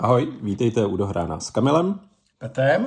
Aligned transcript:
Ahoj, 0.00 0.32
vítejte 0.42 0.86
u 0.86 0.96
Dohrána 0.96 1.40
s 1.40 1.50
Kamilem. 1.50 2.00
Petrem. 2.38 2.86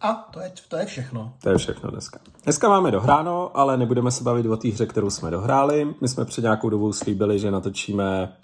A 0.00 0.12
to 0.12 0.40
je, 0.40 0.52
to 0.68 0.76
je 0.76 0.86
všechno. 0.86 1.32
To 1.42 1.48
je 1.48 1.58
všechno 1.58 1.90
dneska. 1.90 2.20
Dneska 2.44 2.68
máme 2.68 2.90
dohráno, 2.90 3.50
ale 3.54 3.76
nebudeme 3.76 4.10
se 4.10 4.24
bavit 4.24 4.46
o 4.46 4.56
té 4.56 4.68
hře, 4.68 4.86
kterou 4.86 5.10
jsme 5.10 5.30
dohráli. 5.30 5.94
My 6.00 6.08
jsme 6.08 6.24
před 6.24 6.42
nějakou 6.42 6.68
dobou 6.68 6.92
slíbili, 6.92 7.38
že 7.38 7.50
natočíme 7.50 8.36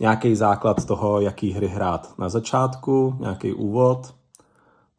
nějaký 0.00 0.36
základ 0.36 0.84
toho, 0.84 1.20
jaký 1.20 1.52
hry 1.52 1.68
hrát 1.68 2.18
na 2.18 2.28
začátku, 2.28 3.16
nějaký 3.20 3.52
úvod. 3.52 4.14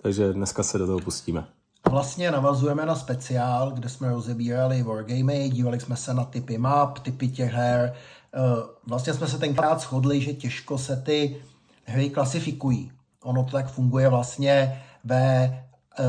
Takže 0.01 0.33
dneska 0.33 0.63
se 0.63 0.77
do 0.77 0.85
toho 0.87 0.99
pustíme. 0.99 1.47
Vlastně 1.89 2.31
navazujeme 2.31 2.85
na 2.85 2.95
speciál, 2.95 3.71
kde 3.71 3.89
jsme 3.89 4.09
rozebírali 4.09 4.83
wargamy, 4.83 5.49
dívali 5.49 5.79
jsme 5.79 5.95
se 5.95 6.13
na 6.13 6.23
typy 6.23 6.57
map, 6.57 6.99
typy 6.99 7.27
těch 7.27 7.53
her. 7.53 7.93
Eh, 8.33 8.39
vlastně 8.87 9.13
jsme 9.13 9.27
se 9.27 9.37
tenkrát 9.37 9.81
shodli, 9.81 10.21
že 10.21 10.33
těžko 10.33 10.77
se 10.77 10.95
ty 10.95 11.41
hry 11.89 12.09
klasifikují. 12.09 12.91
Ono 13.23 13.43
to 13.43 13.51
tak 13.51 13.67
funguje 13.67 14.09
vlastně 14.09 14.83
ve 15.03 15.49
uh, 15.99 16.05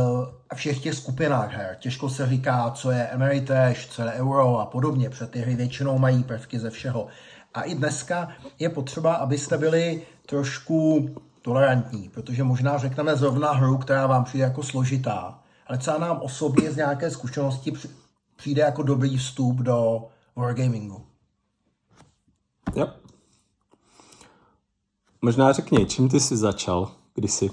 všech 0.54 0.82
těch 0.82 0.94
skupinách 0.94 1.52
her. 1.52 1.76
Těžko 1.80 2.08
se 2.08 2.26
říká, 2.26 2.70
co 2.70 2.90
je 2.90 3.08
Ameritrash, 3.08 3.86
co 3.86 4.02
je 4.02 4.12
Euro 4.12 4.58
a 4.58 4.66
podobně, 4.66 5.10
protože 5.10 5.26
ty 5.26 5.40
hry 5.40 5.56
většinou 5.56 5.98
mají 5.98 6.24
prvky 6.24 6.58
ze 6.58 6.70
všeho. 6.70 7.06
A 7.54 7.62
i 7.62 7.74
dneska 7.74 8.28
je 8.58 8.68
potřeba, 8.68 9.14
abyste 9.14 9.58
byli 9.58 10.02
trošku 10.26 11.08
tolerantní, 11.42 12.08
protože 12.08 12.44
možná 12.44 12.78
řekneme 12.78 13.16
zrovna 13.16 13.52
hru, 13.52 13.78
která 13.78 14.06
vám 14.06 14.24
přijde 14.24 14.44
jako 14.44 14.62
složitá, 14.62 15.38
ale 15.66 15.78
třeba 15.78 15.98
nám 15.98 16.20
osobně 16.22 16.72
z 16.72 16.76
nějaké 16.76 17.10
zkušenosti 17.10 17.72
přijde 18.36 18.62
jako 18.62 18.82
dobrý 18.82 19.16
vstup 19.16 19.56
do 19.56 20.08
wargamingu. 20.36 21.06
Jo. 22.74 22.99
Možná 25.22 25.52
řekni, 25.52 25.86
čím 25.86 26.08
ty 26.08 26.20
jsi 26.20 26.36
začal 26.36 26.92
kdysi? 27.14 27.50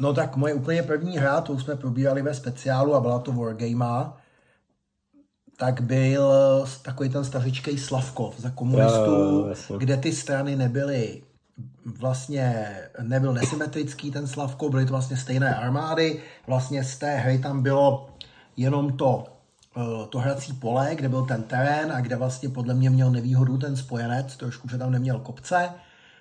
No 0.00 0.14
tak 0.14 0.36
moje 0.36 0.54
úplně 0.54 0.82
první 0.82 1.18
hra, 1.18 1.40
to 1.40 1.58
jsme 1.58 1.76
probírali 1.76 2.22
ve 2.22 2.34
speciálu 2.34 2.94
a 2.94 3.00
byla 3.00 3.18
to 3.18 3.32
Wargame, 3.32 4.12
tak 5.56 5.80
byl 5.80 6.32
takový 6.82 7.08
ten 7.08 7.24
stařičkej 7.24 7.78
Slavkov 7.78 8.38
za 8.38 8.50
komunistů, 8.50 9.46
kde 9.78 9.96
ty 9.96 10.12
strany 10.12 10.56
nebyly 10.56 11.22
vlastně 11.84 12.76
nebyl 13.02 13.32
nesymetrický 13.32 14.10
ten 14.10 14.26
Slavko, 14.26 14.68
byly 14.68 14.86
to 14.86 14.92
vlastně 14.92 15.16
stejné 15.16 15.54
armády, 15.54 16.22
vlastně 16.46 16.84
z 16.84 16.98
té 16.98 17.16
hry 17.16 17.38
tam 17.38 17.62
bylo 17.62 18.10
jenom 18.56 18.92
to, 18.92 19.24
eh, 19.76 20.06
to 20.08 20.18
hrací 20.18 20.52
pole, 20.52 20.90
kde 20.94 21.08
byl 21.08 21.26
ten 21.26 21.42
terén 21.42 21.92
a 21.92 22.00
kde 22.00 22.16
vlastně 22.16 22.48
podle 22.48 22.74
mě 22.74 22.90
měl 22.90 23.10
nevýhodu 23.10 23.58
ten 23.58 23.76
spojenec, 23.76 24.36
trošku, 24.36 24.68
že 24.68 24.78
tam 24.78 24.92
neměl 24.92 25.20
kopce, 25.20 25.70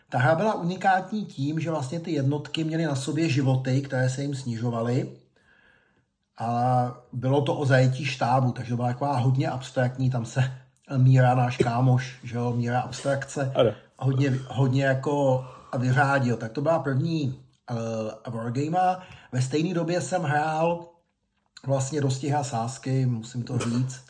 ta 0.10 0.18
hra 0.18 0.36
byla 0.36 0.54
unikátní 0.54 1.26
tím, 1.26 1.60
že 1.60 1.72
vlastně 1.72 2.00
ty 2.00 2.12
jednotky 2.12 2.64
měly 2.64 2.86
na 2.86 2.96
sobě 2.96 3.30
životy, 3.30 3.82
které 3.82 4.10
se 4.10 4.22
jim 4.22 4.36
snižovaly. 4.36 5.10
A 6.40 6.92
bylo 7.14 7.42
to 7.42 7.56
o 7.56 7.66
zajetí 7.66 8.06
štábu, 8.06 8.52
takže 8.52 8.70
to 8.70 8.76
byla 8.76 8.88
taková 8.88 9.18
hodně 9.18 9.50
abstraktní, 9.50 10.10
tam 10.10 10.26
se 10.26 10.52
Míra, 10.98 11.36
náš 11.36 11.58
kámoš, 11.58 12.20
že 12.24 12.38
jo, 12.38 12.54
Míra 12.54 12.82
abstrakce, 12.82 13.54
hodně, 13.98 14.40
hodně 14.48 14.84
jako 14.84 15.46
vyřádil. 15.78 16.38
Tak 16.38 16.52
to 16.52 16.62
byla 16.62 16.80
první 16.80 17.40
uh, 17.72 18.34
Wargame. 18.34 18.98
Ve 19.32 19.42
stejné 19.42 19.74
době 19.74 20.02
jsem 20.02 20.22
hrál 20.22 20.86
vlastně 21.66 22.02
dostiha 22.02 22.44
sásky, 22.44 23.06
musím 23.06 23.44
to 23.44 23.58
říct. 23.58 24.06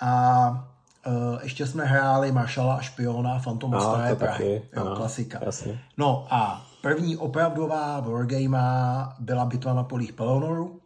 A 0.00 0.71
Uh, 1.06 1.38
ještě 1.42 1.66
jsme 1.66 1.84
hráli 1.84 2.32
Maršala 2.32 2.74
a 2.74 2.80
špiona, 2.80 3.38
Phantom 3.38 3.74
of 3.74 3.82
Staré 3.82 4.14
Prahy, 4.14 4.62
jo, 4.76 4.82
ano, 4.82 4.96
klasika. 4.96 5.38
Jasně. 5.44 5.80
No 5.96 6.26
a 6.30 6.66
první 6.82 7.16
opravdová 7.16 8.00
wargame 8.00 8.58
byla 9.18 9.44
bitva 9.44 9.74
na 9.74 9.84
polích 9.84 10.12
Pelonoru. 10.12 10.80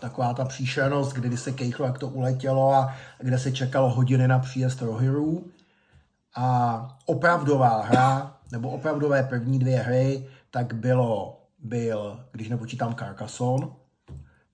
Taková 0.00 0.34
ta 0.34 0.44
příšernost, 0.44 1.12
kdy 1.12 1.36
se 1.36 1.52
kejchlo, 1.52 1.86
jak 1.86 1.98
to 1.98 2.08
uletělo 2.08 2.74
a 2.74 2.94
kde 3.18 3.38
se 3.38 3.52
čekalo 3.52 3.90
hodiny 3.90 4.28
na 4.28 4.38
příjezd 4.38 4.82
rohirů. 4.82 5.44
A 6.36 6.88
opravdová 7.06 7.82
hra, 7.82 8.36
nebo 8.52 8.70
opravdové 8.70 9.22
první 9.22 9.58
dvě 9.58 9.78
hry, 9.78 10.28
tak 10.50 10.74
bylo, 10.74 11.40
byl, 11.58 12.20
když 12.32 12.48
nepočítám 12.48 12.94
Carcassonne, 12.94 13.66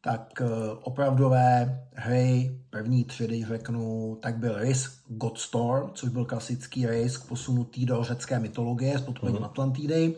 tak 0.03 0.41
eh, 0.41 0.47
opravdové 0.83 1.81
hry, 1.95 2.59
první 2.71 3.05
tři, 3.05 3.25
když 3.25 3.47
řeknu, 3.47 4.17
tak 4.23 4.37
byl 4.37 4.59
Risk 4.59 4.93
Godstorm, 5.09 5.91
což 5.95 6.09
byl 6.09 6.25
klasický 6.25 6.87
Risk 6.87 7.29
posunutý 7.29 7.87
do 7.87 8.05
řecké 8.05 8.39
mytologie 8.39 8.99
s 8.99 9.03
podpořením 9.03 9.41
mm-hmm. 9.43 9.45
Atlantidy. 9.45 10.15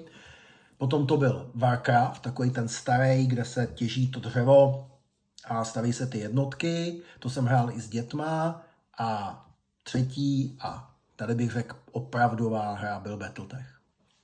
Potom 0.79 1.07
to 1.07 1.17
byl 1.17 1.51
Warcraft, 1.55 2.23
takový 2.23 2.51
ten 2.51 2.69
starý, 2.69 3.27
kde 3.27 3.45
se 3.45 3.67
těží 3.75 4.11
to 4.11 4.21
dřevo 4.21 4.91
a 5.45 5.65
staví 5.65 5.93
se 5.93 6.07
ty 6.07 6.19
jednotky. 6.19 7.03
To 7.19 7.31
jsem 7.31 7.45
hrál 7.45 7.71
i 7.71 7.81
s 7.81 7.89
dětma. 7.89 8.63
A 8.99 9.41
třetí, 9.83 10.57
a 10.61 10.95
tady 11.17 11.35
bych 11.35 11.51
řekl 11.51 11.77
opravdová 11.93 12.75
hra, 12.75 13.01
byl 13.01 13.17
Battletech. 13.17 13.67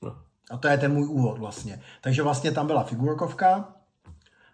No. 0.03 0.17
A 0.51 0.57
to 0.57 0.69
je 0.69 0.79
ten 0.79 0.93
můj 0.93 1.07
úvod 1.07 1.39
vlastně. 1.39 1.81
Takže 2.01 2.23
vlastně 2.23 2.53
tam 2.53 2.67
byla 2.67 2.85
figurkovka, 2.85 3.75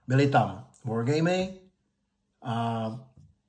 byly 0.09 0.27
tam 0.27 0.66
wargamy 0.87 1.55
a 2.43 2.87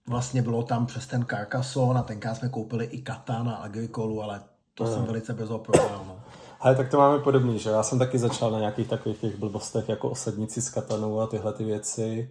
vlastně 0.07 0.41
bylo 0.41 0.63
tam 0.63 0.85
přes 0.85 1.07
ten 1.07 1.25
Carcassonne 1.29 1.99
a 1.99 2.03
tenkrát 2.03 2.35
jsme 2.35 2.49
koupili 2.49 2.85
i 2.85 3.01
Katan 3.01 3.49
a 3.49 3.55
Agricolu, 3.55 4.23
ale 4.23 4.41
to 4.73 4.83
no. 4.83 4.91
jsem 4.91 5.05
velice 5.05 5.33
brzo 5.33 5.57
prodal. 5.57 6.03
No. 6.07 6.19
Ale 6.59 6.75
tak 6.75 6.89
to 6.89 6.97
máme 6.97 7.19
podobný, 7.19 7.59
že 7.59 7.69
já 7.69 7.83
jsem 7.83 7.99
taky 7.99 8.19
začal 8.19 8.51
na 8.51 8.59
nějakých 8.59 8.87
takových 8.87 9.19
těch 9.19 9.35
blbostech 9.39 9.89
jako 9.89 10.09
osadnici 10.09 10.61
s 10.61 10.69
katanou 10.69 11.19
a 11.19 11.27
tyhle 11.27 11.53
ty 11.53 11.63
věci. 11.63 12.29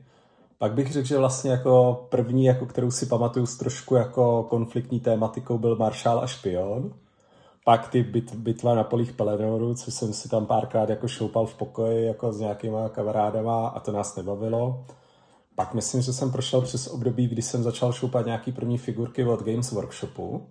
Pak 0.59 0.73
bych 0.73 0.93
řekl, 0.93 1.09
že 1.09 1.19
vlastně 1.19 1.51
jako 1.51 2.07
první, 2.11 2.45
jako 2.45 2.67
kterou 2.67 2.91
si 2.91 3.07
pamatuju 3.07 3.47
s 3.47 3.57
trošku 3.57 3.95
jako 3.95 4.43
konfliktní 4.43 5.01
tématikou 5.01 5.59
byl 5.59 5.77
Maršál 5.77 6.21
a 6.21 6.27
špion. 6.27 6.95
Pak 7.69 7.89
ty 7.89 8.03
bit, 8.03 8.35
bitva 8.35 8.75
na 8.75 8.85
polích 8.85 9.13
Pelenoru, 9.13 9.75
což 9.75 9.95
jsem 9.95 10.13
si 10.13 10.29
tam 10.29 10.47
párkrát 10.47 10.89
jako 10.89 11.09
šoupal 11.09 11.47
v 11.47 11.55
pokoji 11.55 12.07
jako 12.07 12.33
s 12.33 12.41
nějakýma 12.41 12.89
kamarádama 12.89 13.69
a 13.69 13.81
to 13.81 13.93
nás 13.93 14.17
nebavilo. 14.17 14.85
Pak 15.55 15.75
myslím, 15.75 16.03
že 16.03 16.13
jsem 16.13 16.33
prošel 16.33 16.61
přes 16.61 16.87
období, 16.87 17.29
kdy 17.29 17.43
jsem 17.43 17.63
začal 17.63 17.93
šoupat 17.93 18.27
nějaký 18.27 18.53
první 18.53 18.79
figurky 18.79 19.25
od 19.25 19.43
Games 19.43 19.73
Workshopu. 19.73 20.47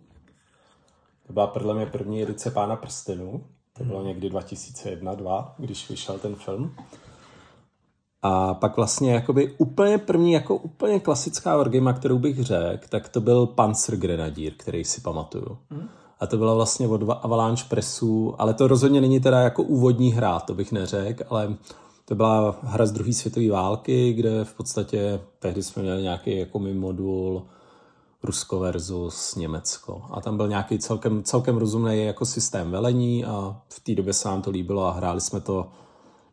To 1.28 1.34
byla 1.34 1.48
podle 1.48 1.74
mě 1.74 1.86
první 1.86 2.24
edice 2.24 2.52
Pána 2.52 2.76
prstenů. 2.76 3.44
To 3.74 3.84
bylo 3.84 4.04
někdy 4.04 4.30
2001-2002, 4.30 5.52
když 5.58 5.90
vyšel 5.90 6.20
ten 6.20 6.36
film. 6.36 6.76
A 8.22 8.54
pak 8.54 8.76
vlastně 8.78 9.14
jakoby 9.14 9.56
úplně 9.58 9.98
první, 9.98 10.32
jako 10.32 10.56
úplně 10.56 11.00
klasická 11.00 11.58
wargame, 11.58 11.94
kterou 11.94 12.20
bych 12.20 12.44
řekl, 12.44 12.88
tak 12.90 13.10
to 13.10 13.22
byl 13.22 13.46
Panzer 13.46 13.96
Grenadier, 13.96 14.54
který 14.58 14.84
si 14.84 15.02
pamatuju. 15.02 15.58
Hmm. 15.72 15.90
A 16.20 16.28
to 16.28 16.38
byla 16.38 16.54
vlastně 16.54 16.88
od 16.88 17.02
Avalanche 17.22 17.66
Pressu, 17.70 18.36
ale 18.38 18.54
to 18.54 18.68
rozhodně 18.68 19.02
není 19.02 19.20
teda 19.20 19.40
jako 19.40 19.64
úvodní 19.64 20.12
hra, 20.12 20.40
to 20.40 20.54
bych 20.54 20.72
neřekl, 20.72 21.24
ale 21.30 21.56
to 22.06 22.16
byla 22.16 22.56
hra 22.64 22.86
z 22.86 22.92
druhé 22.92 23.14
světové 23.14 23.52
války, 23.52 24.14
kde 24.14 24.46
v 24.46 24.54
podstatě 24.54 25.20
tehdy 25.40 25.64
jsme 25.64 25.84
měli 25.84 26.02
nějaký 26.02 26.40
jako 26.40 26.60
modul 26.60 27.44
Rusko 28.24 28.60
versus 28.60 29.36
Německo. 29.36 30.02
A 30.12 30.22
tam 30.22 30.38
byl 30.38 30.48
nějaký 30.48 30.80
celkem, 30.80 31.24
celkem 31.24 31.58
rozumný 31.58 32.06
jako 32.06 32.26
systém 32.26 32.72
velení 32.72 33.26
a 33.26 33.62
v 33.70 33.80
té 33.80 33.96
době 33.96 34.14
se 34.14 34.28
nám 34.28 34.42
to 34.42 34.52
líbilo 34.52 34.86
a 34.86 34.92
hráli 34.92 35.22
jsme 35.22 35.42
to 35.42 35.68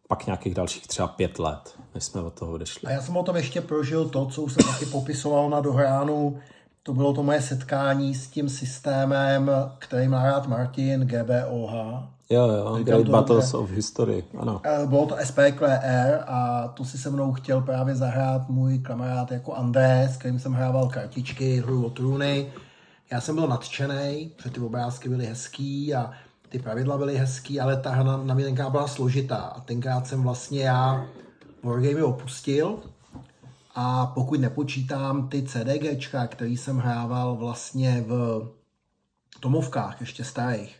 pak 0.09 0.27
nějakých 0.27 0.55
dalších 0.55 0.87
třeba 0.87 1.09
pět 1.09 1.39
let, 1.39 1.79
než 1.95 2.05
jsme 2.05 2.21
od 2.21 2.35
toho 2.35 2.53
odešli. 2.53 2.89
A 2.89 2.91
já 2.91 3.03
jsem 3.03 3.17
o 3.17 3.23
tom 3.23 3.37
ještě 3.37 3.61
prožil 3.61 4.09
to, 4.09 4.27
co 4.27 4.43
už 4.43 4.53
jsem 4.53 4.73
taky 4.73 4.87
popisoval 4.87 5.51
na 5.51 5.61
dohránu. 5.61 6.39
To 6.83 6.95
bylo 6.95 7.13
to 7.13 7.23
moje 7.23 7.43
setkání 7.43 8.15
s 8.15 8.29
tím 8.29 8.49
systémem, 8.49 9.51
který 9.79 10.09
má 10.09 10.25
rád 10.25 10.47
Martin, 10.47 11.01
GBOH, 11.01 12.03
Jo, 12.31 12.49
jo, 12.49 12.79
Great 12.83 13.09
Battles 13.09 13.55
of 13.55 13.71
History, 13.71 14.25
ano. 14.39 14.61
Eh, 14.65 14.87
bylo 14.87 15.07
to 15.07 15.17
SPQR 15.25 16.25
a 16.27 16.69
to 16.69 16.85
si 16.85 16.99
se 16.99 17.11
mnou 17.11 17.33
chtěl 17.33 17.61
právě 17.61 17.95
zahrát 17.95 18.49
můj 18.49 18.79
kamarád 18.79 19.33
jako 19.33 19.55
André, 19.55 20.09
s 20.13 20.17
kterým 20.17 20.39
jsem 20.39 20.53
hrával 20.53 20.89
kartičky, 20.89 21.61
hru 21.61 21.87
o 21.87 21.91
trůny. 21.91 22.53
Já 23.11 23.21
jsem 23.21 23.35
byl 23.35 23.49
nadšený, 23.49 24.31
protože 24.37 24.51
ty 24.51 24.61
obrázky 24.61 25.09
byly 25.09 25.27
hezký 25.27 25.95
a 25.95 26.11
ty 26.49 26.59
pravidla 26.59 26.99
byly 26.99 27.17
hezký, 27.17 27.61
ale 27.61 27.77
ta 27.77 27.91
hra 27.91 28.17
na 28.17 28.35
mě 28.35 28.45
tenkrát 28.45 28.71
byla 28.71 28.89
složitá. 28.89 29.37
A 29.37 29.61
tenkrát 29.61 30.07
jsem 30.07 30.23
vlastně 30.23 30.63
já 30.63 31.05
Wargame 31.63 32.05
opustil 32.05 32.79
a 33.75 34.07
pokud 34.07 34.41
nepočítám 34.41 35.29
ty 35.29 35.43
CDGčka, 35.43 36.27
který 36.27 36.57
jsem 36.57 36.79
hrával 36.79 37.37
vlastně 37.37 38.05
v 38.07 38.49
tomovkách 39.41 40.01
ještě 40.01 40.25
starých, 40.25 40.77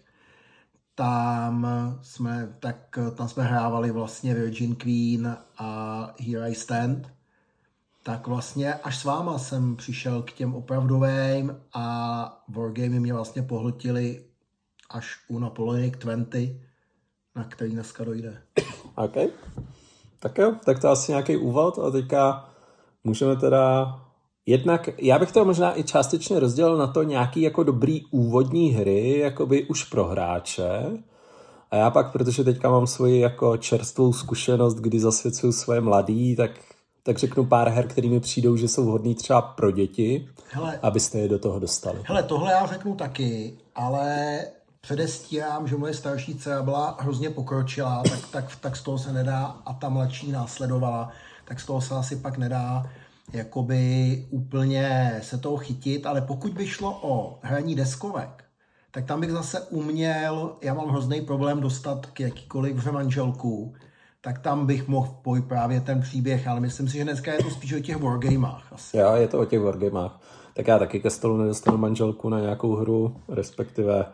tam 0.95 1.67
jsme, 2.03 2.57
tak 2.61 2.99
tam 3.15 3.29
jsme 3.29 3.45
hrávali 3.45 3.91
vlastně 3.91 4.35
Virgin 4.35 4.75
Queen 4.75 5.37
a 5.59 6.15
Here 6.21 6.49
I 6.49 6.55
Stand, 6.55 7.13
tak 8.03 8.27
vlastně 8.27 8.75
až 8.75 8.99
s 8.99 9.05
váma 9.05 9.39
jsem 9.39 9.77
přišel 9.77 10.23
k 10.23 10.33
těm 10.33 10.55
opravdovým 10.55 11.57
a 11.75 12.45
Wargamy 12.49 13.01
mě 13.01 13.13
vlastně 13.13 13.43
pohltili 13.43 14.25
až 14.91 15.17
u 15.29 15.39
Napoleonic 15.39 15.95
20, 15.99 16.39
na 17.37 17.45
který 17.45 17.71
dneska 17.71 18.05
dojde. 18.05 18.43
OK. 18.95 19.17
Tak 20.19 20.39
jo, 20.39 20.57
tak 20.65 20.79
to 20.81 20.89
asi 20.89 21.13
nějaký 21.13 21.37
úvod 21.37 21.79
a 21.79 21.91
teďka 21.91 22.52
můžeme 23.05 23.37
teda 23.37 23.99
Jednak 24.47 24.89
já 24.99 25.19
bych 25.19 25.33
to 25.33 25.45
možná 25.45 25.79
i 25.79 25.85
částečně 25.85 26.41
rozdělil 26.41 26.77
na 26.77 26.87
to 26.87 27.03
nějaký 27.03 27.43
jako 27.43 27.63
dobrý 27.63 28.05
úvodní 28.11 28.71
hry, 28.71 29.19
jakoby 29.19 29.65
už 29.65 29.85
pro 29.85 30.05
hráče. 30.05 30.87
A 31.71 31.77
já 31.77 31.91
pak, 31.91 32.13
protože 32.13 32.45
teďka 32.45 32.71
mám 32.71 32.87
svoji 32.87 33.21
jako 33.21 33.57
čerstvou 33.57 34.13
zkušenost, 34.13 34.75
kdy 34.75 35.01
zasvěcuju 35.01 35.53
svoje 35.53 35.81
mladý, 35.81 36.37
tak, 36.37 36.51
tak 37.03 37.19
řeknu 37.19 37.45
pár 37.45 37.69
her, 37.69 37.89
které 37.89 38.09
mi 38.09 38.21
přijdou, 38.21 38.57
že 38.57 38.69
jsou 38.69 38.85
vhodný 38.85 39.15
třeba 39.15 39.43
pro 39.43 39.71
děti, 39.71 40.29
hele, 40.51 40.79
abyste 40.83 41.19
je 41.19 41.29
do 41.29 41.39
toho 41.39 41.59
dostali. 41.59 41.99
Hele, 42.05 42.23
tohle 42.23 42.53
já 42.53 42.67
řeknu 42.67 42.95
taky, 42.95 43.59
ale 43.75 44.39
předestírám, 44.81 45.69
že 45.69 45.77
moje 45.77 45.95
starší 45.95 46.35
dcera 46.35 46.63
byla 46.63 46.97
hrozně 47.01 47.31
pokročilá, 47.31 48.03
tak, 48.03 48.21
tak, 48.31 48.57
tak 48.57 48.77
z 48.77 48.83
toho 48.83 48.99
se 48.99 49.13
nedá, 49.13 49.57
a 49.67 49.73
ta 49.73 49.89
mladší 49.89 50.33
následovala, 50.33 51.13
tak 51.53 51.61
z 51.61 51.67
toho 51.67 51.81
se 51.81 51.95
asi 51.95 52.17
pak 52.17 52.39
nedá 52.39 52.91
jakoby 53.33 54.27
úplně 54.31 55.15
se 55.23 55.39
toho 55.39 55.57
chytit, 55.57 56.07
ale 56.07 56.21
pokud 56.21 56.53
by 56.53 56.67
šlo 56.67 56.99
o 57.03 57.39
hraní 57.43 57.75
deskovek, 57.75 58.45
tak 58.91 59.05
tam 59.05 59.21
bych 59.21 59.31
zase 59.31 59.61
uměl, 59.61 60.57
já 60.63 60.75
mám 60.75 60.89
hrozný 60.89 61.21
problém 61.21 61.61
dostat 61.61 62.07
k 62.07 62.21
jakýkoliv 62.21 62.93
manželku, 62.93 63.75
tak 64.21 64.39
tam 64.39 64.67
bych 64.67 64.89
mohl 64.89 65.17
pojít 65.23 65.45
právě 65.45 65.81
ten 65.81 66.01
příběh, 66.01 66.49
ale 66.49 66.61
myslím 66.61 66.89
si, 66.89 66.97
že 66.97 67.05
dneska 67.05 67.33
je 67.33 67.43
to 67.43 67.51
spíš 67.51 67.73
o 67.73 67.81
těch 67.81 67.97
wargamách. 67.97 68.73
Asi. 68.73 68.97
Jo, 68.97 69.13
je 69.15 69.29
to 69.29 69.41
o 69.41 69.45
těch 69.45 69.61
wargamách. 69.61 70.21
Tak 70.55 70.67
já 70.67 70.79
taky 70.79 71.01
ke 71.01 71.11
stolu 71.11 71.37
nedostanu 71.37 71.79
manželku 71.79 72.29
na 72.29 72.41
nějakou 72.41 72.77
hru, 72.77 73.17
respektive 73.29 74.05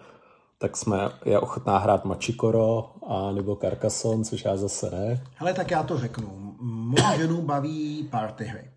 tak 0.58 0.76
jsme, 0.76 0.98
je 1.24 1.40
ochotná 1.40 1.78
hrát 1.78 2.04
Machikoro 2.04 2.92
a 3.06 3.32
nebo 3.32 3.56
Carcassonne, 3.56 4.24
což 4.24 4.44
já 4.44 4.56
zase 4.56 4.90
ne. 4.90 5.24
Hele, 5.34 5.54
tak 5.54 5.70
já 5.70 5.82
to 5.82 5.98
řeknu. 5.98 6.56
Moji 6.60 7.16
ženu 7.16 7.42
baví 7.42 8.08
party 8.10 8.44
hry. 8.44 8.70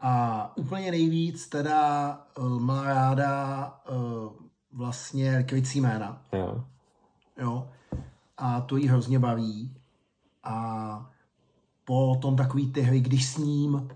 A 0.00 0.52
úplně 0.56 0.90
nejvíc 0.90 1.48
teda 1.48 2.12
uh, 2.38 2.60
má 2.60 2.84
ráda 2.84 3.74
uh, 3.90 4.32
vlastně 4.72 5.36
likvicí 5.36 5.80
jména. 5.80 6.22
Jo. 6.32 6.64
jo. 7.40 7.68
A 8.36 8.60
to 8.60 8.76
jí 8.76 8.88
hrozně 8.88 9.18
baví. 9.18 9.74
A 10.44 11.10
potom 11.84 12.36
takový 12.36 12.72
ty 12.72 12.80
hry, 12.80 13.00
když 13.00 13.26
s 13.26 13.38
ním, 13.38 13.88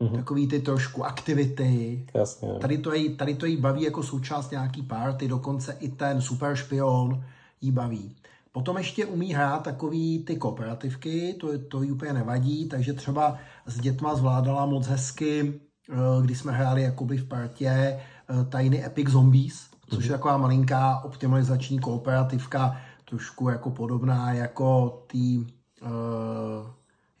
mm-hmm. 0.00 0.16
takový 0.16 0.48
ty 0.48 0.60
trošku 0.60 1.04
aktivity. 1.04 2.06
Jasně. 2.14 2.48
Tady 2.60 2.78
to, 2.78 2.94
jí, 2.94 3.16
tady 3.16 3.34
to 3.34 3.46
jí 3.46 3.56
baví 3.56 3.82
jako 3.82 4.02
součást 4.02 4.50
nějaký 4.50 4.82
party, 4.82 5.28
dokonce 5.28 5.76
i 5.80 5.88
ten 5.88 6.20
super 6.20 6.56
špion 6.56 7.24
jí 7.60 7.72
baví. 7.72 8.16
Potom 8.52 8.76
ještě 8.78 9.06
umí 9.06 9.34
hrát 9.34 9.62
takový 9.62 10.24
ty 10.24 10.36
kooperativky, 10.36 11.34
to, 11.40 11.58
to 11.58 11.82
jí 11.82 11.90
úplně 11.90 12.12
nevadí, 12.12 12.68
takže 12.68 12.92
třeba 12.92 13.36
s 13.66 13.80
dětma 13.80 14.14
zvládala 14.14 14.66
moc 14.66 14.86
hezky, 14.86 15.60
eh, 15.90 15.94
když 16.22 16.38
jsme 16.38 16.52
hráli 16.52 16.82
jakoby 16.82 17.16
v 17.16 17.28
partě 17.28 17.68
eh, 17.68 18.00
Tiny 18.44 18.84
Epic 18.84 19.08
Zombies, 19.08 19.70
což 19.88 20.04
je 20.04 20.10
mhm. 20.10 20.18
taková 20.18 20.36
malinká 20.36 21.00
optimalizační 21.04 21.78
kooperativka, 21.78 22.76
trošku 23.04 23.48
jako 23.48 23.70
podobná 23.70 24.32
jako 24.32 25.02
tý 25.06 25.38
uh, 25.38 26.66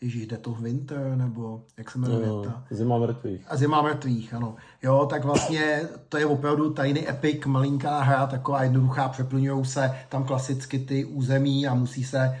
Ježíš, 0.00 0.26
Death 0.26 0.48
of 0.48 0.60
Winter, 0.60 1.16
nebo 1.16 1.64
jak 1.76 1.90
se 1.90 1.98
jmenuje 1.98 2.26
no, 2.26 2.42
ta? 2.42 2.64
Zima 2.70 2.98
mrtvých. 2.98 3.44
A 3.48 3.56
Zima 3.56 3.82
mrtvých, 3.82 4.34
ano. 4.34 4.56
Jo, 4.82 5.06
tak 5.10 5.24
vlastně 5.24 5.80
to 6.08 6.18
je 6.18 6.26
opravdu 6.26 6.72
tajný 6.72 7.08
epic, 7.08 7.44
malinká 7.46 8.00
hra, 8.00 8.26
taková 8.26 8.62
jednoduchá, 8.62 9.08
přeplňují 9.08 9.64
se 9.64 9.94
tam 10.08 10.24
klasicky 10.24 10.78
ty 10.78 11.04
území 11.04 11.66
a 11.66 11.74
musí 11.74 12.04
se 12.04 12.40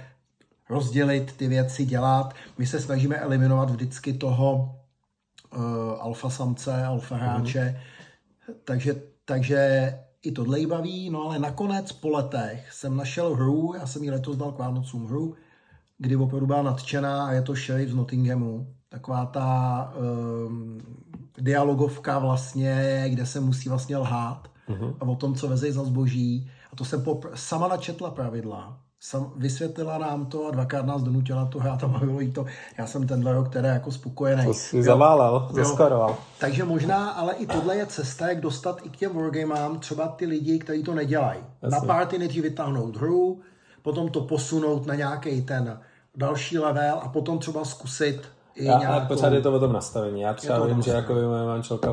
rozdělit 0.68 1.32
ty 1.36 1.48
věci, 1.48 1.84
dělat. 1.84 2.34
My 2.58 2.66
se 2.66 2.80
snažíme 2.80 3.16
eliminovat 3.16 3.70
vždycky 3.70 4.12
toho 4.12 4.76
uh, 5.56 5.62
alfa 6.00 6.30
samce, 6.30 6.84
alfa 6.84 7.16
hráče, 7.16 7.80
mm. 8.48 8.54
takže, 8.64 9.02
takže 9.24 9.92
i 10.22 10.32
tohle 10.32 10.66
baví, 10.66 11.10
no 11.10 11.22
ale 11.22 11.38
nakonec 11.38 11.92
po 11.92 12.08
letech 12.08 12.72
jsem 12.72 12.96
našel 12.96 13.34
hru, 13.34 13.74
já 13.74 13.86
jsem 13.86 14.04
ji 14.04 14.10
letos 14.10 14.36
dal 14.36 14.52
k 14.52 14.58
Vánocům 14.58 15.06
hru, 15.06 15.34
kdy 15.98 16.16
opravdu 16.16 16.46
byla 16.46 16.62
nadšená 16.62 17.26
a 17.26 17.32
je 17.32 17.42
to 17.42 17.54
Sheriff 17.54 17.92
z 17.92 17.94
Nottinghamu. 17.94 18.66
Taková 18.88 19.26
ta 19.26 19.92
um, 20.46 20.78
dialogovka 21.38 22.18
vlastně, 22.18 23.04
kde 23.08 23.26
se 23.26 23.40
musí 23.40 23.68
vlastně 23.68 23.96
lhát 23.96 24.48
uh-huh. 24.68 24.94
a 25.00 25.04
o 25.04 25.14
tom, 25.14 25.34
co 25.34 25.48
vezej 25.48 25.72
za 25.72 25.84
zboží. 25.84 26.50
A 26.72 26.76
to 26.76 26.84
jsem 26.84 27.00
popr- 27.00 27.30
sama 27.34 27.68
načetla 27.68 28.10
pravidla, 28.10 28.78
sam, 29.00 29.32
vysvětlila 29.36 29.98
nám 29.98 30.26
to 30.26 30.46
a 30.46 30.50
dvakrát 30.50 30.86
nás 30.86 31.02
donutila 31.02 31.44
to 31.44 31.58
hrát 31.58 31.84
a 31.84 31.88
bavilo 31.88 32.20
jí 32.20 32.32
to. 32.32 32.46
Já 32.78 32.86
jsem 32.86 33.06
tenhle 33.06 33.32
rok 33.32 33.48
teda 33.48 33.68
jako 33.68 33.90
spokojený. 33.90 34.44
To 34.44 34.54
si 34.54 34.82
zaválel, 34.82 35.48
zaskaroval. 35.52 36.16
Takže 36.40 36.64
možná, 36.64 37.10
ale 37.10 37.34
i 37.34 37.46
tohle 37.46 37.76
je 37.76 37.86
cesta, 37.86 38.28
jak 38.28 38.40
dostat 38.40 38.80
i 38.82 38.88
k 38.88 38.96
těm 38.96 39.14
wargamám 39.14 39.78
třeba 39.78 40.08
ty 40.08 40.26
lidi, 40.26 40.58
kteří 40.58 40.82
to 40.82 40.94
nedělají. 40.94 41.40
Na 41.70 41.80
party 41.80 42.18
nejdřív 42.18 42.42
vytáhnout 42.42 42.96
hru, 42.96 43.40
potom 43.86 44.08
to 44.08 44.20
posunout 44.20 44.86
na 44.86 44.94
nějaký 44.94 45.42
ten 45.42 45.80
další 46.14 46.58
level 46.58 46.98
a 47.02 47.08
potom 47.08 47.38
třeba 47.38 47.64
zkusit 47.64 48.20
i 48.54 48.64
já, 48.64 48.78
nějakou... 48.78 49.06
pořád 49.06 49.32
je 49.32 49.40
to 49.40 49.52
o 49.52 49.60
tom 49.60 49.72
nastavení. 49.72 50.20
Já 50.20 50.34
třeba 50.34 50.66
vím, 50.66 50.82
že 50.82 50.90
jako 50.90 51.14
moje 51.14 51.46
manželka 51.46 51.92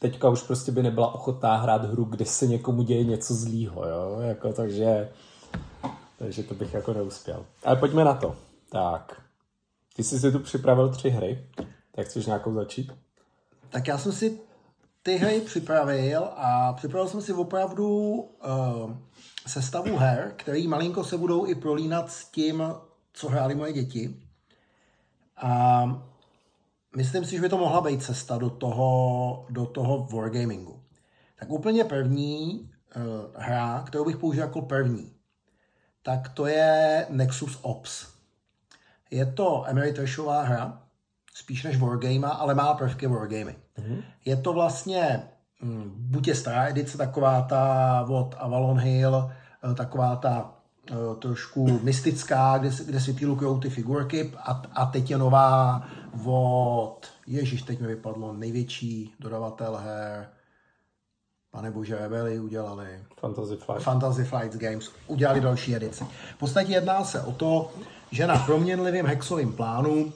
teďka 0.00 0.28
už 0.28 0.42
prostě 0.42 0.72
by 0.72 0.82
nebyla 0.82 1.14
ochotná 1.14 1.56
hrát 1.56 1.84
hru, 1.84 2.04
kde 2.04 2.24
se 2.24 2.46
někomu 2.46 2.82
děje 2.82 3.04
něco 3.04 3.34
zlýho, 3.34 3.88
jo? 3.88 4.20
Jako, 4.20 4.52
takže, 4.52 5.08
takže 6.18 6.42
to 6.42 6.54
bych 6.54 6.74
jako 6.74 6.92
neuspěl. 6.92 7.44
Ale 7.64 7.76
pojďme 7.76 8.04
na 8.04 8.14
to. 8.14 8.36
Tak, 8.72 9.22
ty 9.96 10.04
jsi 10.04 10.20
si 10.20 10.32
tu 10.32 10.38
připravil 10.38 10.88
tři 10.88 11.10
hry, 11.10 11.46
tak 11.94 12.06
chceš 12.06 12.26
nějakou 12.26 12.54
začít? 12.54 12.92
Tak 13.70 13.88
já 13.88 13.98
jsem 13.98 14.12
si 14.12 14.38
ty 15.02 15.16
hry 15.16 15.40
připravil 15.40 16.30
a 16.36 16.72
připravil 16.72 17.08
jsem 17.08 17.22
si 17.22 17.32
opravdu 17.32 17.88
uh, 18.12 18.92
sestavu 19.46 19.96
her, 19.96 20.32
který 20.36 20.68
malinko 20.68 21.04
se 21.04 21.18
budou 21.18 21.46
i 21.46 21.54
prolínat 21.54 22.10
s 22.10 22.24
tím, 22.24 22.62
co 23.12 23.28
hráli 23.28 23.54
moje 23.54 23.72
děti. 23.72 24.16
A 25.36 25.82
myslím 26.96 27.24
si, 27.24 27.36
že 27.36 27.40
by 27.40 27.48
to 27.48 27.58
mohla 27.58 27.80
být 27.80 28.02
cesta 28.02 28.38
do 28.38 28.50
toho, 28.50 29.46
do 29.50 29.66
toho 29.66 30.08
wargamingu. 30.12 30.82
Tak 31.36 31.50
úplně 31.50 31.84
první 31.84 32.70
uh, 32.96 33.02
hra, 33.36 33.82
kterou 33.86 34.04
bych 34.04 34.16
použil 34.16 34.42
jako 34.42 34.62
první, 34.62 35.12
tak 36.02 36.28
to 36.28 36.46
je 36.46 37.06
Nexus 37.10 37.58
Ops. 37.62 38.06
Je 39.10 39.26
to 39.26 39.68
Ameritrashová 39.68 40.42
hra, 40.42 40.82
spíš 41.34 41.62
než 41.62 41.76
wargame, 41.76 42.28
ale 42.28 42.54
má 42.54 42.74
prvky 42.74 43.06
wargamy. 43.06 43.56
Mm-hmm. 43.78 44.02
Je 44.24 44.36
to 44.36 44.52
vlastně 44.52 45.22
hm, 45.62 45.92
buď 45.96 46.28
je 46.28 46.34
stará 46.34 46.68
edice, 46.68 46.98
taková 46.98 47.42
ta 47.42 48.04
od 48.08 48.34
Avalon 48.38 48.78
Hill, 48.78 49.30
eh, 49.70 49.74
taková 49.74 50.16
ta 50.16 50.54
uh, 50.90 51.16
trošku 51.16 51.80
mystická, 51.82 52.58
kde, 52.58 52.70
kde 52.86 53.00
si 53.00 53.14
ty 53.14 53.26
ty 53.60 53.70
figurky 53.70 54.32
a, 54.36 54.62
a 54.72 54.86
teď 54.86 55.10
je 55.10 55.18
nová 55.18 55.88
od, 56.24 56.98
ježíš, 57.26 57.62
teď 57.62 57.80
mi 57.80 57.86
vypadlo, 57.86 58.32
největší 58.32 59.14
dodavatel 59.20 59.76
her, 59.76 60.28
pane 61.50 61.70
bože, 61.70 61.98
Rebeli 61.98 62.40
udělali. 62.40 62.86
Fantasy 63.20 63.56
Flight. 63.56 63.82
Fantasy 63.82 64.24
Flight 64.24 64.56
Games 64.56 64.90
udělali 65.06 65.40
další 65.40 65.76
edici. 65.76 66.04
V 66.34 66.38
podstatě 66.38 66.72
jedná 66.72 67.04
se 67.04 67.22
o 67.22 67.32
to, 67.32 67.72
že 68.10 68.26
na 68.26 68.38
proměnlivém 68.38 69.06
hexovém 69.06 69.52
plánu 69.52 70.12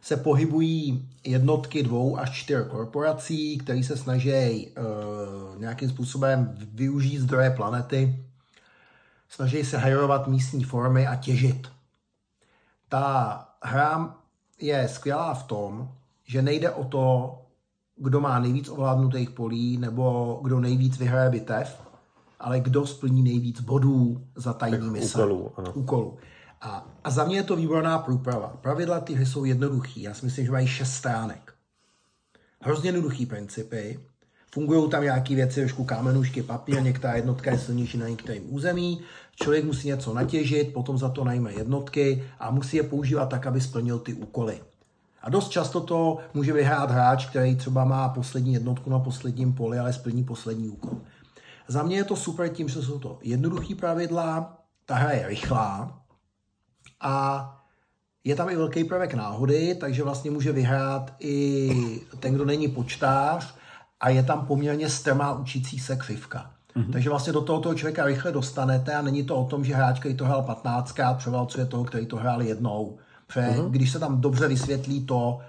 se 0.00 0.16
pohybují 0.16 1.08
jednotky 1.24 1.82
dvou 1.82 2.18
až 2.18 2.30
čtyř 2.32 2.66
korporací, 2.68 3.58
které 3.58 3.82
se 3.82 3.96
snaží 3.96 4.30
uh, 4.30 5.60
nějakým 5.60 5.88
způsobem 5.88 6.54
využít 6.72 7.18
zdroje 7.18 7.50
planety, 7.50 8.24
snaží 9.28 9.64
se 9.64 9.78
hajrovat 9.78 10.26
místní 10.26 10.64
formy 10.64 11.06
a 11.06 11.16
těžit. 11.16 11.68
Ta 12.88 13.48
hra 13.62 14.14
je 14.60 14.88
skvělá 14.88 15.34
v 15.34 15.42
tom, 15.42 15.92
že 16.24 16.42
nejde 16.42 16.70
o 16.70 16.84
to, 16.84 17.34
kdo 17.96 18.20
má 18.20 18.38
nejvíc 18.38 18.68
ovládnutých 18.68 19.30
polí 19.30 19.78
nebo 19.78 20.38
kdo 20.42 20.60
nejvíc 20.60 20.98
vyhraje 20.98 21.30
bitev, 21.30 21.82
ale 22.40 22.60
kdo 22.60 22.86
splní 22.86 23.22
nejvíc 23.22 23.60
bodů 23.60 24.26
za 24.34 24.52
tajný 24.52 24.90
mise. 24.90 25.18
Úkolů, 25.18 25.52
úkolů. 25.74 26.18
A, 26.60 26.86
a 27.04 27.10
za 27.10 27.24
mě 27.24 27.36
je 27.36 27.42
to 27.42 27.56
výborná 27.56 27.98
průprava. 27.98 28.48
Pravidla 28.60 29.00
ty 29.00 29.14
hry 29.14 29.26
jsou 29.26 29.44
jednoduchý. 29.44 30.02
Já 30.02 30.14
si 30.14 30.24
myslím, 30.24 30.44
že 30.44 30.52
mají 30.52 30.66
šest 30.66 30.92
stránek. 30.92 31.54
Hrozně 32.60 32.88
jednoduchý 32.88 33.26
principy. 33.26 34.00
Fungují 34.52 34.90
tam 34.90 35.02
nějaké 35.02 35.34
věci, 35.34 35.60
trošku 35.60 35.84
kámenušky, 35.84 36.42
papír, 36.42 36.82
některá 36.82 37.14
jednotka 37.14 37.50
je 37.50 37.58
silnější 37.58 37.98
na 37.98 38.08
některém 38.08 38.42
území. 38.48 39.00
Člověk 39.36 39.64
musí 39.64 39.88
něco 39.88 40.14
natěžit, 40.14 40.72
potom 40.72 40.98
za 40.98 41.08
to 41.08 41.24
najme 41.24 41.52
jednotky 41.52 42.24
a 42.38 42.50
musí 42.50 42.76
je 42.76 42.82
používat 42.82 43.26
tak, 43.26 43.46
aby 43.46 43.60
splnil 43.60 43.98
ty 43.98 44.14
úkoly. 44.14 44.60
A 45.22 45.30
dost 45.30 45.48
často 45.48 45.80
to 45.80 46.18
může 46.34 46.52
vyhrát 46.52 46.90
hráč, 46.90 47.26
který 47.26 47.56
třeba 47.56 47.84
má 47.84 48.08
poslední 48.08 48.52
jednotku 48.52 48.90
na 48.90 48.98
posledním 48.98 49.52
poli, 49.52 49.78
ale 49.78 49.92
splní 49.92 50.24
poslední 50.24 50.68
úkol. 50.68 51.00
Za 51.68 51.82
mě 51.82 51.96
je 51.96 52.04
to 52.04 52.16
super 52.16 52.48
tím, 52.48 52.68
že 52.68 52.82
jsou 52.82 52.98
to 52.98 53.18
jednoduché 53.22 53.74
pravidla, 53.74 54.58
ta 54.86 54.94
hra 54.94 55.10
je 55.10 55.28
rychlá 55.28 56.00
a 57.00 57.54
je 58.24 58.34
tam 58.34 58.48
i 58.48 58.56
velký 58.56 58.84
prvek 58.84 59.14
náhody, 59.14 59.74
takže 59.74 60.02
vlastně 60.02 60.30
může 60.30 60.52
vyhrát 60.52 61.14
i 61.20 61.70
ten, 62.20 62.34
kdo 62.34 62.44
není 62.44 62.68
počtář 62.68 63.54
a 64.00 64.08
je 64.08 64.22
tam 64.22 64.46
poměrně 64.46 64.88
strmá 64.88 65.32
učící 65.32 65.78
se 65.78 65.96
křivka. 65.96 66.50
Mm-hmm. 66.76 66.92
Takže 66.92 67.10
vlastně 67.10 67.32
do 67.32 67.40
toho, 67.40 67.60
toho 67.60 67.74
člověka 67.74 68.04
rychle 68.04 68.32
dostanete 68.32 68.94
a 68.94 69.02
není 69.02 69.24
to 69.24 69.36
o 69.36 69.44
tom, 69.44 69.64
že 69.64 69.74
hráč, 69.74 69.98
který 69.98 70.14
to 70.14 70.24
hrál 70.24 70.42
15krát, 70.42 71.16
převalcuje 71.16 71.66
toho, 71.66 71.84
který 71.84 72.06
to 72.06 72.16
hrál 72.16 72.42
jednou. 72.42 72.98
Protože 73.26 73.40
mm-hmm. 73.40 73.70
když 73.70 73.92
se 73.92 73.98
tam 73.98 74.20
dobře 74.20 74.48
vysvětlí 74.48 75.06
to, 75.06 75.40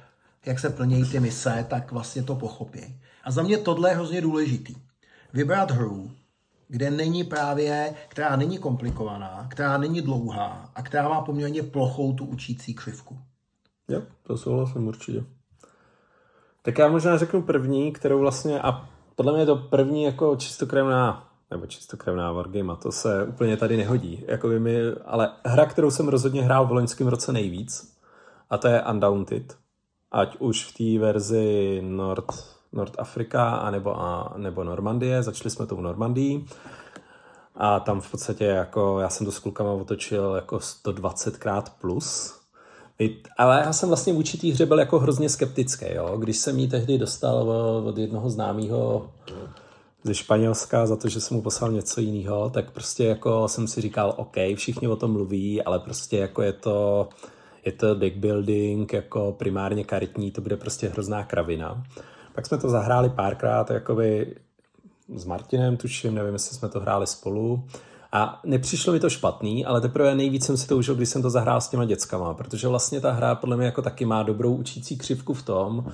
jak 0.45 0.59
se 0.59 0.69
plnějí 0.69 1.05
ty 1.05 1.19
mise, 1.19 1.65
tak 1.69 1.91
vlastně 1.91 2.23
to 2.23 2.35
pochopí. 2.35 2.99
A 3.23 3.31
za 3.31 3.41
mě 3.43 3.57
tohle 3.57 3.89
je 3.89 3.95
hrozně 3.95 4.21
důležitý. 4.21 4.75
Vybrat 5.33 5.71
hru, 5.71 6.11
kde 6.69 6.91
není 6.91 7.23
právě, 7.23 7.93
která 8.07 8.35
není 8.35 8.57
komplikovaná, 8.57 9.47
která 9.49 9.77
není 9.77 10.01
dlouhá 10.01 10.69
a 10.75 10.83
která 10.83 11.09
má 11.09 11.21
poměrně 11.21 11.63
plochou 11.63 12.13
tu 12.13 12.25
učící 12.25 12.73
křivku. 12.73 13.19
Jo, 13.87 14.01
to 14.23 14.37
souhlasím 14.37 14.87
určitě. 14.87 15.23
Tak 16.61 16.77
já 16.77 16.87
možná 16.87 17.17
řeknu 17.17 17.41
první, 17.41 17.91
kterou 17.91 18.19
vlastně, 18.19 18.61
a 18.61 18.89
podle 19.15 19.33
mě 19.33 19.41
je 19.41 19.45
to 19.45 19.55
první 19.55 20.03
jako 20.03 20.35
čistokrevná, 20.35 21.29
nebo 21.51 21.65
čistokrevná 21.65 22.31
wargame, 22.31 22.73
a 22.73 22.75
to 22.75 22.91
se 22.91 23.25
úplně 23.25 23.57
tady 23.57 23.77
nehodí. 23.77 24.23
Jako 24.27 24.47
mi, 24.47 24.77
ale 25.05 25.31
hra, 25.45 25.65
kterou 25.65 25.91
jsem 25.91 26.07
rozhodně 26.07 26.43
hrál 26.43 26.67
v 26.67 26.71
loňském 26.71 27.07
roce 27.07 27.33
nejvíc, 27.33 27.97
a 28.49 28.57
to 28.57 28.67
je 28.67 28.83
Undaunted. 28.83 29.57
Ať 30.11 30.37
už 30.39 30.65
v 30.65 30.77
té 30.77 31.05
verzi 31.05 31.81
Nord, 31.85 32.58
Nordafrika 32.73 33.49
a 33.49 33.71
nebo, 33.71 34.01
a, 34.01 34.33
nebo 34.37 34.63
Normandie. 34.63 35.23
Začali 35.23 35.49
jsme 35.49 35.65
tou 35.65 35.81
Normandii. 35.81 36.45
A 37.55 37.79
tam 37.79 38.01
v 38.01 38.11
podstatě 38.11 38.45
jako, 38.45 38.99
já 38.99 39.09
jsem 39.09 39.25
to 39.25 39.31
s 39.31 39.39
klukama 39.39 39.71
otočil 39.71 40.35
jako 40.35 40.57
120krát 40.57 41.63
plus. 41.81 42.39
Ale 43.37 43.61
já 43.65 43.73
jsem 43.73 43.89
vlastně 43.89 44.13
vůči 44.13 44.37
té 44.37 44.47
hře 44.47 44.65
byl 44.65 44.79
jako 44.79 44.99
hrozně 44.99 45.29
skeptický, 45.29 45.85
jo. 45.93 46.17
Když 46.17 46.37
jsem 46.37 46.59
ji 46.59 46.67
tehdy 46.67 46.97
dostal 46.97 47.49
od 47.85 47.97
jednoho 47.97 48.29
známého 48.29 49.09
ze 50.03 50.15
Španělska 50.15 50.85
za 50.85 50.95
to, 50.95 51.09
že 51.09 51.21
jsem 51.21 51.37
mu 51.37 51.43
poslal 51.43 51.71
něco 51.71 52.01
jiného, 52.01 52.49
tak 52.49 52.71
prostě 52.71 53.05
jako 53.05 53.47
jsem 53.47 53.67
si 53.67 53.81
říkal, 53.81 54.13
OK, 54.17 54.35
všichni 54.55 54.87
o 54.87 54.95
tom 54.95 55.11
mluví, 55.11 55.63
ale 55.63 55.79
prostě 55.79 56.17
jako 56.17 56.41
je 56.41 56.53
to, 56.53 57.09
je 57.65 57.71
to 57.71 57.95
deck 57.95 58.17
building, 58.17 58.93
jako 58.93 59.35
primárně 59.37 59.83
karetní, 59.83 60.31
to 60.31 60.41
bude 60.41 60.57
prostě 60.57 60.89
hrozná 60.89 61.23
kravina. 61.23 61.83
Pak 62.35 62.45
jsme 62.45 62.57
to 62.57 62.69
zahráli 62.69 63.09
párkrát, 63.09 63.71
jakoby 63.71 64.35
s 65.15 65.25
Martinem, 65.25 65.77
tuším, 65.77 66.15
nevím, 66.15 66.33
jestli 66.33 66.55
jsme 66.55 66.69
to 66.69 66.79
hráli 66.79 67.07
spolu. 67.07 67.63
A 68.11 68.41
nepřišlo 68.45 68.93
mi 68.93 68.99
to 68.99 69.09
špatný, 69.09 69.65
ale 69.65 69.81
teprve 69.81 70.15
nejvíc 70.15 70.45
jsem 70.45 70.57
si 70.57 70.67
to 70.67 70.77
užil, 70.77 70.95
když 70.95 71.09
jsem 71.09 71.21
to 71.21 71.29
zahrál 71.29 71.61
s 71.61 71.67
těma 71.67 71.85
dětskama, 71.85 72.33
protože 72.33 72.67
vlastně 72.67 73.01
ta 73.01 73.11
hra 73.11 73.35
podle 73.35 73.57
mě 73.57 73.65
jako 73.65 73.81
taky 73.81 74.05
má 74.05 74.23
dobrou 74.23 74.55
učící 74.55 74.97
křivku 74.97 75.33
v 75.33 75.43
tom. 75.43 75.85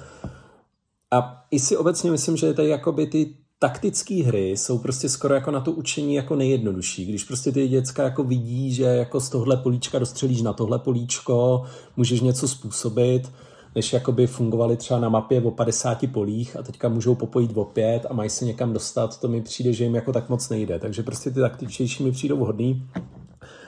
A 1.12 1.46
i 1.52 1.60
si 1.60 1.78
obecně 1.78 2.12
myslím, 2.12 2.38
že 2.38 2.54
tady 2.54 2.70
jakoby 2.70 3.08
ty 3.08 3.36
taktické 3.60 4.24
hry 4.24 4.50
jsou 4.50 4.78
prostě 4.78 5.10
skoro 5.10 5.34
jako 5.34 5.52
na 5.52 5.60
to 5.60 5.72
učení 5.72 6.16
jako 6.16 6.36
nejjednodušší. 6.36 7.06
Když 7.06 7.24
prostě 7.24 7.52
ty 7.52 7.68
děcka 7.68 8.04
jako 8.04 8.24
vidí, 8.24 8.74
že 8.74 8.84
jako 8.84 9.20
z 9.20 9.30
tohle 9.30 9.58
políčka 9.58 10.00
dostřelíš 10.00 10.42
na 10.42 10.54
tohle 10.54 10.80
políčko, 10.80 11.64
můžeš 11.98 12.22
něco 12.22 12.48
způsobit, 12.48 13.32
než 13.76 13.94
jakoby 13.94 14.28
fungovaly 14.28 14.78
třeba 14.78 15.00
na 15.00 15.10
mapě 15.10 15.42
o 15.42 15.52
50 15.52 15.98
polích 16.12 16.56
a 16.56 16.64
teďka 16.64 16.90
můžou 16.90 17.16
popojit 17.16 17.58
o 17.58 17.66
pět 17.66 18.06
a 18.10 18.14
mají 18.14 18.30
se 18.30 18.46
někam 18.46 18.74
dostat, 18.74 19.20
to 19.20 19.28
mi 19.28 19.42
přijde, 19.42 19.74
že 19.74 19.84
jim 19.84 19.96
jako 19.96 20.14
tak 20.14 20.30
moc 20.30 20.50
nejde. 20.50 20.80
Takže 20.80 21.04
prostě 21.04 21.32
ty 21.32 21.40
taktičtější 21.40 22.04
mi 22.04 22.12
přijdou 22.12 22.38
vhodný. 22.38 22.90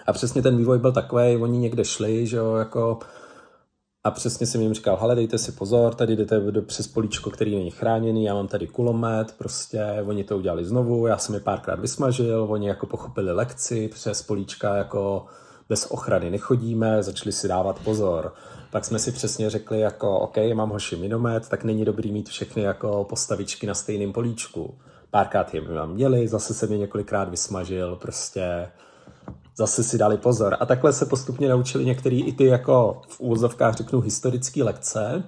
A 0.05 0.13
přesně 0.13 0.41
ten 0.41 0.57
vývoj 0.57 0.79
byl 0.79 0.91
takový, 0.91 1.37
oni 1.37 1.57
někde 1.57 1.85
šli, 1.85 2.27
že 2.27 2.37
jo, 2.37 2.55
jako 2.55 2.99
a 4.03 4.11
přesně 4.11 4.47
jsem 4.47 4.61
jim 4.61 4.73
říkal, 4.73 4.97
hele, 5.01 5.15
dejte 5.15 5.37
si 5.37 5.51
pozor, 5.51 5.95
tady 5.95 6.15
jdete 6.15 6.41
přes 6.61 6.87
políčko, 6.87 7.29
který 7.29 7.55
není 7.55 7.71
chráněný, 7.71 8.25
já 8.25 8.33
mám 8.33 8.47
tady 8.47 8.67
kulomet, 8.67 9.35
prostě 9.37 9.83
oni 10.05 10.23
to 10.23 10.37
udělali 10.37 10.65
znovu, 10.65 11.07
já 11.07 11.17
jsem 11.17 11.35
je 11.35 11.41
párkrát 11.41 11.79
vysmažil, 11.79 12.47
oni 12.49 12.67
jako 12.67 12.85
pochopili 12.85 13.31
lekci, 13.31 13.87
přes 13.87 14.21
políčka 14.21 14.75
jako 14.75 15.25
bez 15.69 15.87
ochrany 15.91 16.29
nechodíme, 16.29 17.03
začali 17.03 17.31
si 17.31 17.47
dávat 17.47 17.79
pozor. 17.79 18.33
Pak 18.71 18.85
jsme 18.85 18.99
si 18.99 19.11
přesně 19.11 19.49
řekli, 19.49 19.79
jako 19.79 20.19
OK, 20.19 20.37
mám 20.53 20.69
hoši 20.69 20.95
minomet, 20.95 21.49
tak 21.49 21.63
není 21.63 21.85
dobrý 21.85 22.11
mít 22.11 22.29
všechny 22.29 22.61
jako 22.61 23.03
postavičky 23.03 23.67
na 23.67 23.73
stejném 23.73 24.13
políčku. 24.13 24.77
Párkrát 25.11 25.53
je 25.53 25.61
mám 25.61 25.93
měli, 25.93 26.27
zase 26.27 26.53
se 26.53 26.67
mě 26.67 26.77
několikrát 26.77 27.29
vysmažil, 27.29 27.95
prostě 27.95 28.67
zase 29.57 29.83
si 29.83 29.97
dali 29.97 30.17
pozor. 30.17 30.57
A 30.59 30.65
takhle 30.65 30.93
se 30.93 31.05
postupně 31.05 31.49
naučili 31.49 31.85
některý 31.85 32.23
i 32.23 32.31
ty 32.31 32.45
jako 32.45 33.01
v 33.07 33.19
úvozovkách 33.19 33.75
řeknu 33.75 34.01
historické 34.01 34.63
lekce. 34.63 35.23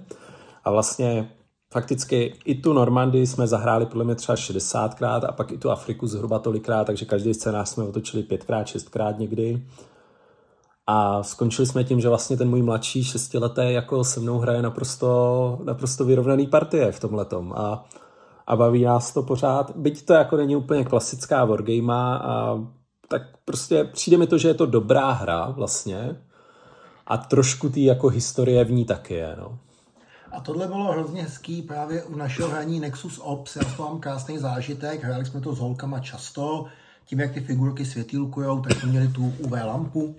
A 0.64 0.72
vlastně 0.72 1.32
fakticky 1.74 2.34
i 2.46 2.56
tu 2.56 2.74
Normandii 2.74 3.28
jsme 3.28 3.48
zahráli 3.48 3.86
podle 3.86 4.06
mě 4.06 4.16
třeba 4.16 4.36
60krát 4.36 5.22
a 5.30 5.32
pak 5.32 5.52
i 5.52 5.58
tu 5.58 5.72
Afriku 5.72 6.08
zhruba 6.08 6.40
tolikrát, 6.40 6.84
takže 6.84 7.06
každý 7.06 7.34
scénář 7.34 7.70
jsme 7.70 7.84
otočili 7.84 8.24
pětkrát, 8.24 8.68
šestkrát 8.68 9.20
někdy. 9.20 9.62
A 10.92 11.24
skončili 11.24 11.68
jsme 11.68 11.84
tím, 11.84 12.02
že 12.02 12.10
vlastně 12.10 12.38
ten 12.38 12.50
můj 12.50 12.62
mladší 12.62 13.04
šestiletý 13.04 13.62
jako 13.66 14.04
se 14.04 14.20
mnou 14.20 14.40
hraje 14.40 14.62
naprosto, 14.62 15.60
naprosto 15.64 16.06
vyrovnaný 16.06 16.48
partie 16.48 16.92
v 16.92 17.00
tom 17.00 17.14
letom. 17.14 17.54
A, 17.54 17.86
a 18.48 18.56
baví 18.56 18.84
nás 18.84 19.14
to 19.14 19.24
pořád, 19.24 19.76
byť 19.76 20.06
to 20.06 20.14
jako 20.14 20.38
není 20.38 20.56
úplně 20.56 20.84
klasická 20.84 21.46
wargame 21.46 21.94
a 21.94 22.58
tak 23.08 23.22
prostě 23.46 23.84
přijde 23.84 24.18
mi 24.18 24.28
to, 24.28 24.38
že 24.38 24.48
je 24.48 24.54
to 24.54 24.66
dobrá 24.66 25.12
hra 25.12 25.50
vlastně 25.50 26.16
a 27.08 27.18
trošku 27.18 27.70
tý 27.70 27.84
jako 27.84 28.08
historie 28.08 28.64
v 28.64 28.72
ní 28.72 28.86
taky 28.86 29.14
je, 29.14 29.36
no. 29.40 29.60
A 30.32 30.40
tohle 30.40 30.68
bylo 30.68 30.92
hrozně 30.92 31.24
hezký 31.24 31.62
právě 31.62 32.04
u 32.04 32.16
našeho 32.16 32.50
hraní 32.50 32.80
Nexus 32.80 33.20
Ops. 33.24 33.56
Já 33.56 33.62
mám 33.80 34.00
krásný 34.00 34.38
zážitek, 34.38 35.04
hráli 35.04 35.26
jsme 35.26 35.42
to 35.42 35.56
s 35.56 35.60
holkama 35.60 36.00
často. 36.00 36.66
Tím, 37.06 37.20
jak 37.20 37.34
ty 37.34 37.40
figurky 37.40 37.86
světilkujou, 37.86 38.62
tak 38.62 38.72
jsme 38.72 38.90
měli 38.90 39.08
tu 39.08 39.34
UV 39.40 39.52
lampu, 39.52 40.16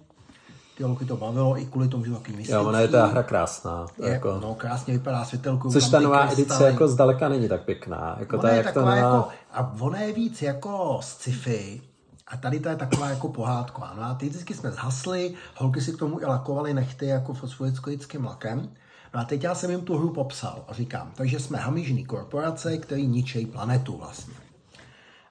ty 0.81 0.85
holky 0.85 1.05
to 1.05 1.17
bavilo 1.17 1.59
i 1.59 1.67
kvůli 1.67 1.89
tomu, 1.89 2.05
že 2.05 2.11
takový 2.11 2.37
mystický. 2.37 2.53
Jo, 2.53 2.65
ona 2.65 2.81
je 2.81 2.89
ta 2.89 3.07
hra 3.07 3.23
krásná. 3.23 3.87
Je, 3.99 4.09
jako... 4.09 4.41
No, 4.43 4.55
krásně 4.55 4.95
vypadá 4.95 5.25
světelkou. 5.25 5.73
Což 5.73 5.89
ta 5.89 6.01
nová 6.01 6.33
edice 6.33 6.67
jako 6.67 6.89
zdaleka 6.89 7.29
není 7.29 7.49
tak 7.49 7.65
pěkná. 7.65 8.17
Jako 8.19 8.39
ona 8.39 8.43
ta, 8.43 8.51
je 8.51 8.57
jak 8.57 8.67
taková 8.67 8.95
nová... 8.95 8.97
jako, 8.97 9.29
a 9.53 9.75
ona 9.81 10.01
je 10.01 10.13
víc 10.13 10.43
jako 10.43 10.99
sci-fi, 11.03 11.83
a 12.29 12.37
tady 12.37 12.61
to 12.61 12.69
je 12.69 12.77
taková 12.77 13.09
jako 13.09 13.29
pohádková. 13.29 13.95
No 13.97 14.03
a 14.03 14.15
ty 14.15 14.29
vždycky 14.29 14.55
jsme 14.55 14.71
zhasli, 14.71 15.35
holky 15.57 15.81
si 15.81 15.93
k 15.93 15.99
tomu 15.99 16.21
i 16.21 16.27
lakovaly 16.27 16.75
nechty 16.75 17.07
jako 17.07 17.35
fosforickoickým 17.35 18.25
lakem. 18.25 18.69
No 19.15 19.21
a 19.21 19.25
teď 19.25 19.45
já 19.45 19.55
jsem 19.55 19.71
jim 19.71 19.81
tu 19.81 19.99
hru 19.99 20.11
popsal 20.11 20.65
a 20.69 20.73
říkám, 20.73 21.13
takže 21.15 21.41
jsme 21.41 21.59
hamižní 21.59 22.05
korporace, 22.05 22.79
který 22.79 23.07
ničejí 23.07 23.47
planetu 23.47 23.97
vlastně. 23.97 24.35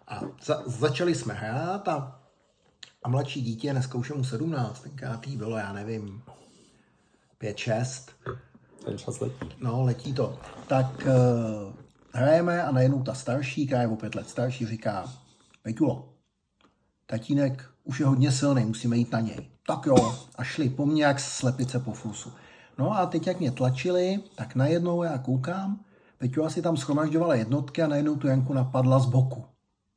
A 0.07 0.19
za, 0.45 0.61
začali 0.65 1.15
jsme 1.15 1.33
hrát 1.33 1.87
a 1.87 2.18
a 3.03 3.09
mladší 3.09 3.41
dítě, 3.41 3.71
dneska 3.71 3.97
už 3.97 4.09
je 4.09 4.15
mu 4.15 4.23
17, 4.23 4.79
tenkrát 4.79 5.27
jí 5.27 5.37
bylo, 5.37 5.57
já 5.57 5.73
nevím, 5.73 6.21
5-6. 7.41 8.11
Ten 8.85 8.97
čas 8.97 9.19
letí. 9.19 9.49
No, 9.59 9.83
letí 9.83 10.13
to. 10.13 10.39
Tak 10.67 10.85
uh, 11.05 11.73
hrajeme 12.13 12.63
a 12.63 12.71
najednou 12.71 13.03
ta 13.03 13.13
starší, 13.13 13.65
která 13.65 13.81
je 13.81 13.87
o 13.87 13.95
pět 13.95 14.15
let 14.15 14.29
starší, 14.29 14.65
říká, 14.65 15.13
Pejtulo, 15.63 16.09
tatínek 17.05 17.69
už 17.83 17.99
je 17.99 18.05
hodně 18.05 18.31
silný, 18.31 18.65
musíme 18.65 18.97
jít 18.97 19.11
na 19.11 19.19
něj. 19.19 19.49
Tak 19.67 19.85
jo, 19.85 20.15
a 20.35 20.43
šli 20.43 20.69
po 20.69 20.85
mně 20.85 21.03
jak 21.03 21.19
slepice 21.19 21.79
po 21.79 21.93
fusu. 21.93 22.33
No 22.77 22.97
a 22.97 23.05
teď, 23.05 23.27
jak 23.27 23.39
mě 23.39 23.51
tlačili, 23.51 24.19
tak 24.35 24.55
najednou 24.55 25.03
já 25.03 25.17
koukám, 25.17 25.79
Peťu 26.17 26.43
asi 26.43 26.61
tam 26.61 26.77
schromažďovala 26.77 27.35
jednotky 27.35 27.81
a 27.81 27.87
najednou 27.87 28.15
tu 28.15 28.27
Janku 28.27 28.53
napadla 28.53 28.99
z 28.99 29.05
boku. 29.05 29.45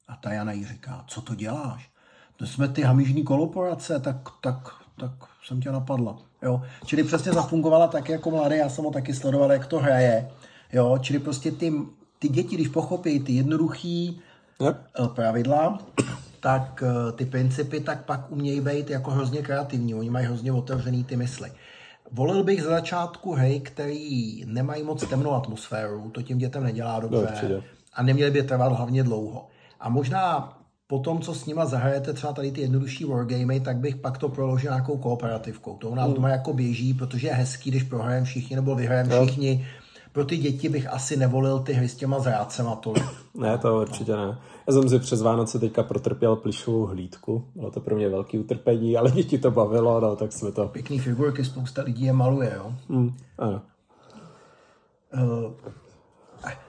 A 0.09 0.17
ta 0.17 0.33
Jana 0.33 0.53
jí 0.53 0.67
říká, 0.67 1.05
co 1.09 1.21
to 1.21 1.35
děláš? 1.35 1.92
To 2.37 2.47
jsme 2.47 2.69
ty 2.69 2.83
hamižní 2.83 3.23
koloporace, 3.23 4.01
tak, 4.01 4.17
tak, 4.41 4.57
tak 4.97 5.13
jsem 5.45 5.61
tě 5.61 5.73
napadla. 5.73 6.19
Jo? 6.43 6.63
Čili 6.87 7.05
přesně 7.05 7.33
zafungovala 7.33 7.87
tak 7.87 8.09
jako 8.09 8.31
mladý, 8.31 8.57
já 8.57 8.69
jsem 8.69 8.85
ho 8.85 8.91
taky 8.91 9.15
sledoval, 9.15 9.53
jak 9.53 9.67
to 9.67 9.79
hraje. 9.79 10.31
Jo? 10.73 10.99
Čili 11.01 11.19
prostě 11.19 11.51
ty, 11.51 11.73
ty 12.19 12.29
děti, 12.29 12.57
když 12.57 12.69
pochopí 12.69 13.21
ty 13.21 13.33
jednoduchý 13.33 14.21
yep. 14.61 14.77
Eh, 15.05 15.09
pravidla, 15.09 15.79
tak 16.41 16.83
eh, 16.87 17.13
ty 17.13 17.27
principy, 17.27 17.81
tak 17.81 18.05
pak 18.05 18.33
umějí 18.33 18.61
být 18.61 18.91
jako 18.91 19.11
hrozně 19.11 19.43
kreativní. 19.43 19.95
Oni 19.95 20.11
mají 20.11 20.27
hrozně 20.27 20.53
otevřený 20.53 21.05
ty 21.05 21.17
mysly. 21.17 21.53
Volil 22.13 22.45
bych 22.45 22.63
za 22.63 22.71
začátku 22.71 23.35
hry, 23.35 23.61
který 23.61 24.45
nemají 24.47 24.83
moc 24.83 25.09
temnou 25.09 25.33
atmosféru, 25.33 26.11
to 26.11 26.23
tím 26.23 26.39
dětem 26.39 26.65
nedělá 26.65 27.01
dobře. 27.01 27.49
No, 27.49 27.63
a 27.95 28.03
neměli 28.03 28.31
by 28.31 28.43
trvat 28.43 28.73
hlavně 28.73 29.03
dlouho. 29.03 29.49
A 29.81 29.89
možná 29.89 30.59
po 30.93 30.99
tom, 30.99 31.21
co 31.21 31.35
s 31.35 31.47
nima 31.47 31.67
zahrajete 31.67 32.13
třeba 32.13 32.33
tady 32.33 32.53
ty 32.53 32.61
jednodušší 32.61 33.05
wargamy, 33.05 33.61
tak 33.61 33.77
bych 33.77 33.97
pak 33.97 34.19
to 34.19 34.29
proložil 34.29 34.71
nějakou 34.71 34.97
kooperativkou. 34.97 35.77
To 35.77 35.89
u 35.89 35.95
nás 35.95 36.09
mm. 36.09 36.15
doma 36.15 36.29
jako 36.29 36.53
běží, 36.53 36.95
protože 36.95 37.27
je 37.27 37.35
hezký, 37.35 37.71
když 37.71 37.83
prohrajeme 37.83 38.27
všichni 38.27 38.57
nebo 38.57 38.75
vyhrajeme 38.75 39.27
všichni. 39.27 39.67
pro 40.13 40.25
ty 40.25 40.37
děti 40.37 40.69
bych 40.69 40.93
asi 40.93 41.17
nevolil 41.17 41.59
ty 41.59 41.73
hry 41.73 41.89
s 41.89 41.95
těma 41.95 42.19
zrádcema 42.19 42.77
tolik. 42.77 43.05
Ne, 43.35 43.59
to 43.59 43.81
určitě 43.81 44.17
ne. 44.17 44.39
Já 44.67 44.73
jsem 44.73 44.89
si 44.89 44.99
přes 44.99 45.23
Vánoce 45.23 45.59
teďka 45.59 45.83
protrpěl 45.83 46.37
plišovou 46.37 46.87
hlídku. 46.87 47.45
Bylo 47.55 47.71
to 47.71 47.81
pro 47.81 47.97
mě 47.97 48.09
velký 48.09 48.39
utrpení, 48.39 48.97
ale 48.97 49.11
děti 49.11 49.39
to 49.39 49.51
bavilo, 49.51 50.01
no, 50.01 50.17
tak 50.17 50.33
jsme 50.33 50.53
to... 50.53 50.69
Pěkný 50.69 50.99
figurky, 50.99 51.45
spousta 51.45 51.83
lidí 51.83 52.05
je 52.05 52.13
maluje, 52.13 52.53
jo. 52.57 52.75
Mm, 52.89 53.17
ano. 53.39 53.63
Uh, 55.15 55.53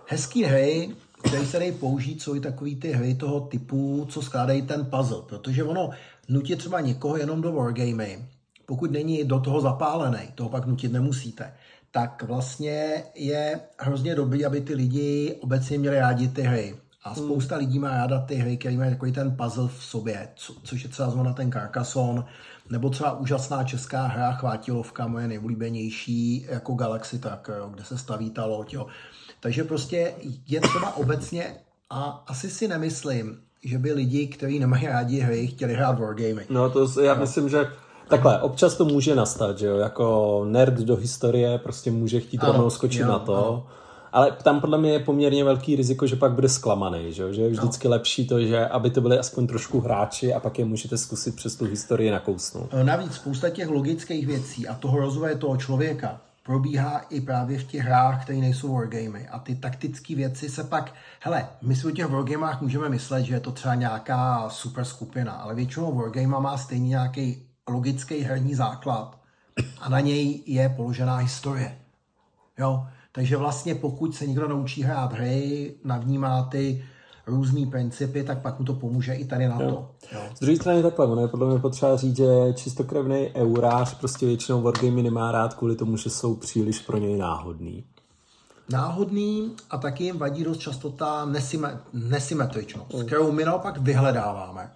hezký 0.07 0.43
hry, 0.43 0.89
které 1.23 1.45
se 1.45 1.59
dají 1.59 1.71
použít, 1.71 2.21
jsou 2.21 2.35
i 2.35 2.39
takový 2.39 2.75
ty 2.75 2.91
hry 2.91 3.15
toho 3.15 3.39
typu, 3.39 4.05
co 4.09 4.21
skládají 4.21 4.61
ten 4.61 4.85
puzzle, 4.85 5.21
protože 5.29 5.63
ono 5.63 5.89
nutí 6.29 6.55
třeba 6.55 6.79
někoho 6.79 7.17
jenom 7.17 7.41
do 7.41 7.51
wargamy, 7.51 8.25
pokud 8.65 8.91
není 8.91 9.23
do 9.23 9.39
toho 9.39 9.61
zapálený, 9.61 10.19
toho 10.35 10.49
pak 10.49 10.65
nutit 10.65 10.91
nemusíte, 10.91 11.53
tak 11.91 12.23
vlastně 12.23 13.03
je 13.15 13.59
hrozně 13.79 14.15
dobrý, 14.15 14.45
aby 14.45 14.61
ty 14.61 14.75
lidi 14.75 15.35
obecně 15.41 15.77
měli 15.77 15.99
rádi 15.99 16.27
ty 16.27 16.41
hry. 16.41 16.75
A 17.03 17.09
hmm. 17.09 17.25
spousta 17.25 17.55
lidí 17.57 17.79
má 17.79 17.89
ráda 17.89 18.19
ty 18.19 18.35
hry, 18.35 18.57
které 18.57 18.77
mají 18.77 18.91
takový 18.91 19.11
ten 19.11 19.35
puzzle 19.35 19.67
v 19.67 19.83
sobě, 19.83 20.29
co, 20.35 20.53
což 20.63 20.83
je 20.83 20.89
třeba 20.89 21.09
zrovna 21.09 21.33
ten 21.33 21.51
Carcassonne, 21.51 22.23
nebo 22.69 22.89
třeba 22.89 23.17
úžasná 23.17 23.63
česká 23.63 24.07
hra 24.07 24.31
Chvátilovka, 24.31 25.07
moje 25.07 25.27
nejoblíbenější, 25.27 26.45
jako 26.49 26.73
Galaxy 26.73 27.19
Tracker, 27.19 27.61
kde 27.73 27.83
se 27.83 27.97
staví 27.97 28.29
ta 28.29 28.45
loď. 28.45 28.73
Jo. 28.73 28.87
Takže 29.43 29.63
prostě 29.63 30.13
je 30.47 30.61
třeba 30.61 30.95
obecně, 30.97 31.55
a 31.89 32.23
asi 32.27 32.49
si 32.49 32.67
nemyslím, 32.67 33.37
že 33.63 33.77
by 33.77 33.93
lidi, 33.93 34.27
kteří 34.27 34.59
nemají 34.59 34.87
rádi 34.87 35.19
hry, 35.19 35.47
chtěli 35.47 35.73
hrát 35.73 35.99
wargamy. 35.99 36.45
No 36.49 36.69
to 36.69 37.01
já 37.01 37.13
myslím, 37.13 37.49
že 37.49 37.67
Takhle, 38.07 38.41
občas 38.41 38.75
to 38.75 38.85
může 38.85 39.15
nastat, 39.15 39.57
že 39.57 39.67
jo, 39.67 39.77
jako 39.77 40.41
nerd 40.47 40.73
do 40.73 40.95
historie 40.95 41.57
prostě 41.57 41.91
může 41.91 42.19
chtít 42.19 42.43
rovnou 42.43 42.69
skočit 42.69 43.01
jo, 43.01 43.07
na 43.07 43.19
to, 43.19 43.35
ano. 43.35 43.67
ale 44.11 44.31
tam 44.43 44.61
podle 44.61 44.77
mě 44.77 44.91
je 44.91 44.99
poměrně 44.99 45.43
velký 45.43 45.75
riziko, 45.75 46.07
že 46.07 46.15
pak 46.15 46.31
bude 46.31 46.49
zklamaný, 46.49 47.13
že, 47.13 47.23
jo? 47.23 47.33
že 47.33 47.41
je 47.41 47.49
vždycky 47.49 47.87
no. 47.87 47.91
lepší 47.91 48.27
to, 48.27 48.41
že 48.41 48.65
aby 48.65 48.89
to 48.89 49.01
byly 49.01 49.19
aspoň 49.19 49.47
trošku 49.47 49.79
hráči 49.79 50.33
a 50.33 50.39
pak 50.39 50.59
je 50.59 50.65
můžete 50.65 50.97
zkusit 50.97 51.35
přes 51.35 51.55
tu 51.55 51.65
historii 51.65 52.11
nakousnout. 52.11 52.69
Navíc 52.83 53.13
spousta 53.13 53.49
těch 53.49 53.69
logických 53.69 54.27
věcí 54.27 54.67
a 54.67 54.73
toho 54.73 54.99
rozvoje 54.99 55.35
toho 55.35 55.57
člověka 55.57 56.21
probíhá 56.43 56.99
i 56.99 57.21
právě 57.21 57.59
v 57.59 57.63
těch 57.63 57.81
hrách, 57.81 58.23
které 58.23 58.39
nejsou 58.39 58.73
wargamy. 58.73 59.27
A 59.27 59.39
ty 59.39 59.55
taktické 59.55 60.15
věci 60.15 60.49
se 60.49 60.63
pak, 60.63 60.93
hele, 61.19 61.47
my 61.61 61.75
si 61.75 61.87
o 61.87 61.91
těch 61.91 62.05
wargamách 62.05 62.61
můžeme 62.61 62.89
myslet, 62.89 63.23
že 63.23 63.33
je 63.33 63.39
to 63.39 63.51
třeba 63.51 63.75
nějaká 63.75 64.49
super 64.49 64.85
skupina, 64.85 65.31
ale 65.33 65.55
většinou 65.55 65.95
wargame 65.95 66.39
má 66.39 66.57
stejně 66.57 66.89
nějaký 66.89 67.47
logický 67.69 68.19
herní 68.19 68.55
základ 68.55 69.19
a 69.79 69.89
na 69.89 69.99
něj 69.99 70.43
je 70.45 70.69
položená 70.69 71.15
historie. 71.15 71.77
Jo? 72.57 72.87
Takže 73.11 73.37
vlastně 73.37 73.75
pokud 73.75 74.15
se 74.15 74.27
někdo 74.27 74.47
naučí 74.47 74.83
hrát 74.83 75.13
hry, 75.13 75.73
navnímá 75.83 76.43
ty 76.43 76.85
různý 77.27 77.65
principy, 77.65 78.23
tak 78.23 78.41
pak 78.41 78.59
mu 78.59 78.65
to 78.65 78.73
pomůže 78.73 79.13
i 79.13 79.25
tady 79.25 79.47
na 79.47 79.61
jo. 79.61 79.69
to. 79.69 79.89
Jo. 80.15 80.21
Z 80.35 80.39
druhé 80.39 80.55
strany 80.55 80.83
takhle, 80.83 81.07
ono 81.07 81.21
je 81.21 81.27
podle 81.27 81.47
mě 81.47 81.59
potřeba 81.59 81.95
říct, 81.95 82.17
že 82.17 82.53
čistokrevný 82.53 83.29
eurář 83.35 83.99
prostě 83.99 84.25
většinou 84.25 84.61
wargamy 84.61 85.03
nemá 85.03 85.31
rád 85.31 85.53
kvůli 85.53 85.75
tomu, 85.75 85.97
že 85.97 86.09
jsou 86.09 86.35
příliš 86.35 86.79
pro 86.79 86.97
něj 86.97 87.17
náhodný. 87.17 87.83
Náhodný 88.69 89.51
a 89.69 89.77
taky 89.77 90.03
jim 90.03 90.17
vadí 90.17 90.43
dost 90.43 90.57
často 90.57 90.89
ta 90.89 91.25
nesyme, 91.25 91.79
nesymetričnost, 91.93 92.93
mm. 92.93 93.05
kterou 93.05 93.31
my 93.31 93.45
naopak 93.45 93.77
vyhledáváme 93.77 94.71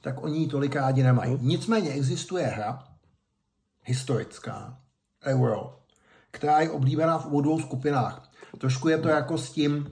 tak 0.00 0.22
oni 0.22 0.38
ji 0.38 0.48
tolik 0.48 0.76
rádi 0.76 1.02
nemají. 1.02 1.38
Nicméně 1.40 1.90
existuje 1.90 2.46
hra 2.46 2.84
historická, 3.84 4.78
Euro, 5.24 5.76
která 6.30 6.60
je 6.60 6.70
oblíbená 6.70 7.18
v 7.18 7.26
obou 7.26 7.40
dvou 7.40 7.60
skupinách. 7.60 8.30
Trošku 8.58 8.88
je 8.88 8.98
to 8.98 9.08
jako 9.08 9.38
s 9.38 9.50
tím... 9.50 9.90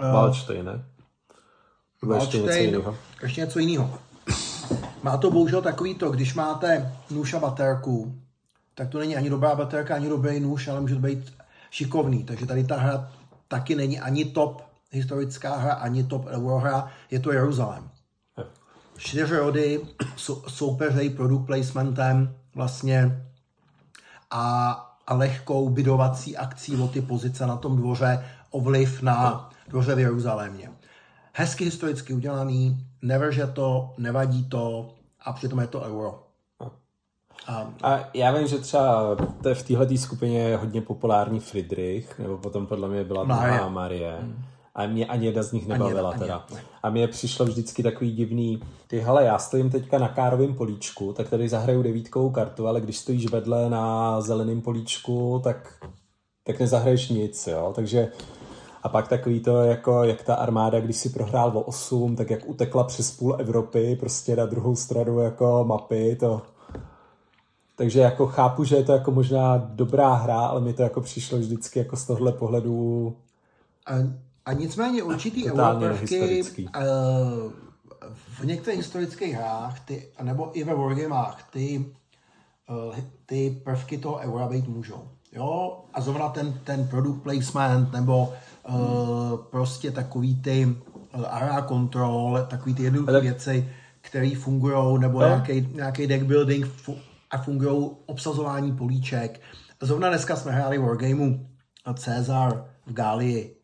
Uh, 0.00 0.12
Waldstein, 0.12 0.64
ne? 0.64 0.84
Jiného. 2.64 2.96
Ještě 3.22 3.40
něco 3.40 3.58
jiného. 3.58 3.98
Má 5.02 5.16
to 5.16 5.30
bohužel 5.30 5.62
takový 5.62 5.94
to, 5.94 6.10
když 6.10 6.34
máte 6.34 6.92
nůž 7.10 7.34
a 7.34 7.38
baterku, 7.38 8.14
tak 8.74 8.88
to 8.88 8.98
není 8.98 9.16
ani 9.16 9.30
dobrá 9.30 9.54
baterka, 9.54 9.94
ani 9.94 10.08
dobrý 10.08 10.40
nůž, 10.40 10.68
ale 10.68 10.80
může 10.80 10.94
to 10.94 11.00
být 11.00 11.32
šikovný. 11.70 12.24
Takže 12.24 12.46
tady 12.46 12.64
ta 12.64 12.76
hra 12.76 13.10
taky 13.48 13.74
není 13.74 14.00
ani 14.00 14.24
top 14.24 14.62
historická 14.90 15.56
hra, 15.56 15.72
ani 15.72 16.04
top 16.04 16.26
euro 16.26 16.58
hra, 16.58 16.88
je 17.10 17.20
to 17.20 17.32
Jeruzalém 17.32 17.92
čtyři 19.02 19.36
rody 19.36 19.80
soupeřejí 20.48 21.10
product 21.10 21.46
placementem 21.46 22.34
vlastně 22.54 23.22
a, 24.30 24.72
a 25.06 25.14
lehkou 25.14 25.68
bydovací 25.68 26.36
akcí 26.36 26.76
o 26.76 26.88
ty 26.88 27.00
pozice 27.00 27.46
na 27.46 27.56
tom 27.56 27.76
dvoře, 27.76 28.24
ovliv 28.50 29.02
na 29.02 29.50
dvoře 29.68 29.94
v 29.94 29.98
Jeruzalémě. 29.98 30.70
Hezky 31.32 31.64
historicky 31.64 32.12
udělaný, 32.12 32.86
nevrže 33.02 33.46
to, 33.46 33.94
nevadí 33.98 34.44
to 34.44 34.94
a 35.20 35.32
přitom 35.32 35.60
je 35.60 35.66
to 35.66 35.80
euro. 35.80 36.22
A, 37.46 37.72
a 37.82 38.08
já 38.14 38.32
vím, 38.32 38.46
že 38.46 38.58
třeba 38.58 39.16
v 39.54 39.62
téhle 39.62 39.98
skupině 39.98 40.38
je 40.38 40.56
hodně 40.56 40.80
populární 40.80 41.40
Friedrich, 41.40 42.18
nebo 42.18 42.38
potom 42.38 42.66
podle 42.66 42.88
mě 42.88 43.04
byla 43.04 43.24
druhá 43.24 43.68
Marie. 43.68 44.18
Hmm 44.20 44.44
a 44.74 44.86
mě 44.86 45.06
ani 45.06 45.26
jedna 45.26 45.42
z 45.42 45.52
nich 45.52 45.66
nebavila 45.66 46.10
ani, 46.10 46.18
teda. 46.18 46.46
Ani, 46.50 46.60
a 46.82 46.90
mně 46.90 47.08
přišlo 47.08 47.46
vždycky 47.46 47.82
takový 47.82 48.12
divný, 48.12 48.62
ty 48.86 49.00
hele, 49.00 49.24
já 49.24 49.38
stojím 49.38 49.70
teďka 49.70 49.98
na 49.98 50.08
károvém 50.08 50.54
políčku, 50.54 51.12
tak 51.12 51.30
tady 51.30 51.48
zahraju 51.48 51.82
devítkovou 51.82 52.30
kartu, 52.30 52.66
ale 52.66 52.80
když 52.80 52.98
stojíš 52.98 53.26
vedle 53.26 53.70
na 53.70 54.20
zeleném 54.20 54.60
políčku, 54.60 55.40
tak, 55.44 55.84
tak 56.44 56.60
nezahraješ 56.60 57.08
nic, 57.08 57.46
jo, 57.46 57.72
takže 57.74 58.12
a 58.82 58.88
pak 58.88 59.08
takový 59.08 59.40
to, 59.40 59.62
jako 59.62 60.04
jak 60.04 60.22
ta 60.22 60.34
armáda, 60.34 60.80
když 60.80 60.96
si 60.96 61.08
prohrál 61.08 61.58
o 61.58 61.60
8, 61.60 62.16
tak 62.16 62.30
jak 62.30 62.48
utekla 62.48 62.84
přes 62.84 63.10
půl 63.10 63.36
Evropy, 63.38 63.96
prostě 64.00 64.36
na 64.36 64.46
druhou 64.46 64.76
stranu 64.76 65.18
jako 65.18 65.64
mapy, 65.68 66.16
to... 66.20 66.42
Takže 67.76 68.00
jako 68.00 68.26
chápu, 68.26 68.64
že 68.64 68.76
je 68.76 68.84
to 68.84 68.92
jako 68.92 69.10
možná 69.10 69.56
dobrá 69.56 70.14
hra, 70.14 70.40
ale 70.40 70.60
mi 70.60 70.72
to 70.72 70.82
jako 70.82 71.00
přišlo 71.00 71.38
vždycky 71.38 71.78
jako 71.78 71.96
z 71.96 72.06
tohle 72.06 72.32
pohledu... 72.32 73.16
A 73.86 73.92
a 74.44 74.52
nicméně 74.52 75.02
určitý 75.02 75.50
europrvky 75.52 76.42
uh, 76.42 77.52
v 78.40 78.44
některých 78.44 78.78
historických 78.78 79.34
hrách, 79.34 79.80
ty, 79.80 80.08
nebo 80.22 80.58
i 80.58 80.64
ve 80.64 80.74
wargamách, 80.74 81.50
ty, 81.50 81.84
uh, 82.88 82.96
ty 83.26 83.60
prvky 83.64 83.98
toho 83.98 84.16
eura 84.18 84.48
být 84.48 84.68
můžou. 84.68 85.08
Jo? 85.32 85.80
A 85.94 86.00
zrovna 86.00 86.28
ten, 86.28 86.60
ten 86.64 86.88
product 86.88 87.22
placement, 87.22 87.92
nebo 87.92 88.32
uh, 88.68 88.74
hmm. 88.74 89.38
prostě 89.50 89.90
takový 89.90 90.42
ty 90.42 90.66
uh, 90.66 91.24
area 91.26 91.62
control, 91.62 92.46
takový 92.50 92.74
ty 92.74 92.82
jednoduché 92.82 93.20
věci, 93.20 93.68
které 94.00 94.30
fungují, 94.38 95.00
nebo 95.00 95.20
no. 95.20 95.26
nějaký, 95.26 95.68
nějaký 95.74 96.06
deck 96.06 96.24
building 96.24 96.66
fu- 96.66 97.00
a 97.30 97.38
fungují 97.38 97.90
obsazování 98.06 98.72
políček. 98.72 99.40
Zrovna 99.80 100.08
dneska 100.08 100.36
jsme 100.36 100.52
hráli 100.52 100.78
wargameu 100.78 101.46
Cezar 101.94 102.64
v 102.86 102.92
Gálii 102.92 103.62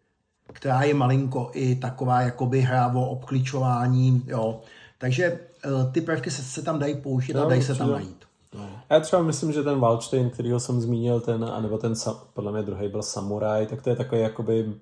která 0.52 0.82
je 0.82 0.94
malinko 0.94 1.50
i 1.54 1.74
taková 1.74 2.20
jakoby 2.20 2.60
hra 2.60 2.92
o 2.94 3.06
obkličování, 3.06 4.22
jo. 4.26 4.60
Takže 4.98 5.24
eh, 5.24 5.92
ty 5.92 6.00
prvky 6.00 6.30
se, 6.30 6.42
se 6.42 6.62
tam 6.62 6.78
dají 6.78 6.94
použít 6.96 7.32
no, 7.32 7.46
a 7.46 7.48
dají 7.48 7.62
se 7.62 7.74
tam 7.74 7.92
najít. 7.92 8.17
No. 8.58 8.68
Já 8.90 9.00
třeba 9.00 9.22
myslím, 9.22 9.52
že 9.52 9.62
ten 9.62 9.80
Waldstein, 9.80 10.30
kterýho 10.30 10.60
jsem 10.60 10.80
zmínil, 10.80 11.20
ten, 11.20 11.44
anebo 11.44 11.78
ten, 11.78 11.94
podle 12.34 12.52
mě 12.52 12.62
druhý 12.62 12.88
byl 12.88 13.02
Samurai, 13.02 13.66
tak 13.66 13.82
to 13.82 13.90
je 13.90 13.96
takový 13.96 14.20
jakoby 14.20 14.74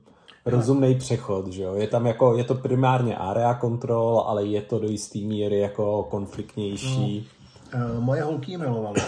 rozumný 0.47 0.95
přechod, 0.95 1.47
že 1.47 1.63
jo. 1.63 1.75
Je 1.75 1.89
tam 1.89 2.07
jako, 2.07 2.37
je 2.37 2.45
to 2.45 2.55
primárně 2.55 3.17
area 3.17 3.59
control, 3.61 4.25
ale 4.27 4.45
je 4.45 4.63
to 4.63 4.79
do 4.79 4.89
jisté 4.89 5.19
míry 5.19 5.59
jako 5.59 6.03
konfliktnější. 6.03 7.29
No. 7.75 8.01
moje 8.01 8.23
holky 8.23 8.57
milovaly 8.57 9.03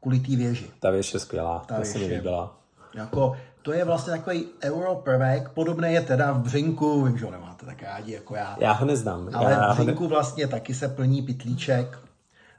kvůli 0.00 0.20
té 0.20 0.36
věži. 0.36 0.70
Ta 0.80 0.90
věž 0.90 1.14
je 1.14 1.20
skvělá, 1.20 1.64
ta, 1.66 1.74
ta 1.74 1.84
se 1.84 1.98
mi 1.98 2.06
líbila. 2.06 2.58
Jako, 2.94 3.36
to 3.62 3.72
je 3.72 3.84
vlastně 3.84 4.12
takový 4.12 4.46
euro 4.64 4.94
prvek, 4.94 5.48
podobné 5.48 5.92
je 5.92 6.00
teda 6.00 6.32
v 6.32 6.38
Břinku, 6.42 7.04
vím, 7.04 7.18
že 7.18 7.24
ho 7.24 7.30
nemáte 7.30 7.66
tak 7.66 7.82
rádi 7.82 8.12
jako 8.12 8.36
já. 8.36 8.56
Já 8.60 8.72
ho 8.72 8.86
neznám. 8.86 9.30
Ale 9.34 9.52
já 9.52 9.74
v 9.74 9.76
Břinku 9.76 10.02
ne... 10.02 10.08
vlastně 10.08 10.46
taky 10.46 10.74
se 10.74 10.88
plní 10.88 11.22
pitlíček 11.22 11.98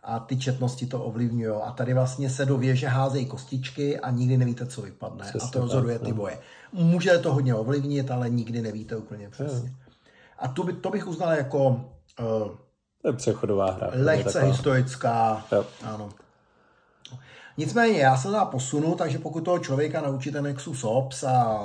a 0.04 0.20
ty 0.20 0.38
četnosti 0.38 0.86
to 0.86 1.04
ovlivňují. 1.04 1.56
A 1.64 1.72
tady 1.72 1.94
vlastně 1.94 2.30
se 2.30 2.46
do 2.46 2.58
věže 2.58 2.88
házejí 2.88 3.26
kostičky 3.26 4.00
a 4.00 4.10
nikdy 4.10 4.38
nevíte, 4.38 4.66
co 4.66 4.82
vypadne. 4.82 5.26
Přesně 5.26 5.48
a 5.48 5.52
to 5.52 5.60
rozhoduje 5.60 6.00
ty 6.00 6.10
no. 6.10 6.16
boje. 6.16 6.40
Může 6.74 7.18
to 7.18 7.34
hodně 7.34 7.56
ovlivnit, 7.56 8.12
ale 8.12 8.30
nikdy 8.30 8.62
nevíte 8.62 8.96
úplně 8.96 9.30
přesně. 9.30 9.74
A 10.40 10.48
to, 10.48 10.64
by, 10.64 10.74
to 10.74 10.90
bych 10.90 11.08
uznal 11.08 11.32
jako 11.34 11.68
uh, 12.20 12.50
to 13.02 13.08
je 13.08 13.14
přechodová 13.14 13.72
hra. 13.72 13.90
Lehce 13.94 14.44
historická. 14.44 15.46
Jo. 15.52 15.66
Ano. 15.84 16.10
Nicméně 17.58 18.00
já 18.00 18.18
se 18.18 18.28
dá 18.30 18.46
posunu, 18.46 18.96
takže 18.96 19.20
pokud 19.20 19.46
toho 19.46 19.60
člověka 19.60 20.02
naučíte 20.02 20.42
Nexus 20.42 20.84
Ops 20.84 21.24
a 21.24 21.60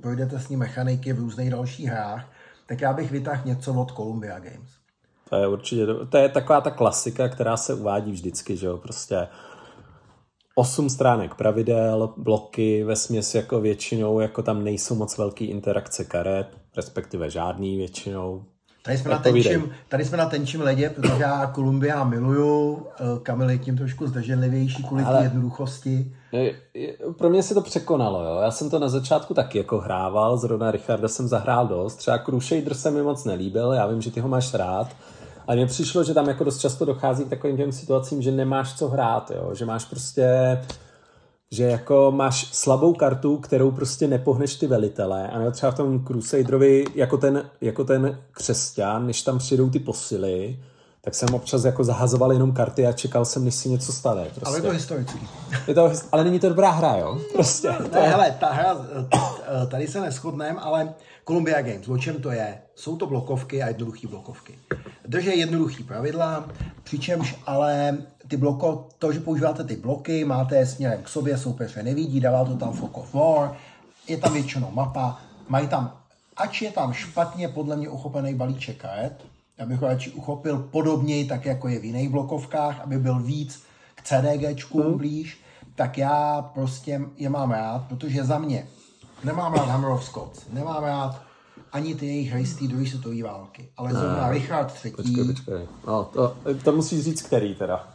projdete 0.00 0.40
s 0.40 0.48
ním 0.48 0.58
mechaniky 0.58 1.12
v 1.12 1.18
různých 1.18 1.50
dalších 1.50 1.86
hrách, 1.86 2.24
tak 2.66 2.80
já 2.80 2.92
bych 2.92 3.10
vytáhl 3.10 3.42
něco 3.44 3.74
od 3.74 3.92
Columbia 3.92 4.38
Games. 4.38 4.70
To 5.32 5.36
je 5.38 5.48
určitě, 5.48 5.86
to 6.08 6.16
je 6.16 6.28
taková 6.28 6.60
ta 6.60 6.70
klasika, 6.70 7.28
která 7.28 7.56
se 7.56 7.74
uvádí 7.74 8.12
vždycky, 8.12 8.56
že 8.56 8.66
jo, 8.66 8.76
prostě 8.76 9.28
osm 10.54 10.90
stránek 10.90 11.34
pravidel, 11.34 12.14
bloky, 12.16 12.84
ve 12.84 12.96
směs 12.96 13.34
jako 13.34 13.60
většinou, 13.60 14.20
jako 14.20 14.42
tam 14.42 14.64
nejsou 14.64 14.94
moc 14.94 15.18
velký 15.18 15.44
interakce 15.44 16.04
karet, 16.04 16.48
respektive 16.76 17.30
žádný 17.30 17.76
většinou. 17.76 18.44
Tady 18.84 18.98
jsme, 18.98 19.10
na 19.10 19.18
tenčím, 19.18 19.70
tady 19.88 20.04
jsme 20.04 20.16
na 20.16 20.26
tenčím 20.26 20.60
ledě, 20.60 20.90
protože 20.90 21.22
já 21.22 21.46
Kolumbia 21.46 22.04
miluju, 22.04 22.86
eh, 23.00 23.04
Kamil 23.22 23.50
je 23.50 23.58
tím 23.58 23.76
trošku 23.76 24.06
zdrženlivější 24.06 24.84
kvůli 24.84 25.02
Ale... 25.02 25.18
té 25.18 25.24
jednoduchosti. 25.24 26.16
Pro 27.18 27.30
mě 27.30 27.42
se 27.42 27.54
to 27.54 27.60
překonalo, 27.60 28.24
jo. 28.24 28.40
Já 28.42 28.50
jsem 28.50 28.70
to 28.70 28.78
na 28.78 28.88
začátku 28.88 29.34
taky 29.34 29.58
jako 29.58 29.78
hrával, 29.78 30.36
zrovna 30.36 30.70
Richarda 30.70 31.08
jsem 31.08 31.28
zahrál 31.28 31.66
dost, 31.66 31.96
třeba 31.96 32.18
Crusader 32.18 32.74
se 32.74 32.90
mi 32.90 33.02
moc 33.02 33.24
nelíbil, 33.24 33.72
já 33.72 33.86
vím, 33.86 34.02
že 34.02 34.10
ty 34.10 34.20
ho 34.20 34.28
máš 34.28 34.54
rád, 34.54 34.88
ale 35.46 35.56
mně 35.56 35.66
přišlo, 35.66 36.04
že 36.04 36.14
tam 36.14 36.28
jako 36.28 36.44
dost 36.44 36.58
často 36.58 36.84
dochází 36.84 37.24
k 37.24 37.30
takovým 37.30 37.56
těm 37.56 37.72
situacím, 37.72 38.22
že 38.22 38.30
nemáš 38.30 38.74
co 38.74 38.88
hrát, 38.88 39.30
jo? 39.30 39.50
že 39.54 39.66
máš 39.66 39.84
prostě 39.84 40.58
že 41.52 41.64
jako 41.64 42.12
máš 42.14 42.48
slabou 42.52 42.94
kartu, 42.94 43.36
kterou 43.36 43.70
prostě 43.70 44.08
nepohneš 44.08 44.54
ty 44.54 44.66
velitele. 44.66 45.28
A 45.28 45.50
třeba 45.50 45.72
v 45.72 45.74
tom 45.74 46.04
Crusaderovi 46.04 46.84
jako 46.94 47.16
ten, 47.16 47.50
jako 47.60 47.84
ten 47.84 48.18
křesťan, 48.30 49.06
než 49.06 49.22
tam 49.22 49.38
přijdou 49.38 49.70
ty 49.70 49.78
posily, 49.78 50.58
tak 51.00 51.14
jsem 51.14 51.34
občas 51.34 51.64
jako 51.64 51.84
zahazoval 51.84 52.32
jenom 52.32 52.52
karty 52.52 52.86
a 52.86 52.92
čekal 52.92 53.24
jsem, 53.24 53.44
než 53.44 53.54
si 53.54 53.68
něco 53.68 53.92
stane. 53.92 54.24
Prostě. 54.24 54.46
Ale 54.46 54.58
je 54.58 54.62
to 54.62 54.70
historický. 54.70 55.28
Je 55.66 55.74
to, 55.74 55.92
ale 56.12 56.24
není 56.24 56.40
to 56.40 56.48
dobrá 56.48 56.70
hra, 56.70 56.96
jo? 56.96 57.18
Prostě. 57.32 57.68
Ne, 57.68 57.88
to 57.88 57.98
je... 57.98 58.08
hele, 58.08 58.36
ta 58.40 58.52
hra, 58.52 58.86
tady 59.70 59.88
se 59.88 60.00
neschodneme, 60.00 60.60
ale 60.60 60.94
Columbia 61.24 61.62
Games, 61.62 61.88
o 61.88 61.98
čem 61.98 62.22
to 62.22 62.30
je? 62.30 62.58
Jsou 62.74 62.96
to 62.96 63.06
blokovky 63.06 63.62
a 63.62 63.68
jednoduché 63.68 64.08
blokovky. 64.08 64.58
Drží 65.08 65.38
jednoduchý 65.38 65.84
pravidla, 65.84 66.48
přičemž 66.82 67.36
ale 67.46 67.98
ty 68.28 68.36
bloko, 68.36 68.88
to, 68.98 69.12
že 69.12 69.20
používáte 69.20 69.64
ty 69.64 69.76
bloky, 69.76 70.24
máte 70.24 70.56
je 70.56 70.66
směrem 70.66 71.02
k 71.02 71.08
sobě, 71.08 71.38
soupeř 71.38 71.76
je 71.76 71.82
nevidí, 71.82 72.20
dává 72.20 72.44
to 72.44 72.56
tam 72.56 72.72
Fog 72.72 72.96
of 72.96 73.14
War, 73.14 73.56
je 74.08 74.16
tam 74.16 74.32
většinou 74.32 74.70
mapa, 74.70 75.20
mají 75.48 75.68
tam, 75.68 75.96
ač 76.36 76.62
je 76.62 76.70
tam 76.70 76.92
špatně 76.92 77.48
podle 77.48 77.76
mě 77.76 77.88
uchopený 77.88 78.34
balíček 78.34 78.76
karet, 78.76 79.24
já 79.58 79.66
bych 79.66 79.80
ho 79.80 79.86
radši 79.86 80.10
uchopil 80.10 80.58
podobněji, 80.58 81.24
tak 81.24 81.46
jako 81.46 81.68
je 81.68 81.78
v 81.78 81.84
jiných 81.84 82.08
blokovkách, 82.08 82.80
aby 82.80 82.98
byl 82.98 83.20
víc 83.20 83.62
k 83.94 84.02
CDGčku 84.02 84.82
hmm. 84.82 84.98
blíž, 84.98 85.40
tak 85.74 85.98
já 85.98 86.50
prostě 86.54 87.00
je 87.16 87.28
mám 87.30 87.50
rád, 87.50 87.84
protože 87.88 88.24
za 88.24 88.38
mě 88.38 88.66
nemám 89.24 89.52
rád 89.52 89.68
Hammer 89.68 89.90
of 89.90 90.04
Scots, 90.04 90.46
nemám 90.52 90.84
rád 90.84 91.22
ani 91.72 91.94
ty 91.94 92.06
jejich 92.06 92.30
hry 92.30 92.46
z 92.46 92.56
té 92.56 92.64
druhé 92.64 92.86
světové 92.86 93.22
války, 93.22 93.68
ale 93.76 93.92
zrovna 93.92 94.28
Richard 94.28 94.84
III. 94.84 94.92
Počkej, 94.92 95.24
počkej. 95.24 95.68
No, 95.86 96.04
to, 96.04 96.36
to 96.64 96.72
musíš 96.72 97.04
říct, 97.04 97.22
který 97.22 97.54
teda. 97.54 97.88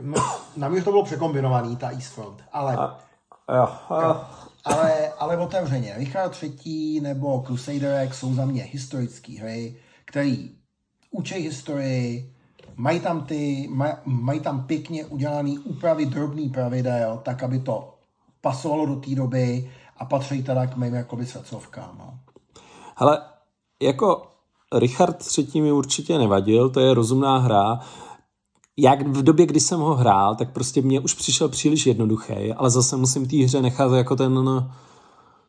No, 0.00 0.22
na 0.56 0.68
mě 0.68 0.82
to 0.82 0.90
bylo 0.90 1.04
překombinovaný, 1.04 1.76
ta 1.76 1.90
East 1.90 2.12
Front, 2.12 2.42
ale... 2.52 2.76
A, 2.76 2.98
jo, 3.56 3.68
a... 3.90 4.30
Ale, 4.64 5.12
ale 5.18 5.36
otevřeně, 5.36 5.94
Richard 5.96 6.42
III 6.42 7.00
nebo 7.00 7.42
Crusader 7.46 8.04
X 8.06 8.18
jsou 8.18 8.34
za 8.34 8.44
mě 8.44 8.62
historické 8.62 9.32
hry, 9.40 9.76
které 10.04 10.36
učí 11.10 11.34
historii, 11.34 12.34
mají 12.76 13.00
tam, 13.00 13.24
ty, 13.24 13.68
maj, 13.70 13.92
mají 14.04 14.40
tam 14.40 14.66
pěkně 14.66 15.04
udělaný 15.04 15.58
úpravy 15.58 16.06
drobný 16.06 16.48
pravidel, 16.48 17.20
tak 17.22 17.42
aby 17.42 17.58
to 17.58 17.94
pasovalo 18.40 18.86
do 18.86 18.96
té 18.96 19.14
doby 19.14 19.70
a 19.98 20.04
patří 20.04 20.42
teda 20.42 20.66
k 20.66 20.76
mým 20.76 20.94
jakoby 20.94 21.26
srdcovkám. 21.26 21.96
No. 21.98 22.18
Hele, 22.96 23.22
jako 23.82 24.26
Richard 24.74 25.24
III 25.38 25.62
mi 25.62 25.72
určitě 25.72 26.18
nevadil, 26.18 26.70
to 26.70 26.80
je 26.80 26.94
rozumná 26.94 27.38
hra. 27.38 27.80
Jak 28.76 29.06
v 29.06 29.22
době, 29.22 29.46
kdy 29.46 29.60
jsem 29.60 29.80
ho 29.80 29.94
hrál, 29.94 30.34
tak 30.34 30.52
prostě 30.52 30.82
mě 30.82 31.00
už 31.00 31.14
přišel 31.14 31.48
příliš 31.48 31.86
jednoduchý, 31.86 32.52
ale 32.56 32.70
zase 32.70 32.96
musím 32.96 33.28
té 33.28 33.36
hře 33.36 33.62
nechat 33.62 33.92
jako 33.92 34.16
ten 34.16 34.68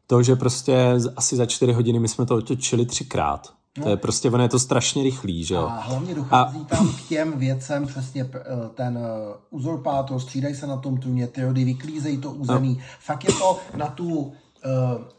to, 0.08 0.24
že 0.24 0.36
prostě 0.36 0.94
asi 1.16 1.36
za 1.36 1.46
čtyři 1.46 1.74
hodiny 1.74 2.00
my 2.00 2.08
jsme 2.08 2.26
to 2.26 2.36
otočili 2.36 2.86
třikrát. 2.86 3.54
No. 3.78 3.84
To 3.84 3.90
je 3.90 3.98
prostě, 3.98 4.32
ono 4.32 4.44
je 4.44 4.50
to 4.50 4.60
strašně 4.60 5.04
rychlý, 5.04 5.44
že 5.44 5.56
jo. 5.56 5.68
A 5.68 5.80
hlavně 5.80 6.16
dochází 6.16 6.60
a... 6.72 6.76
tam 6.76 6.94
k 6.94 7.08
těm 7.08 7.40
věcem 7.40 7.88
přesně 7.88 8.30
eh, 8.34 8.40
ten 8.76 8.98
eh, 8.98 9.38
uzurpátor, 9.50 10.20
střídají 10.20 10.56
se 10.56 10.68
na 10.68 10.78
tom 10.78 10.98
tuně, 10.98 11.28
ty 11.28 11.44
rody, 11.44 11.63
vyklízejí 11.63 12.18
to 12.18 12.32
území. 12.32 12.76
No. 12.78 12.84
Fakt 13.00 13.24
je 13.24 13.34
to 13.34 13.60
na 13.76 13.88
tu, 13.88 14.34
eh, 14.66 14.70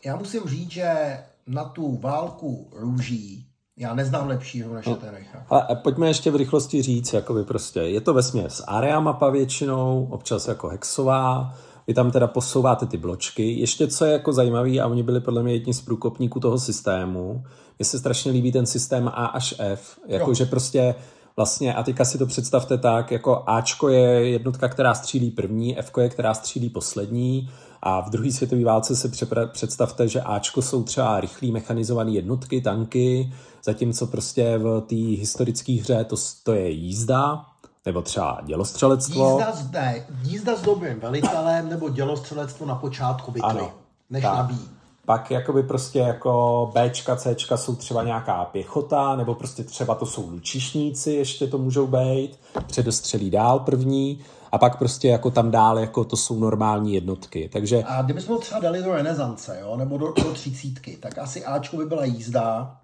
já 0.05 0.17
musím 0.17 0.43
říct, 0.47 0.71
že 0.71 1.19
na 1.47 1.65
tu 1.65 1.97
válku 1.97 2.71
růží 2.77 3.45
já 3.81 3.95
neznám 3.95 4.29
lepšího 4.29 4.75
než 4.75 4.87
no. 4.87 4.95
ten 4.95 5.15
Richard. 5.15 5.45
A 5.51 5.75
pojďme 5.75 6.09
ještě 6.09 6.31
v 6.31 6.37
rychlosti 6.37 6.83
říct, 6.83 7.13
jakoby 7.13 7.45
prostě, 7.45 7.81
je 7.81 8.01
to 8.01 8.15
ve 8.15 8.23
směs 8.23 8.63
area 8.67 9.01
mapa 9.01 9.31
většinou, 9.31 10.09
občas 10.11 10.49
jako 10.49 10.69
hexová, 10.69 11.55
vy 11.89 11.95
tam 11.95 12.11
teda 12.11 12.27
posouváte 12.27 12.87
ty 12.87 12.97
bločky. 12.97 13.61
Ještě 13.61 13.89
co 13.89 14.05
je 14.05 14.13
jako 14.13 14.33
zajímavý, 14.33 14.81
a 14.81 14.87
oni 14.87 15.03
byli 15.03 15.21
podle 15.21 15.43
mě 15.43 15.53
jedni 15.53 15.75
z 15.75 15.81
průkopníků 15.81 16.41
toho 16.41 16.59
systému, 16.59 17.45
mně 17.79 17.85
se 17.85 17.99
strašně 17.99 18.33
líbí 18.33 18.53
ten 18.53 18.67
systém 18.67 19.09
A 19.09 19.27
až 19.27 19.55
F, 19.59 19.99
jakože 20.07 20.47
prostě 20.47 20.95
vlastně, 21.37 21.75
a 21.75 21.83
teďka 21.83 22.05
si 22.05 22.19
to 22.19 22.27
představte 22.27 22.79
tak, 22.79 23.11
jako 23.11 23.43
Ačko 23.47 23.89
je 23.89 24.31
jednotka, 24.31 24.69
která 24.69 24.95
střílí 24.95 25.31
první, 25.31 25.79
F 25.79 25.93
je, 26.01 26.09
která 26.09 26.35
střílí 26.35 26.69
poslední, 26.69 27.51
a 27.83 28.01
v 28.01 28.11
druhé 28.11 28.33
světové 28.33 28.65
válce 28.65 28.97
si 28.97 29.11
představte, 29.53 30.09
že 30.09 30.21
Ačko 30.21 30.63
jsou 30.63 30.83
třeba 30.83 31.21
rychlý 31.21 31.53
mechanizované 31.53 32.11
jednotky, 32.11 32.61
tanky, 32.61 33.33
zatímco 33.65 34.07
prostě 34.07 34.59
v 34.59 34.81
té 34.81 34.97
historické 34.97 35.73
hře 35.73 36.05
to, 36.05 36.17
to 36.43 36.53
je 36.55 36.71
jízda, 36.71 37.45
nebo 37.89 38.03
třeba 38.03 38.41
dělostřelectvo. 38.45 39.31
Jízda, 39.31 39.53
s, 39.53 39.71
ne, 39.71 40.07
jízda 40.23 40.57
s 40.57 40.63
dobrým 40.63 41.01
velitelem 41.01 41.69
nebo 41.69 41.89
dělostřelectvo 41.89 42.67
na 42.67 42.75
počátku 42.75 43.31
bitvy, 43.31 43.49
ano, 43.51 43.71
než 44.11 44.23
tak. 44.23 44.37
nabíjí. 44.37 44.69
Pak 45.05 45.31
jakoby 45.31 45.63
prostě 45.63 45.99
jako 45.99 46.73
Bčka, 46.75 47.17
Cčka 47.17 47.57
jsou 47.57 47.77
třeba 47.77 48.03
nějaká 48.03 48.45
pěchota, 48.45 49.17
nebo 49.17 49.35
prostě 49.35 49.65
třeba 49.65 49.95
to 49.95 50.07
jsou 50.07 50.31
lučišníci, 50.31 51.13
ještě 51.13 51.47
to 51.47 51.59
můžou 51.59 51.87
být, 51.87 52.39
předostřelí 52.67 53.31
dál 53.31 53.59
první, 53.59 54.21
a 54.53 54.59
pak 54.59 54.79
prostě 54.79 55.09
jako 55.09 55.31
tam 55.31 55.51
dál 55.51 55.79
jako 55.79 56.05
to 56.05 56.17
jsou 56.17 56.39
normální 56.39 56.95
jednotky. 56.95 57.51
Takže... 57.53 57.85
A 57.87 58.03
kdybychom 58.03 58.39
třeba 58.39 58.61
dali 58.61 58.83
do 58.83 58.93
renesance, 58.93 59.59
jo, 59.61 59.77
nebo 59.77 59.99
do, 59.99 60.13
do 60.25 60.33
třicítky, 60.33 60.97
tak 61.01 61.19
asi 61.19 61.45
Ačko 61.45 61.77
by 61.77 61.87
byla 61.87 62.05
jízda, 62.05 62.77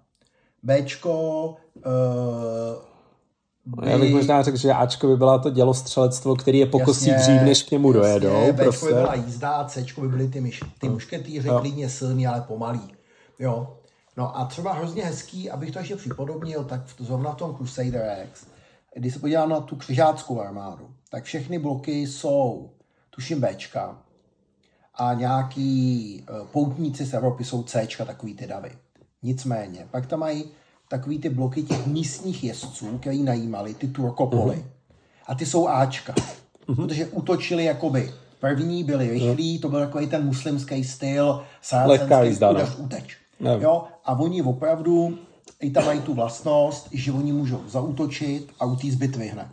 Bčko, 0.63 1.49
uh, 1.75 2.94
by... 3.65 3.89
Já 3.89 3.97
bych 3.97 4.13
možná 4.13 4.41
řekl, 4.41 4.57
že 4.57 4.73
Ačko 4.73 5.07
by 5.07 5.17
byla 5.17 5.37
to 5.37 5.49
dělostřelectvo, 5.49 6.35
který 6.35 6.59
je 6.59 6.65
pokosí 6.65 7.09
jasně, 7.09 7.33
dřív, 7.33 7.47
než 7.47 7.63
k 7.63 7.71
němu 7.71 7.93
jasně, 7.93 8.19
dojedou. 8.19 8.53
Bčko 8.53 8.63
prostě. 8.63 8.85
by 8.85 8.93
byla 8.93 9.15
jízda 9.15 9.49
a 9.49 9.67
Cčko 9.67 10.01
by 10.01 10.07
byly 10.07 10.27
ty, 10.27 10.41
myš, 10.41 10.59
ty 10.79 10.89
mušketýři, 10.89 11.47
no. 11.47 11.59
klidně 11.59 11.89
silný, 11.89 12.27
ale 12.27 12.41
pomalý. 12.41 12.93
Jo. 13.39 13.77
No 14.17 14.37
a 14.37 14.45
třeba 14.45 14.73
hrozně 14.73 15.03
hezký, 15.03 15.49
abych 15.49 15.71
to 15.71 15.79
ještě 15.79 15.95
připodobnil, 15.95 16.63
tak 16.63 16.85
v, 16.85 17.03
zrovna 17.03 17.31
v 17.31 17.35
tom 17.35 17.55
Crusader 17.55 18.17
X, 18.25 18.45
když 18.95 19.13
se 19.13 19.19
podívám 19.19 19.49
na 19.49 19.59
tu 19.59 19.75
křižáckou 19.75 20.41
armádu, 20.41 20.89
tak 21.09 21.23
všechny 21.23 21.59
bloky 21.59 22.07
jsou, 22.07 22.69
tuším, 23.09 23.41
Bčka 23.41 23.97
a 24.95 25.13
nějaký 25.13 26.23
uh, 26.29 26.47
poutníci 26.47 27.05
z 27.05 27.13
Evropy 27.13 27.43
jsou 27.43 27.63
Cčka, 27.63 28.05
takový 28.05 28.33
ty 28.33 28.47
davy. 28.47 28.71
Nicméně, 29.23 29.87
pak 29.91 30.05
tam 30.05 30.19
mají 30.19 30.45
takový 30.89 31.19
ty 31.19 31.29
bloky 31.29 31.63
těch 31.63 31.87
místních 31.87 32.43
jezdců, 32.43 32.97
který 32.97 33.23
najímali, 33.23 33.73
ty 33.73 33.87
turkopoly. 33.87 34.55
Uh-huh. 34.55 34.65
A 35.27 35.35
ty 35.35 35.45
jsou 35.45 35.67
Ačka. 35.67 36.13
Uh-huh. 36.13 36.75
Protože 36.75 37.07
útočili 37.07 37.65
jakoby 37.65 38.13
první, 38.39 38.83
byli 38.83 39.09
rychlí, 39.09 39.57
uh-huh. 39.57 39.61
to 39.61 39.69
byl 39.69 39.79
takový 39.79 40.07
ten 40.07 40.25
muslimský 40.25 40.83
styl, 40.83 41.43
sácenský 41.61 42.39
no. 42.41 42.51
udeř, 42.51 42.75
uteč. 42.77 43.17
Jo? 43.59 43.83
A 44.05 44.19
oni 44.19 44.41
opravdu 44.41 45.17
i 45.59 45.71
tam 45.71 45.85
mají 45.85 46.01
tu 46.01 46.13
vlastnost, 46.13 46.87
že 46.91 47.11
oni 47.11 47.33
můžou 47.33 47.61
zautočit 47.67 48.51
a 48.59 48.67
z 48.67 48.95
bitvy 48.95 49.27
hned. 49.27 49.47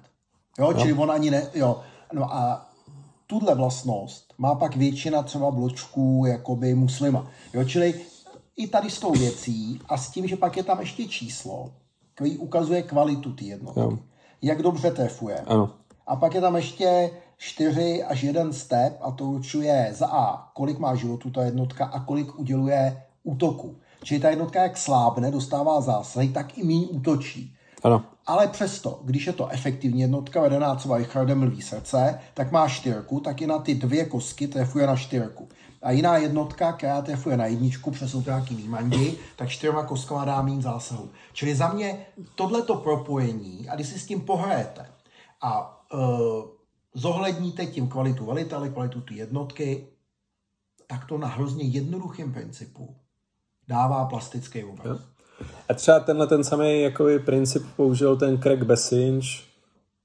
Jo, 0.59 0.73
čili 0.73 0.93
on 0.93 1.11
ani 1.11 1.31
ne, 1.31 1.47
jo. 1.55 1.81
No 2.13 2.35
a 2.35 2.67
tuhle 3.27 3.55
vlastnost 3.55 4.35
má 4.39 4.55
pak 4.55 4.77
většina 4.77 5.23
třeba 5.23 5.51
bločků 5.51 6.25
jakoby 6.27 6.75
muslima. 6.75 7.27
Jo, 7.55 7.65
čili 7.65 7.95
i 8.57 8.67
tady 8.67 8.91
s 8.91 9.01
tou 9.01 9.13
věcí 9.13 9.81
a 9.89 9.97
s 9.97 10.11
tím, 10.11 10.27
že 10.27 10.37
pak 10.37 10.57
je 10.57 10.63
tam 10.63 10.81
ještě 10.81 11.09
číslo, 11.09 11.71
který 12.15 12.39
ukazuje 12.39 12.83
kvalitu 12.83 13.33
té 13.33 13.45
jednotky. 13.45 13.81
Jo. 13.81 13.99
Jak 14.43 14.63
dobře 14.63 14.91
trefuje. 14.91 15.41
Ano. 15.47 15.75
A 16.07 16.17
pak 16.17 16.35
je 16.35 16.41
tam 16.41 16.57
ještě 16.57 17.11
4 17.37 18.03
až 18.03 18.23
1 18.23 18.53
step 18.53 18.99
a 19.01 19.11
to 19.11 19.25
určuje 19.25 19.91
za 19.95 20.07
A, 20.07 20.51
kolik 20.55 20.79
má 20.79 20.95
životu 20.95 21.31
ta 21.31 21.43
jednotka 21.43 21.87
a 21.87 22.05
kolik 22.05 22.39
uděluje 22.39 23.03
útoku. 23.23 23.77
Čili 24.05 24.21
ta 24.21 24.31
jednotka 24.31 24.63
jak 24.63 24.77
slábne, 24.77 25.31
dostává 25.31 25.81
zásahy, 25.81 26.29
tak 26.29 26.59
i 26.59 26.65
méně 26.65 26.87
útočí. 26.87 27.57
Ano. 27.83 28.05
Ale 28.27 28.49
přesto, 28.49 29.01
když 29.05 29.27
je 29.27 29.33
to 29.33 29.49
efektivní 29.49 30.01
jednotka 30.01 30.41
vedená 30.41 30.75
třeba 30.75 30.99
Richardem 30.99 31.43
Lví 31.43 31.63
srdce, 31.63 32.21
tak 32.35 32.53
má 32.53 32.69
čtyřku, 32.69 33.21
tak 33.21 33.43
i 33.43 33.47
na 33.47 33.59
ty 33.59 33.75
dvě 33.75 34.05
kosky 34.05 34.49
trefuje 34.49 34.87
na 34.87 34.97
čtyřku. 34.97 35.49
A 35.83 35.91
jiná 35.91 36.17
jednotka, 36.17 36.73
která 36.73 37.03
trefuje 37.03 37.37
na 37.37 37.47
jedničku, 37.47 37.91
přes 37.91 38.11
jsou 38.11 38.23
to 38.23 38.31
nějaký 38.31 38.55
výmandy, 38.55 39.15
tak 39.37 39.49
čtyřma 39.49 39.85
koskama 39.85 40.25
dá 40.25 40.43
méně 40.43 40.63
zásahu. 40.63 41.11
Čili 41.33 41.55
za 41.55 41.69
mě 41.69 42.07
tohleto 42.35 42.75
propojení, 42.75 43.69
a 43.69 43.75
když 43.75 43.89
si 43.89 43.99
s 43.99 44.07
tím 44.07 44.21
pohrajete 44.21 44.87
a 45.41 45.83
uh, 45.95 46.45
zohledníte 46.95 47.67
tím 47.67 47.89
kvalitu 47.89 48.27
velitele, 48.27 48.69
kvalitu 48.69 49.01
té 49.01 49.15
jednotky, 49.15 49.87
tak 50.87 51.05
to 51.05 51.19
na 51.19 51.27
hrozně 51.27 51.65
jednoduchém 51.65 52.33
principu 52.33 52.97
dává 53.69 54.05
plastický 54.05 54.65
obraz. 54.65 55.01
A 55.69 55.75
třeba 55.75 56.01
tenhle 56.01 56.27
ten 56.27 56.45
samý 56.45 56.83
jakoby, 56.83 57.19
princip 57.19 57.63
použil 57.77 58.17
ten 58.17 58.43
Craig 58.43 58.63
Bessinge, 58.63 59.27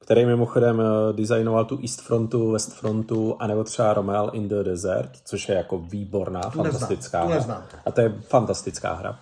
který 0.07 0.25
mimochodem 0.25 0.81
eh, 0.81 1.13
designoval 1.13 1.65
tu 1.65 1.79
East 1.81 2.01
Frontu, 2.01 2.51
West 2.51 2.73
Frontu, 2.73 3.35
anebo 3.39 3.63
třeba 3.63 3.93
Romel 3.93 4.29
in 4.33 4.47
the 4.47 4.63
Desert, 4.63 5.09
což 5.25 5.49
je 5.49 5.55
jako 5.55 5.77
výborná, 5.77 6.41
tu 6.41 6.49
fantastická 6.49 7.27
neznám, 7.27 7.63
hra. 7.71 7.81
A 7.85 7.91
to 7.91 8.01
je 8.01 8.15
fantastická 8.21 8.93
hra. 8.93 9.19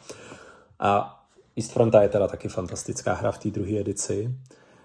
A 0.79 1.21
East 1.57 1.71
Fronta 1.71 2.01
je 2.01 2.09
teda 2.09 2.27
taky 2.27 2.47
fantastická 2.47 3.13
hra 3.13 3.31
v 3.31 3.37
té 3.37 3.49
druhé 3.49 3.79
edici 3.79 4.35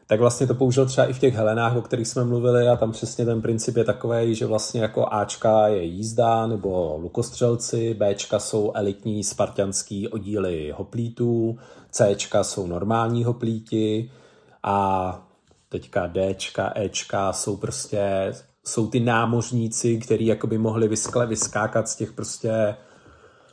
tak 0.06 0.20
vlastně 0.20 0.46
to 0.46 0.54
použil 0.54 0.86
třeba 0.86 1.06
i 1.06 1.12
v 1.12 1.18
těch 1.18 1.34
Helenách, 1.34 1.76
o 1.76 1.82
kterých 1.82 2.08
jsme 2.08 2.24
mluvili 2.24 2.68
a 2.68 2.76
tam 2.76 2.92
přesně 2.92 3.24
ten 3.24 3.42
princip 3.42 3.76
je 3.76 3.84
takový, 3.84 4.34
že 4.34 4.46
vlastně 4.46 4.80
jako 4.80 5.06
Ačka 5.12 5.68
je 5.68 5.82
jízda 5.82 6.46
nebo 6.46 6.98
lukostřelci, 7.02 7.94
Bčka 7.94 8.38
jsou 8.38 8.72
elitní 8.74 9.24
spartianský 9.24 10.08
oddíly 10.08 10.74
hoplítů, 10.76 11.58
Cčka 11.90 12.44
jsou 12.44 12.66
normální 12.66 13.24
hoplíti 13.24 14.10
a 14.62 15.29
teďka 15.70 16.12
Dčka, 16.12 16.72
Ečka 16.76 17.32
jsou 17.32 17.56
prostě 17.56 18.32
jsou 18.64 18.86
ty 18.86 19.00
námořníci, 19.00 19.98
kteří 19.98 20.26
jakoby 20.26 20.58
mohli 20.58 20.88
vyskle, 20.88 21.26
vyskákat 21.26 21.88
z 21.88 21.96
těch 21.96 22.12
prostě 22.12 22.76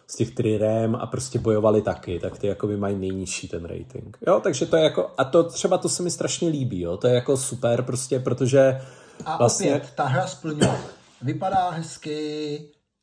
z 0.08 0.16
těch 0.16 0.32
trirem 0.32 0.96
a 0.96 1.06
prostě 1.06 1.40
bojovali 1.40 1.82
taky, 1.82 2.20
tak 2.20 2.38
ty 2.38 2.48
jako 2.48 2.68
by 2.68 2.78
mají 2.78 2.96
nejnižší 2.96 3.48
ten 3.48 3.66
rating. 3.66 4.18
Jo, 4.28 4.40
takže 4.44 4.66
to 4.66 4.78
je 4.78 4.84
jako, 4.84 5.12
a 5.18 5.24
to 5.24 5.44
třeba 5.44 5.78
to 5.78 5.90
se 5.90 6.04
mi 6.04 6.12
strašně 6.12 6.50
líbí, 6.50 6.82
jo, 6.82 6.98
to 6.98 7.08
je 7.08 7.16
jako 7.16 7.38
super 7.38 7.82
prostě, 7.82 8.20
protože 8.20 8.82
a 9.26 9.38
vlastně... 9.38 9.76
opět, 9.76 9.92
ta 9.96 10.06
hra 10.06 10.28
splňuje, 10.28 10.78
vypadá 11.22 11.70
hezky, 11.70 12.60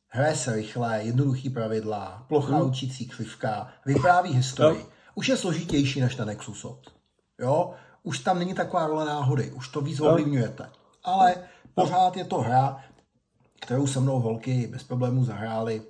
hraje 0.07 0.35
se 0.35 0.55
rychle, 0.55 0.99
jednoduchý 1.03 1.49
pravidla, 1.49 2.25
plochá 2.27 2.57
hmm. 2.57 2.67
učící 2.67 3.07
křivka, 3.07 3.67
vypráví 3.85 4.33
historii. 4.33 4.79
Jo. 4.79 4.87
Už 5.15 5.29
je 5.29 5.37
složitější 5.37 6.01
než 6.01 6.15
ten 6.15 6.29
Exusoft. 6.29 6.91
Jo, 7.39 7.73
už 8.05 8.19
tam 8.19 8.39
není 8.39 8.53
taková 8.53 8.87
role 8.87 9.05
náhody, 9.05 9.51
už 9.51 9.67
to 9.67 9.81
víc 9.81 9.99
ovlivňujete. 9.99 10.69
Ale 11.03 11.35
pořád 11.73 12.17
je 12.17 12.25
to 12.25 12.37
hra, 12.37 12.79
kterou 13.59 13.87
se 13.87 13.99
mnou 13.99 14.19
holky 14.19 14.67
bez 14.71 14.83
problémů 14.83 15.25
zahrály? 15.25 15.81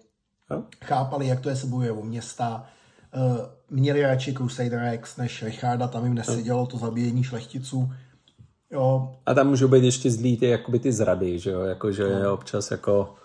Chápali, 0.83 1.27
jak 1.27 1.39
to 1.39 1.49
je 1.49 1.55
se 1.55 1.67
bojuje 1.67 1.91
o 1.91 2.03
města. 2.03 2.65
Uh, 3.15 3.37
měli 3.69 4.01
radši 4.01 4.33
Crusader 4.33 4.93
X 4.93 5.17
než 5.17 5.43
Richarda, 5.43 5.87
tam 5.87 6.03
jim 6.03 6.13
nesedělo 6.13 6.65
to 6.65 6.77
zabíjení 6.77 7.23
šlechticů. 7.23 7.91
Jo. 8.71 9.15
A 9.25 9.33
tam 9.33 9.47
můžou 9.47 9.67
být 9.67 9.83
ještě 9.83 10.11
zlý 10.11 10.37
ty, 10.37 10.47
jakoby 10.47 10.79
ty 10.79 10.91
zrady, 10.91 11.39
že 11.39 11.51
jo, 11.51 11.61
jako, 11.61 11.91
že 11.91 12.23
no. 12.23 12.33
občas 12.33 12.71
jako 12.71 13.15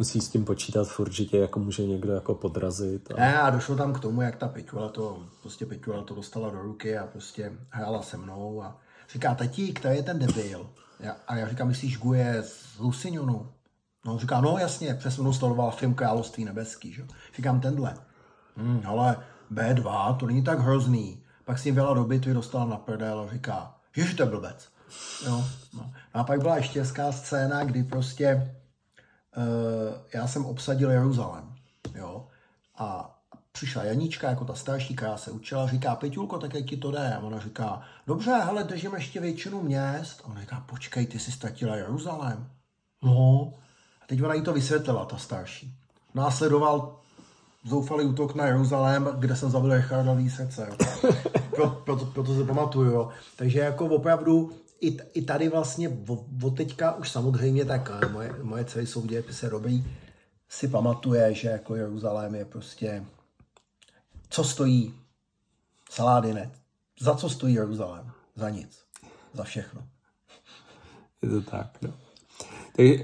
musí 0.00 0.20
s 0.20 0.28
tím 0.28 0.44
počítat 0.44 0.88
furt, 0.88 1.12
že 1.12 1.24
tě 1.24 1.38
jako 1.38 1.60
může 1.60 1.86
někdo 1.86 2.12
jako 2.12 2.34
podrazit. 2.34 3.10
A... 3.10 3.20
Ne, 3.20 3.40
a 3.40 3.50
došlo 3.50 3.76
tam 3.76 3.92
k 3.92 4.00
tomu, 4.00 4.22
jak 4.22 4.36
ta 4.36 4.48
Peťula 4.48 4.88
to, 4.88 5.22
prostě 5.40 5.66
Peťula 5.66 6.02
to 6.02 6.14
dostala 6.14 6.50
do 6.50 6.62
ruky 6.62 6.98
a 6.98 7.06
prostě 7.06 7.52
hrála 7.70 8.02
se 8.02 8.16
mnou 8.16 8.62
a 8.62 8.80
říká, 9.12 9.34
tati, 9.34 9.72
který 9.72 9.96
je 9.96 10.02
ten 10.02 10.18
debil? 10.18 10.70
a 11.26 11.36
já 11.36 11.48
říkám, 11.48 11.68
myslíš 11.68 11.98
Guje 11.98 12.42
z 12.42 12.78
Lusignonu? 12.78 13.52
No, 14.04 14.18
říká, 14.18 14.40
no 14.40 14.58
jasně, 14.58 14.94
přesně 14.94 15.22
mnou 15.22 15.32
sledoval 15.32 15.70
film 15.70 15.94
Království 15.94 16.44
nebeský, 16.44 16.92
že? 16.92 17.06
Říkám, 17.36 17.60
tenhle. 17.60 17.94
Hmm, 18.56 18.82
ale 18.84 19.16
B2, 19.52 20.16
to 20.16 20.26
není 20.26 20.42
tak 20.42 20.58
hrozný. 20.58 21.22
Pak 21.44 21.58
si 21.58 21.68
jim 21.68 21.74
věla 21.74 21.94
do 21.94 22.04
bitvy, 22.04 22.34
dostala 22.34 22.64
na 22.64 22.76
prdel 22.76 23.20
a 23.20 23.32
říká, 23.32 23.74
ježi, 23.96 24.14
to 24.14 24.22
je 24.22 24.28
blbec. 24.28 24.68
Jo, 25.26 25.44
no. 25.74 25.92
A 26.14 26.24
pak 26.24 26.40
byla 26.40 26.56
ještě 26.56 26.80
hezká 26.80 27.12
scéna, 27.12 27.64
kdy 27.64 27.82
prostě 27.82 28.56
já 30.14 30.26
jsem 30.26 30.46
obsadil 30.46 30.90
Jeruzalém, 30.90 31.54
jo, 31.94 32.26
a 32.78 33.16
přišla 33.52 33.84
Janíčka, 33.84 34.30
jako 34.30 34.44
ta 34.44 34.54
starší, 34.54 34.96
která 34.96 35.16
se 35.16 35.30
učila, 35.30 35.66
říká, 35.66 35.96
Peťulko, 35.96 36.38
tak 36.38 36.54
jak 36.54 36.64
ti 36.64 36.76
to 36.76 36.90
jde? 36.90 37.14
A 37.14 37.18
ona 37.18 37.38
říká, 37.38 37.82
dobře, 38.06 38.30
hele, 38.30 38.64
držím 38.64 38.94
ještě 38.94 39.20
většinu 39.20 39.62
měst. 39.62 40.20
A 40.24 40.26
ona 40.26 40.40
říká, 40.40 40.64
počkej, 40.68 41.06
ty 41.06 41.18
jsi 41.18 41.32
ztratila 41.32 41.76
Jeruzalém. 41.76 42.48
No, 43.02 43.52
Teď 44.10 44.22
ona 44.22 44.34
jí 44.34 44.42
to 44.42 44.52
vysvětlila, 44.52 45.04
ta 45.04 45.16
starší. 45.16 45.74
Následoval 46.14 46.96
zoufalý 47.64 48.04
útok 48.04 48.34
na 48.34 48.46
Jeruzalém, 48.46 49.08
kde 49.18 49.36
jsem 49.36 49.50
zabil 49.50 49.76
Richardový 49.76 50.30
srdce. 50.30 50.68
Pro, 51.54 51.70
proto, 51.70 52.06
proto 52.06 52.34
se 52.34 52.44
pamatuju. 52.44 52.90
Jo. 52.90 53.08
Takže 53.36 53.60
jako 53.60 53.86
opravdu 53.86 54.52
i, 54.80 54.98
i 55.12 55.22
tady 55.22 55.48
vlastně 55.48 55.88
od 56.42 56.56
teďka 56.56 56.94
už 56.94 57.10
samozřejmě 57.10 57.64
tak 57.64 58.10
moje, 58.10 58.34
moje 58.42 58.64
dcery 58.64 58.86
jsou 58.86 59.06
se 59.30 59.50
dobrý, 59.50 59.84
si 60.48 60.68
pamatuje, 60.68 61.34
že 61.34 61.48
jako 61.48 61.76
Jeruzalém 61.76 62.34
je 62.34 62.44
prostě 62.44 63.04
co 64.28 64.44
stojí 64.44 64.94
salády 65.90 66.34
ne. 66.34 66.50
Za 67.00 67.14
co 67.14 67.30
stojí 67.30 67.54
Jeruzalém? 67.54 68.12
Za 68.36 68.50
nic. 68.50 68.84
Za 69.32 69.44
všechno. 69.44 69.88
Je 71.22 71.28
to 71.28 71.40
tak, 71.50 71.82
no. 71.82 71.92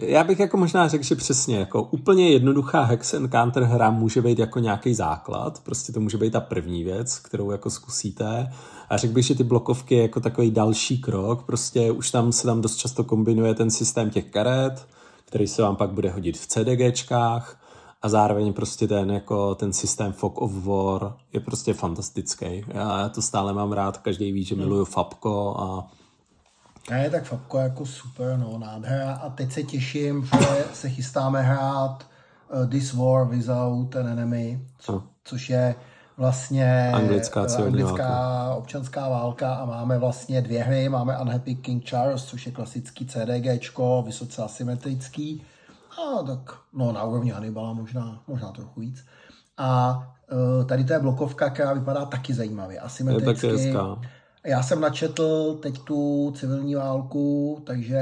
Já 0.00 0.24
bych 0.24 0.38
jako 0.38 0.56
možná 0.56 0.88
řekl, 0.88 1.04
že 1.04 1.14
přesně 1.14 1.56
jako 1.56 1.82
úplně 1.82 2.30
jednoduchá 2.30 2.82
Hex 2.82 3.14
and 3.14 3.30
Counter 3.30 3.62
hra 3.62 3.90
může 3.90 4.22
být 4.22 4.38
jako 4.38 4.58
nějaký 4.58 4.94
základ, 4.94 5.60
prostě 5.64 5.92
to 5.92 6.00
může 6.00 6.18
být 6.18 6.32
ta 6.32 6.40
první 6.40 6.84
věc, 6.84 7.18
kterou 7.18 7.50
jako 7.50 7.70
zkusíte 7.70 8.52
a 8.88 8.96
řekl 8.96 9.14
bych, 9.14 9.26
že 9.26 9.34
ty 9.34 9.44
blokovky 9.44 9.94
je 9.94 10.02
jako 10.02 10.20
takový 10.20 10.50
další 10.50 10.98
krok, 10.98 11.42
prostě 11.42 11.92
už 11.92 12.10
tam 12.10 12.32
se 12.32 12.46
tam 12.46 12.60
dost 12.60 12.76
často 12.76 13.04
kombinuje 13.04 13.54
ten 13.54 13.70
systém 13.70 14.10
těch 14.10 14.30
karet, 14.30 14.86
který 15.24 15.46
se 15.46 15.62
vám 15.62 15.76
pak 15.76 15.90
bude 15.90 16.10
hodit 16.10 16.38
v 16.38 16.46
CDGčkách 16.46 17.60
a 18.02 18.08
zároveň 18.08 18.52
prostě 18.52 18.88
ten, 18.88 19.10
jako 19.10 19.54
ten 19.54 19.72
systém 19.72 20.12
Fog 20.12 20.40
of 20.42 20.52
War 20.64 21.14
je 21.32 21.40
prostě 21.40 21.74
fantastický. 21.74 22.64
Já 22.68 23.08
to 23.08 23.22
stále 23.22 23.52
mám 23.52 23.72
rád, 23.72 23.98
každý 23.98 24.32
ví, 24.32 24.44
že 24.44 24.54
miluju 24.54 24.84
Fabko 24.84 25.56
a 25.58 25.90
ne, 26.90 27.10
tak 27.10 27.24
Fabko 27.24 27.58
jako 27.58 27.86
super, 27.86 28.38
no, 28.38 28.58
nádhera. 28.58 29.14
A 29.14 29.30
teď 29.30 29.52
se 29.52 29.62
těším, 29.62 30.28
že 30.38 30.64
se 30.72 30.90
chystáme 30.90 31.42
hrát 31.42 32.06
uh, 32.54 32.70
This 32.70 32.92
War 32.92 33.28
Without 33.28 33.96
an 33.96 34.08
Enemy, 34.08 34.60
co, 34.78 34.92
no. 34.92 35.02
což 35.24 35.50
je 35.50 35.74
vlastně 36.16 36.92
anglická, 36.94 37.42
uh, 37.42 37.64
anglická 37.64 38.54
občanská 38.54 39.08
válka 39.08 39.54
a 39.54 39.64
máme 39.64 39.98
vlastně 39.98 40.42
dvě 40.42 40.62
hry. 40.62 40.88
Máme 40.88 41.18
Unhappy 41.18 41.54
King 41.54 41.84
Charles, 41.84 42.24
což 42.24 42.46
je 42.46 42.52
klasický 42.52 43.06
CDGčko, 43.06 44.02
vysoce 44.06 44.42
asymetrický. 44.42 45.42
A 45.90 46.22
tak, 46.22 46.58
no 46.72 46.92
na 46.92 47.04
úrovni 47.04 47.30
Hannibala 47.30 47.72
možná, 47.72 48.20
možná 48.26 48.52
trochu 48.52 48.80
víc. 48.80 49.04
A 49.56 50.02
uh, 50.32 50.66
tady 50.66 50.84
to 50.84 50.92
je 50.92 50.98
blokovka, 50.98 51.50
která 51.50 51.72
vypadá 51.72 52.04
taky 52.04 52.34
zajímavě, 52.34 52.80
asymetricky. 52.80 53.46
Je 53.46 53.52
taky 53.52 53.64
hezká 53.64 53.98
já 54.46 54.62
jsem 54.62 54.80
načetl 54.80 55.58
teď 55.62 55.78
tu 55.78 56.32
civilní 56.36 56.74
válku, 56.74 57.62
takže 57.66 58.00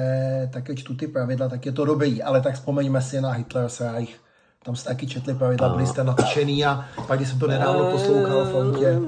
také 0.53 0.75
čtu 0.75 0.97
ty 0.97 1.07
pravidla, 1.07 1.49
tak 1.49 1.67
je 1.67 1.73
to 1.73 1.85
dobrý, 1.85 2.23
ale 2.23 2.41
tak 2.41 2.55
vzpomeňme 2.55 3.03
si 3.03 3.21
na 3.21 3.31
Hitler's 3.31 3.81
Reich. 3.81 4.21
Tam 4.65 4.77
jste 4.77 4.89
taky 4.89 5.07
četli 5.07 5.35
pravidla, 5.35 5.69
byli 5.69 5.87
jste 5.87 6.05
nadšený 6.05 6.65
a 6.65 6.85
pak, 7.07 7.19
když 7.19 7.29
jsem 7.29 7.39
to 7.39 7.47
nedávno 7.47 7.91
poslouchal 7.91 8.45
v 8.45 8.57
autě. 8.57 9.01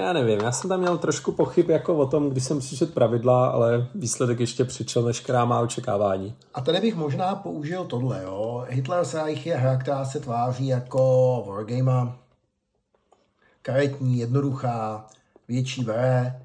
Já 0.00 0.12
nevím, 0.12 0.40
já 0.40 0.52
jsem 0.52 0.68
tam 0.68 0.80
měl 0.80 0.98
trošku 0.98 1.32
pochyb 1.32 1.70
jako 1.70 1.94
o 1.94 2.06
tom, 2.06 2.30
když 2.30 2.44
jsem 2.44 2.58
přečet 2.58 2.94
pravidla, 2.94 3.46
ale 3.46 3.86
výsledek 3.94 4.40
ještě 4.40 4.64
přičel 4.64 5.02
veškerá 5.02 5.44
má 5.44 5.60
očekávání. 5.60 6.34
A 6.54 6.60
tady 6.60 6.80
bych 6.80 6.96
možná 6.96 7.34
použil 7.34 7.84
tohle, 7.84 8.22
jo. 8.22 8.64
Hitler's 8.68 9.14
Reich 9.14 9.46
je 9.46 9.56
hra, 9.56 9.76
která 9.76 10.04
se 10.04 10.20
tváří 10.20 10.66
jako 10.66 11.44
wargame, 11.48 12.12
karetní, 13.62 14.18
jednoduchá, 14.18 15.06
větší 15.48 15.84
bere, 15.84 16.42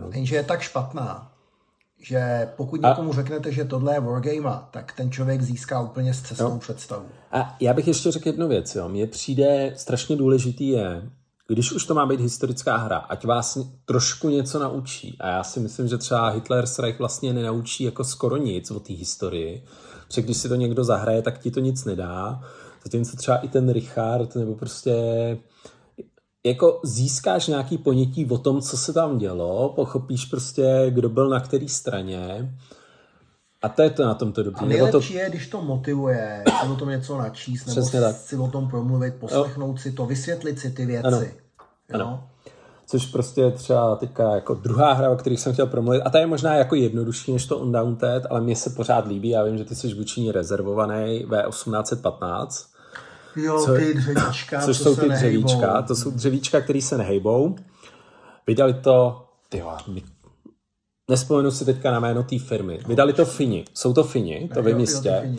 no. 0.00 0.10
Jenže 0.12 0.36
je 0.36 0.42
tak 0.42 0.60
špatná, 0.60 1.32
že 1.98 2.48
pokud 2.56 2.84
a... 2.84 2.88
někomu 2.88 3.12
řeknete, 3.12 3.52
že 3.52 3.64
tohle 3.64 3.94
je 3.94 4.00
wargame, 4.00 4.58
tak 4.70 4.92
ten 4.92 5.10
člověk 5.10 5.42
získá 5.42 5.80
úplně 5.80 6.14
zcestnou 6.14 6.50
no. 6.50 6.58
představu. 6.58 7.06
A 7.32 7.56
já 7.60 7.74
bych 7.74 7.88
ještě 7.88 8.10
řekl 8.10 8.28
jednu 8.28 8.48
věc. 8.48 8.74
Jo. 8.74 8.88
Mně 8.88 9.06
přijde 9.06 9.72
strašně 9.76 10.16
důležitý 10.16 10.68
je, 10.68 11.10
když 11.48 11.72
už 11.72 11.86
to 11.86 11.94
má 11.94 12.06
být 12.06 12.20
historická 12.20 12.76
hra, 12.76 12.96
ať 12.96 13.24
vás 13.24 13.58
trošku 13.84 14.28
něco 14.28 14.58
naučí. 14.58 15.16
A 15.20 15.28
já 15.28 15.44
si 15.44 15.60
myslím, 15.60 15.88
že 15.88 15.98
třeba 15.98 16.28
Hitler's 16.28 16.78
Reich 16.78 16.98
vlastně 16.98 17.32
nenaučí 17.32 17.84
jako 17.84 18.04
skoro 18.04 18.36
nic 18.36 18.70
o 18.70 18.80
té 18.80 18.92
historii. 18.92 19.64
Protože 20.06 20.22
když 20.22 20.36
si 20.36 20.48
to 20.48 20.54
někdo 20.54 20.84
zahraje, 20.84 21.22
tak 21.22 21.38
ti 21.38 21.50
to 21.50 21.60
nic 21.60 21.84
nedá. 21.84 22.40
Zatímco 22.84 23.16
třeba 23.16 23.36
i 23.36 23.48
ten 23.48 23.72
Richard, 23.72 24.34
nebo 24.34 24.54
prostě 24.54 24.94
jako 26.46 26.80
získáš 26.84 27.46
nějaký 27.46 27.78
ponětí 27.78 28.26
o 28.26 28.38
tom, 28.38 28.60
co 28.60 28.76
se 28.76 28.92
tam 28.92 29.18
dělo, 29.18 29.72
pochopíš 29.76 30.24
prostě, 30.24 30.86
kdo 30.90 31.08
byl 31.08 31.28
na 31.28 31.40
které 31.40 31.68
straně 31.68 32.50
a 33.64 33.68
to 33.68 33.82
je 33.82 33.90
to 33.90 34.04
na 34.04 34.14
tomto 34.14 34.42
dobrý. 34.42 34.60
A 34.60 34.68
nejlepší 34.68 35.12
to... 35.12 35.18
je, 35.18 35.30
když 35.30 35.46
to 35.46 35.62
motivuje, 35.62 36.44
si 36.60 36.68
o 36.68 36.76
tom 36.76 36.88
něco 36.88 37.18
načíst, 37.18 37.66
nebo 37.66 37.88
tak. 37.90 38.16
si 38.16 38.36
o 38.36 38.48
tom 38.48 38.68
promluvit, 38.68 39.14
poslechnout 39.14 39.70
ano. 39.70 39.78
si 39.78 39.92
to, 39.92 40.06
vysvětlit 40.06 40.58
si 40.58 40.70
ty 40.70 40.86
věci. 40.86 41.06
Ano. 41.06 41.20
ano. 41.92 42.28
což 42.86 43.06
prostě 43.06 43.50
třeba 43.50 43.96
teďka 43.96 44.34
jako 44.34 44.54
druhá 44.54 44.92
hra, 44.92 45.10
o 45.10 45.16
kterých 45.16 45.40
jsem 45.40 45.52
chtěl 45.52 45.66
promluvit, 45.66 46.02
a 46.02 46.10
ta 46.10 46.18
je 46.18 46.26
možná 46.26 46.54
jako 46.54 46.74
jednodušší 46.74 47.32
než 47.32 47.46
to 47.46 47.58
Undaunted, 47.58 48.26
ale 48.30 48.40
mně 48.40 48.56
se 48.56 48.70
pořád 48.70 49.06
líbí, 49.06 49.28
já 49.28 49.44
vím, 49.44 49.58
že 49.58 49.64
ty 49.64 49.74
jsi 49.74 49.94
vůči 49.94 50.32
rezervovaný 50.32 51.26
V1815. 51.26 52.73
Jo, 53.36 53.62
co, 53.64 53.74
ty 53.74 53.94
dřevíčka, 53.94 54.60
což 54.60 54.76
jsou 54.76 54.96
ty 54.96 55.08
dřevíčka, 55.08 55.82
to 55.82 55.96
jsou 55.96 56.10
dřevíčka, 56.10 56.60
které 56.60 56.80
se 56.80 56.98
nehejbou. 56.98 57.56
Vydali 58.46 58.74
to, 58.74 59.24
ty 59.48 59.62
nespomenu 61.10 61.50
si 61.50 61.64
teďka 61.64 61.90
na 61.90 62.00
jméno 62.00 62.22
té 62.22 62.38
firmy. 62.38 62.80
Vydali 62.86 63.12
to 63.12 63.24
Fini, 63.24 63.64
jsou 63.74 63.92
to 63.92 64.04
Fini, 64.04 64.50
to 64.54 64.62
vím 64.62 64.80
jistě. 64.80 65.36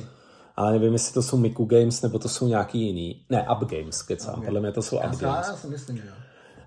Ale 0.56 0.72
nevím, 0.72 0.94
jestli 0.94 1.14
to 1.14 1.22
jsou 1.22 1.38
Miku 1.38 1.66
Games, 1.66 2.02
nebo 2.02 2.20
to 2.20 2.30
jsou 2.30 2.48
nějaký 2.48 2.82
jiný. 2.82 3.26
Ne, 3.30 3.48
Up 3.52 3.70
Games, 3.70 4.02
kecám. 4.02 4.42
Podle 4.42 4.60
mě 4.60 4.72
to 4.72 4.82
jsou 4.82 4.98
Up 4.98 5.04
Games. 5.04 5.48
Já 5.48 5.56
si 5.56 5.68
myslím, 5.68 5.98
že 5.98 6.04
jo. 6.08 6.14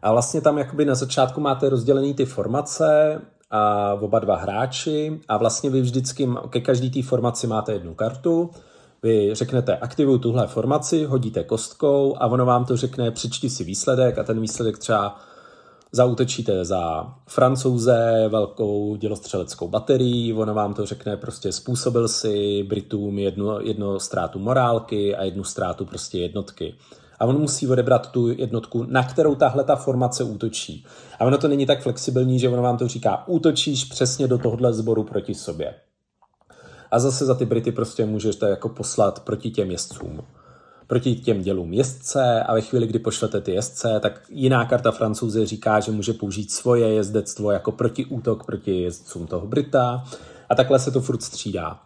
A 0.02 0.12
vlastně 0.12 0.40
tam 0.40 0.58
jakoby 0.58 0.84
na 0.84 0.94
začátku 0.94 1.40
máte 1.40 1.68
rozdělený 1.68 2.14
ty 2.14 2.24
formace 2.24 3.20
a 3.50 3.94
oba 3.94 4.18
dva 4.18 4.36
hráči 4.36 5.20
a 5.28 5.36
vlastně 5.36 5.70
vy 5.70 5.80
vždycky 5.80 6.28
ke 6.50 6.60
každý 6.60 6.90
té 6.90 7.02
formaci 7.02 7.46
máte 7.46 7.72
jednu 7.72 7.94
kartu. 7.94 8.50
Vy 9.02 9.34
řeknete 9.34 9.76
aktivuj 9.76 10.18
tuhle 10.18 10.46
formaci, 10.46 11.04
hodíte 11.04 11.44
kostkou 11.44 12.16
a 12.18 12.26
ono 12.26 12.46
vám 12.46 12.64
to 12.64 12.76
řekne 12.76 13.10
přečti 13.10 13.50
si 13.50 13.64
výsledek 13.64 14.18
a 14.18 14.22
ten 14.22 14.40
výsledek 14.40 14.78
třeba 14.78 15.20
zautočíte 15.92 16.64
za 16.64 17.14
francouze 17.26 18.28
velkou 18.28 18.96
dělostřeleckou 18.96 19.68
baterii, 19.68 20.32
ono 20.32 20.54
vám 20.54 20.74
to 20.74 20.86
řekne 20.86 21.16
prostě 21.16 21.52
způsobil 21.52 22.08
si 22.08 22.62
Britům 22.62 23.18
jednu, 23.18 23.60
jednu 23.60 23.98
ztrátu 23.98 24.38
morálky 24.38 25.16
a 25.16 25.24
jednu 25.24 25.44
ztrátu 25.44 25.84
prostě 25.84 26.18
jednotky 26.18 26.74
a 27.18 27.24
on 27.24 27.40
musí 27.40 27.68
odebrat 27.68 28.10
tu 28.10 28.28
jednotku, 28.28 28.84
na 28.88 29.02
kterou 29.02 29.34
tahle 29.34 29.64
ta 29.64 29.76
formace 29.76 30.24
útočí. 30.24 30.84
A 31.18 31.24
ono 31.24 31.38
to 31.38 31.48
není 31.48 31.66
tak 31.66 31.82
flexibilní, 31.82 32.38
že 32.38 32.48
ono 32.48 32.62
vám 32.62 32.78
to 32.78 32.88
říká, 32.88 33.28
útočíš 33.28 33.84
přesně 33.84 34.28
do 34.28 34.38
tohohle 34.38 34.72
sboru 34.72 35.04
proti 35.04 35.34
sobě. 35.34 35.74
A 36.90 36.98
zase 36.98 37.26
za 37.26 37.34
ty 37.34 37.44
Brity 37.44 37.72
prostě 37.72 38.06
můžete 38.06 38.48
jako 38.48 38.68
poslat 38.68 39.20
proti 39.20 39.50
těm 39.50 39.70
jezdcům 39.70 40.20
proti 40.88 41.14
těm 41.14 41.42
dělům 41.42 41.72
jezdce 41.72 42.42
a 42.42 42.54
ve 42.54 42.60
chvíli, 42.60 42.86
kdy 42.86 42.98
pošlete 42.98 43.40
ty 43.40 43.52
jezdce, 43.52 44.00
tak 44.00 44.20
jiná 44.28 44.64
karta 44.64 44.90
francouze 44.90 45.46
říká, 45.46 45.80
že 45.80 45.92
může 45.92 46.12
použít 46.12 46.52
svoje 46.52 46.88
jezdectvo 46.88 47.50
jako 47.50 47.72
protiútok 47.72 48.44
proti 48.44 48.82
jezdcům 48.82 49.26
toho 49.26 49.46
Brita 49.46 50.04
a 50.48 50.54
takhle 50.54 50.78
se 50.78 50.90
to 50.90 51.00
furt 51.00 51.22
střídá. 51.22 51.80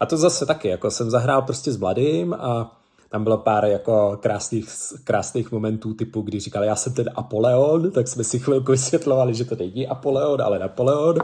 A 0.00 0.06
to 0.06 0.16
zase 0.16 0.46
taky, 0.46 0.68
jako 0.68 0.90
jsem 0.90 1.10
zahrál 1.10 1.42
prostě 1.42 1.72
s 1.72 1.76
Bladým 1.76 2.34
a 2.34 2.78
tam 3.10 3.24
bylo 3.24 3.38
pár 3.38 3.64
jako 3.64 4.18
krásných, 4.22 4.68
krásných 5.04 5.52
momentů 5.52 5.94
typu, 5.94 6.20
kdy 6.20 6.40
říkali, 6.40 6.66
já 6.66 6.76
jsem 6.76 6.92
ten 6.92 7.10
Apoleon, 7.14 7.90
tak 7.90 8.08
jsme 8.08 8.24
si 8.24 8.38
chvilku 8.38 8.72
vysvětlovali, 8.72 9.34
že 9.34 9.44
to 9.44 9.56
není 9.56 9.88
Apoleon, 9.88 10.42
ale 10.42 10.58
Napoleon. 10.58 11.16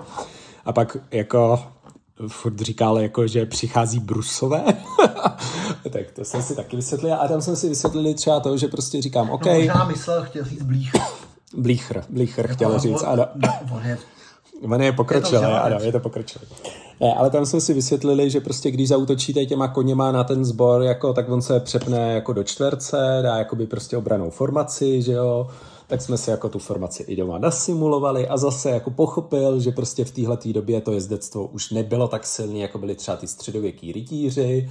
A 0.65 0.73
pak 0.73 0.97
jako 1.11 1.63
furt 2.29 2.61
říkal, 2.61 2.99
jako, 2.99 3.27
že 3.27 3.47
přichází 3.47 4.01
Brusové. 4.01 4.65
tak 5.93 6.11
to 6.15 6.25
jsem 6.25 6.43
si 6.43 6.57
taky 6.57 6.77
vysvětlil. 6.77 7.15
A 7.15 7.29
tam 7.29 7.43
jsem 7.43 7.57
si 7.57 7.69
vysvětlili 7.69 8.15
třeba 8.15 8.41
to, 8.41 8.57
že 8.57 8.69
prostě 8.69 9.03
říkám, 9.03 9.31
OK. 9.31 9.47
No, 9.47 9.55
možná 9.55 9.85
myslel, 9.85 10.23
chtěl 10.23 10.45
říct 10.45 10.63
blíchr. 10.63 10.99
Blíchr, 11.57 12.03
blíchr 12.09 12.49
chtěl 12.49 12.73
on, 12.73 12.81
říct, 12.81 13.03
ano. 13.03 13.27
On 13.75 13.87
je, 13.87 13.99
on 14.63 14.83
je 14.83 14.93
pokročilý, 14.93 15.45
ano, 15.45 15.77
je 15.81 15.93
to 15.93 16.01
pokročilý. 16.01 16.45
Ne, 17.01 17.15
ale 17.15 17.31
tam 17.31 17.47
jsme 17.47 17.61
si 17.61 17.75
vysvětlili, 17.75 18.31
že 18.31 18.41
prostě 18.41 18.71
když 18.71 18.89
zautočíte 18.89 19.47
těma 19.47 19.69
koněma 19.69 20.13
na 20.13 20.25
ten 20.25 20.45
sbor, 20.45 20.83
jako, 20.83 21.13
tak 21.13 21.29
on 21.29 21.43
se 21.43 21.61
přepne 21.61 22.13
jako 22.13 22.33
do 22.33 22.45
čtverce, 22.45 23.21
dá 23.23 23.37
jakoby 23.37 23.67
prostě 23.67 23.97
obranou 23.97 24.31
formaci, 24.31 25.03
že 25.03 25.13
jo, 25.13 25.49
tak 25.87 26.03
jsme 26.03 26.19
si 26.19 26.31
jako 26.31 26.49
tu 26.49 26.59
formaci 26.59 27.03
i 27.03 27.17
doma 27.17 27.39
nasimulovali 27.39 28.29
a 28.29 28.37
zase 28.37 28.71
jako 28.71 28.91
pochopil, 28.91 29.61
že 29.61 29.71
prostě 29.71 30.05
v 30.05 30.11
téhle 30.11 30.39
době 30.45 30.81
to 30.81 30.93
jezdectvo 30.93 31.47
už 31.47 31.71
nebylo 31.71 32.09
tak 32.09 32.27
silné, 32.27 32.59
jako 32.59 32.79
byly 32.79 32.95
třeba 32.95 33.17
ty 33.17 33.27
středověký 33.27 33.93
rytíři 33.93 34.71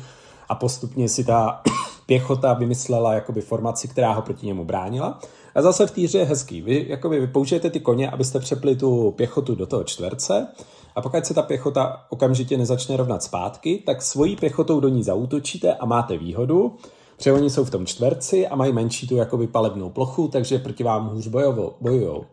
a 0.50 0.56
postupně 0.56 1.10
si 1.10 1.24
ta 1.24 1.62
pěchota 2.06 2.54
vymyslela 2.54 3.14
jakoby 3.14 3.42
formaci, 3.42 3.88
která 3.88 4.14
ho 4.14 4.22
proti 4.22 4.46
němu 4.46 4.66
bránila. 4.66 5.20
A 5.56 5.62
zase 5.62 5.88
v 5.88 5.92
týře 5.92 6.18
je 6.18 6.26
hezký. 6.26 6.62
Vy, 6.62 6.86
jakoby, 6.90 7.20
vy 7.20 7.28
použijete 7.28 7.70
ty 7.70 7.80
koně, 7.80 8.10
abyste 8.10 8.40
přepli 8.40 8.76
tu 8.76 9.12
pěchotu 9.12 9.56
do 9.56 9.66
toho 9.66 9.84
čtverce 9.84 10.48
a 10.96 11.02
pokud 11.02 11.26
se 11.26 11.34
ta 11.34 11.42
pěchota 11.42 12.06
okamžitě 12.10 12.58
nezačne 12.58 12.98
rovnat 12.98 13.24
zpátky, 13.24 13.84
tak 13.86 14.02
svojí 14.02 14.36
pěchotou 14.36 14.80
do 14.80 14.90
ní 14.90 15.04
zautočíte 15.04 15.74
a 15.74 15.86
máte 15.86 16.18
výhodu, 16.18 16.76
protože 17.24 17.34
oni 17.34 17.50
jsou 17.50 17.64
v 17.64 17.70
tom 17.70 17.86
čtverci 17.86 18.48
a 18.48 18.56
mají 18.56 18.74
menší 18.74 19.08
tu 19.08 19.16
jakoby 19.16 19.48
palebnou 19.48 19.90
plochu, 19.90 20.28
takže 20.28 20.60
proti 20.60 20.84
vám 20.84 21.10
hůř 21.10 21.28
bojujou. 21.82 22.26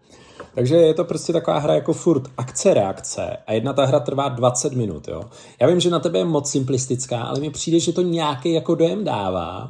Takže 0.55 0.77
je 0.77 0.95
to 0.95 1.05
prostě 1.05 1.33
taková 1.33 1.59
hra 1.59 1.75
jako 1.75 1.93
furt 1.93 2.23
akce, 2.37 2.75
reakce 2.75 3.37
a 3.47 3.53
jedna 3.53 3.73
ta 3.73 3.85
hra 3.87 4.01
trvá 4.01 4.29
20 4.29 4.73
minut, 4.73 5.09
jo. 5.09 5.23
Já 5.61 5.67
vím, 5.67 5.81
že 5.81 5.91
na 5.91 5.99
tebe 5.99 6.19
je 6.19 6.25
moc 6.25 6.51
simplistická, 6.51 7.23
ale 7.23 7.41
mi 7.41 7.51
přijde, 7.51 7.81
že 7.81 7.93
to 7.93 8.03
nějaký 8.03 8.53
jako 8.53 8.75
dojem 8.75 9.05
dává 9.05 9.69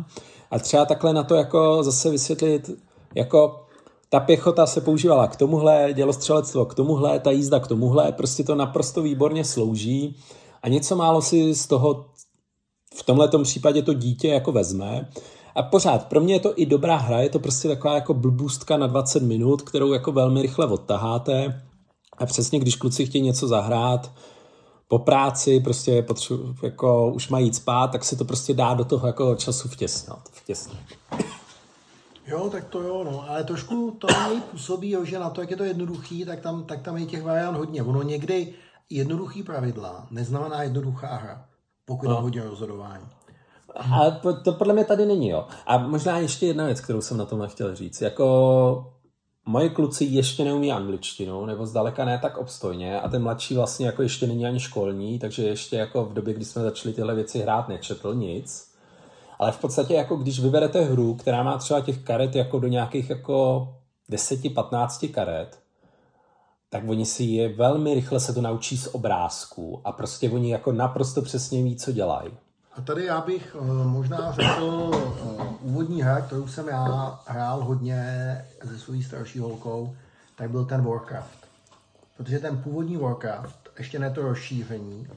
a 0.50 0.58
třeba 0.58 0.84
takhle 0.84 1.12
na 1.12 1.22
to 1.22 1.34
jako 1.34 1.82
zase 1.82 2.10
vysvětlit, 2.10 2.70
jako 3.14 3.60
ta 4.08 4.20
pěchota 4.20 4.66
se 4.66 4.80
používala 4.80 5.26
k 5.26 5.36
tomuhle, 5.36 5.88
dělostřelectvo 5.92 6.64
k 6.64 6.74
tomuhle, 6.74 7.18
ta 7.20 7.30
jízda 7.30 7.60
k 7.60 7.68
tomuhle, 7.68 8.12
prostě 8.12 8.44
to 8.44 8.54
naprosto 8.54 9.02
výborně 9.02 9.44
slouží 9.44 10.16
a 10.62 10.68
něco 10.68 10.96
málo 10.96 11.22
si 11.22 11.54
z 11.54 11.66
toho 11.66 12.04
v 12.94 13.02
tomhle 13.02 13.28
případě 13.42 13.82
to 13.82 13.94
dítě 13.94 14.28
jako 14.28 14.52
vezme. 14.52 15.08
A 15.54 15.62
pořád, 15.62 16.08
pro 16.08 16.20
mě 16.20 16.34
je 16.34 16.40
to 16.40 16.60
i 16.60 16.66
dobrá 16.66 16.96
hra, 16.96 17.20
je 17.20 17.28
to 17.28 17.38
prostě 17.38 17.68
taková 17.68 17.94
jako 17.94 18.14
blbůstka 18.14 18.76
na 18.76 18.86
20 18.86 19.22
minut, 19.22 19.62
kterou 19.62 19.92
jako 19.92 20.12
velmi 20.12 20.42
rychle 20.42 20.66
odtaháte. 20.66 21.62
A 22.18 22.26
přesně, 22.26 22.58
když 22.58 22.76
kluci 22.76 23.06
chtějí 23.06 23.24
něco 23.24 23.48
zahrát, 23.48 24.12
po 24.88 24.98
práci 24.98 25.60
prostě 25.60 26.02
potřebu, 26.02 26.54
jako 26.62 27.12
už 27.12 27.28
mají 27.28 27.44
jít 27.44 27.54
spát, 27.54 27.92
tak 27.92 28.04
se 28.04 28.16
to 28.16 28.24
prostě 28.24 28.54
dá 28.54 28.74
do 28.74 28.84
toho 28.84 29.06
jako 29.06 29.34
času 29.34 29.68
vtěsnat. 29.68 30.28
vtěsnat. 30.32 30.80
Jo, 32.26 32.48
tak 32.52 32.64
to 32.64 32.82
jo, 32.82 33.04
no, 33.04 33.30
ale 33.30 33.44
trošku 33.44 33.96
to 33.98 34.06
na 34.06 34.30
působí, 34.50 34.90
jo, 34.90 35.04
že 35.04 35.18
na 35.18 35.30
to, 35.30 35.40
jak 35.40 35.50
je 35.50 35.56
to 35.56 35.64
jednoduchý, 35.64 36.24
tak 36.24 36.40
tam, 36.40 36.64
tak 36.64 36.82
tam 36.82 36.96
je 36.96 37.06
těch 37.06 37.22
variant 37.22 37.56
hodně. 37.56 37.82
Ono 37.82 38.02
někdy 38.02 38.54
jednoduchý 38.90 39.42
pravidla 39.42 40.06
neznamená 40.10 40.62
jednoduchá 40.62 41.16
hra, 41.16 41.44
pokud 41.90 42.08
no. 42.08 42.14
je 42.14 42.22
hodně 42.22 42.42
rozhodování. 42.42 43.04
A 43.76 44.10
to 44.44 44.52
podle 44.52 44.74
mě 44.74 44.84
tady 44.84 45.06
není, 45.06 45.28
jo. 45.28 45.46
A 45.66 45.78
možná 45.78 46.18
ještě 46.18 46.46
jedna 46.46 46.66
věc, 46.66 46.80
kterou 46.80 47.00
jsem 47.00 47.16
na 47.16 47.24
tom 47.24 47.46
chtěl 47.46 47.76
říct. 47.76 48.00
Jako 48.00 48.92
moje 49.46 49.68
kluci 49.68 50.04
ještě 50.04 50.44
neumí 50.44 50.72
angličtinu, 50.72 51.46
nebo 51.46 51.66
zdaleka 51.66 52.04
ne 52.04 52.18
tak 52.22 52.38
obstojně 52.38 53.00
a 53.00 53.08
ten 53.08 53.22
mladší 53.22 53.54
vlastně 53.54 53.86
jako 53.86 54.02
ještě 54.02 54.26
není 54.26 54.46
ani 54.46 54.60
školní, 54.60 55.18
takže 55.18 55.42
ještě 55.42 55.76
jako 55.76 56.04
v 56.04 56.12
době, 56.12 56.34
kdy 56.34 56.44
jsme 56.44 56.62
začali 56.62 56.94
tyhle 56.94 57.14
věci 57.14 57.38
hrát, 57.38 57.68
nečetl 57.68 58.14
nic 58.14 58.70
ale 59.40 59.52
v 59.52 59.58
podstatě 59.58 59.94
jako 59.94 60.16
když 60.16 60.40
vyberete 60.40 60.80
hru, 60.80 61.14
která 61.14 61.42
má 61.42 61.58
třeba 61.58 61.80
těch 61.80 61.98
karet 61.98 62.36
jako 62.36 62.58
do 62.58 62.68
nějakých 62.68 63.10
jako 63.10 63.68
10-15 64.10 65.10
karet, 65.10 65.58
tak 66.70 66.88
oni 66.88 67.06
si 67.06 67.24
je 67.24 67.48
velmi 67.48 67.94
rychle 67.94 68.20
se 68.20 68.32
to 68.32 68.40
naučí 68.40 68.78
z 68.78 68.86
obrázků 68.86 69.80
a 69.84 69.92
prostě 69.92 70.30
oni 70.30 70.52
jako 70.52 70.72
naprosto 70.72 71.22
přesně 71.22 71.62
ví, 71.62 71.76
co 71.76 71.92
dělají. 71.92 72.30
A 72.76 72.80
tady 72.80 73.04
já 73.04 73.20
bych 73.20 73.56
uh, 73.60 73.86
možná 73.86 74.32
řekl 74.32 74.62
uh, 74.62 75.42
úvodní 75.60 76.02
hra, 76.02 76.20
kterou 76.20 76.48
jsem 76.48 76.68
já 76.68 77.18
hrál 77.26 77.64
hodně 77.64 78.04
se 78.64 78.78
svojí 78.78 79.02
starší 79.02 79.38
holkou, 79.38 79.96
tak 80.36 80.50
byl 80.50 80.64
ten 80.64 80.84
Warcraft. 80.84 81.46
Protože 82.16 82.38
ten 82.38 82.62
původní 82.62 82.96
Warcraft, 82.96 83.68
ještě 83.78 83.98
ne 83.98 84.10
to 84.10 84.22
rozšíření, 84.22 85.08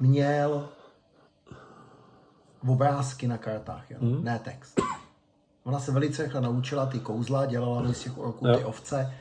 měl 0.00 0.68
obrázky 2.68 3.28
na 3.28 3.38
kartách, 3.38 3.90
jo? 3.90 3.98
Hmm. 4.00 4.24
ne 4.24 4.38
text. 4.44 4.80
Ona 5.64 5.80
se 5.80 5.92
velice 5.92 6.22
rychle 6.22 6.40
naučila 6.40 6.86
ty 6.86 7.00
kouzla, 7.00 7.46
dělala 7.46 7.92
z 7.92 8.00
těch 8.00 8.18
orků 8.18 8.46
ty 8.56 8.64
ovce 8.64 9.12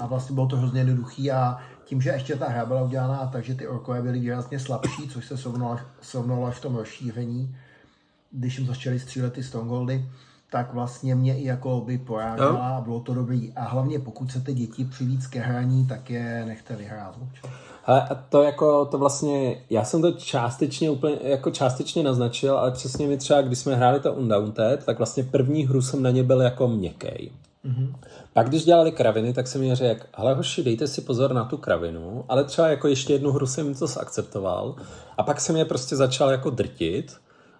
a 0.00 0.06
vlastně 0.06 0.34
bylo 0.34 0.46
to 0.46 0.56
hrozně 0.56 0.80
jednoduchý 0.80 1.30
a 1.30 1.58
tím, 1.84 2.00
že 2.00 2.10
ještě 2.10 2.36
ta 2.36 2.48
hra 2.48 2.66
byla 2.66 2.82
udělaná 2.82 3.26
takže 3.32 3.54
ty 3.54 3.68
orkové 3.68 4.02
byly 4.02 4.18
výrazně 4.18 4.58
slabší, 4.58 5.08
což 5.08 5.26
se 5.26 5.36
srovnalo 6.02 6.46
až 6.46 6.56
v 6.56 6.60
tom 6.60 6.76
rozšíření, 6.76 7.56
když 8.30 8.58
jim 8.58 8.66
začali 8.66 9.00
střílet 9.00 9.32
ty 9.32 9.42
Strongholdy, 9.42 10.04
tak 10.50 10.74
vlastně 10.74 11.14
mě 11.14 11.38
i 11.38 11.44
jako 11.44 11.80
by 11.80 11.98
porážela 11.98 12.76
a 12.76 12.80
bylo 12.80 13.00
to 13.00 13.14
dobrý. 13.14 13.52
A 13.52 13.64
hlavně 13.64 13.98
pokud 13.98 14.28
chcete 14.30 14.52
děti 14.52 14.84
přivíc 14.84 15.26
ke 15.26 15.40
hraní, 15.40 15.86
tak 15.86 16.10
je 16.10 16.44
nechte 16.46 16.76
vyhrát. 16.76 17.18
A 17.86 18.14
to 18.14 18.42
jako, 18.42 18.84
to 18.86 18.98
vlastně, 18.98 19.62
já 19.70 19.84
jsem 19.84 20.02
to 20.02 20.12
částečně 20.12 20.90
úplně, 20.90 21.16
jako 21.22 21.50
částečně 21.50 22.02
naznačil, 22.02 22.58
ale 22.58 22.70
přesně 22.70 23.06
mi 23.06 23.16
třeba, 23.16 23.42
když 23.42 23.58
jsme 23.58 23.74
hráli 23.74 24.00
to 24.00 24.12
Undaunted, 24.12 24.84
tak 24.84 24.98
vlastně 24.98 25.22
první 25.22 25.66
hru 25.66 25.82
jsem 25.82 26.02
na 26.02 26.10
ně 26.10 26.22
byl 26.22 26.40
jako 26.40 26.68
měkkej. 26.68 27.30
Mm-hmm. 27.64 27.94
Pak 28.32 28.48
když 28.48 28.64
dělali 28.64 28.92
kraviny, 28.92 29.32
tak 29.32 29.46
jsem 29.46 29.60
mi 29.60 29.74
řekl, 29.74 30.06
ale 30.14 30.34
hoši, 30.34 30.64
dejte 30.64 30.86
si 30.86 31.00
pozor 31.00 31.32
na 31.32 31.44
tu 31.44 31.56
kravinu, 31.56 32.24
ale 32.28 32.44
třeba 32.44 32.68
jako 32.68 32.88
ještě 32.88 33.12
jednu 33.12 33.32
hru 33.32 33.46
jsem 33.46 33.74
to 33.74 33.86
zakceptoval 33.86 34.74
a 35.18 35.22
pak 35.22 35.40
jsem 35.40 35.56
je 35.56 35.64
prostě 35.64 35.96
začal 35.96 36.30
jako 36.30 36.50
drtit 36.50 37.16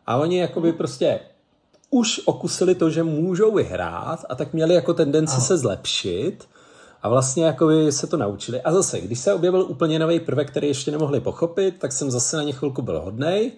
a 0.07 0.17
oni 0.17 0.39
jako 0.39 0.61
by 0.61 0.73
prostě 0.73 1.21
už 1.91 2.21
okusili 2.25 2.75
to, 2.75 2.91
že 2.91 3.03
můžou 3.03 3.55
vyhrát 3.55 4.25
a 4.29 4.35
tak 4.35 4.53
měli 4.53 4.75
jako 4.75 4.95
tendenci 4.95 5.37
Aha. 5.37 5.45
se 5.45 5.59
zlepšit 5.59 6.49
A 7.03 7.09
vlastně 7.09 7.45
jakoby 7.45 7.93
se 7.93 8.07
to 8.07 8.17
naučili. 8.17 8.61
A 8.61 8.73
zase, 8.73 9.01
když 9.01 9.19
se 9.19 9.35
objevil 9.35 9.63
úplně 9.63 9.99
nový 9.99 10.21
prvek, 10.21 10.51
který 10.51 10.69
ještě 10.69 10.91
nemohli 10.91 11.21
pochopit, 11.21 11.75
tak 11.79 11.93
jsem 11.93 12.11
zase 12.11 12.37
na 12.37 12.43
ně 12.43 12.53
chvilku 12.53 12.83
byl 12.83 13.01
hodnej. 13.01 13.53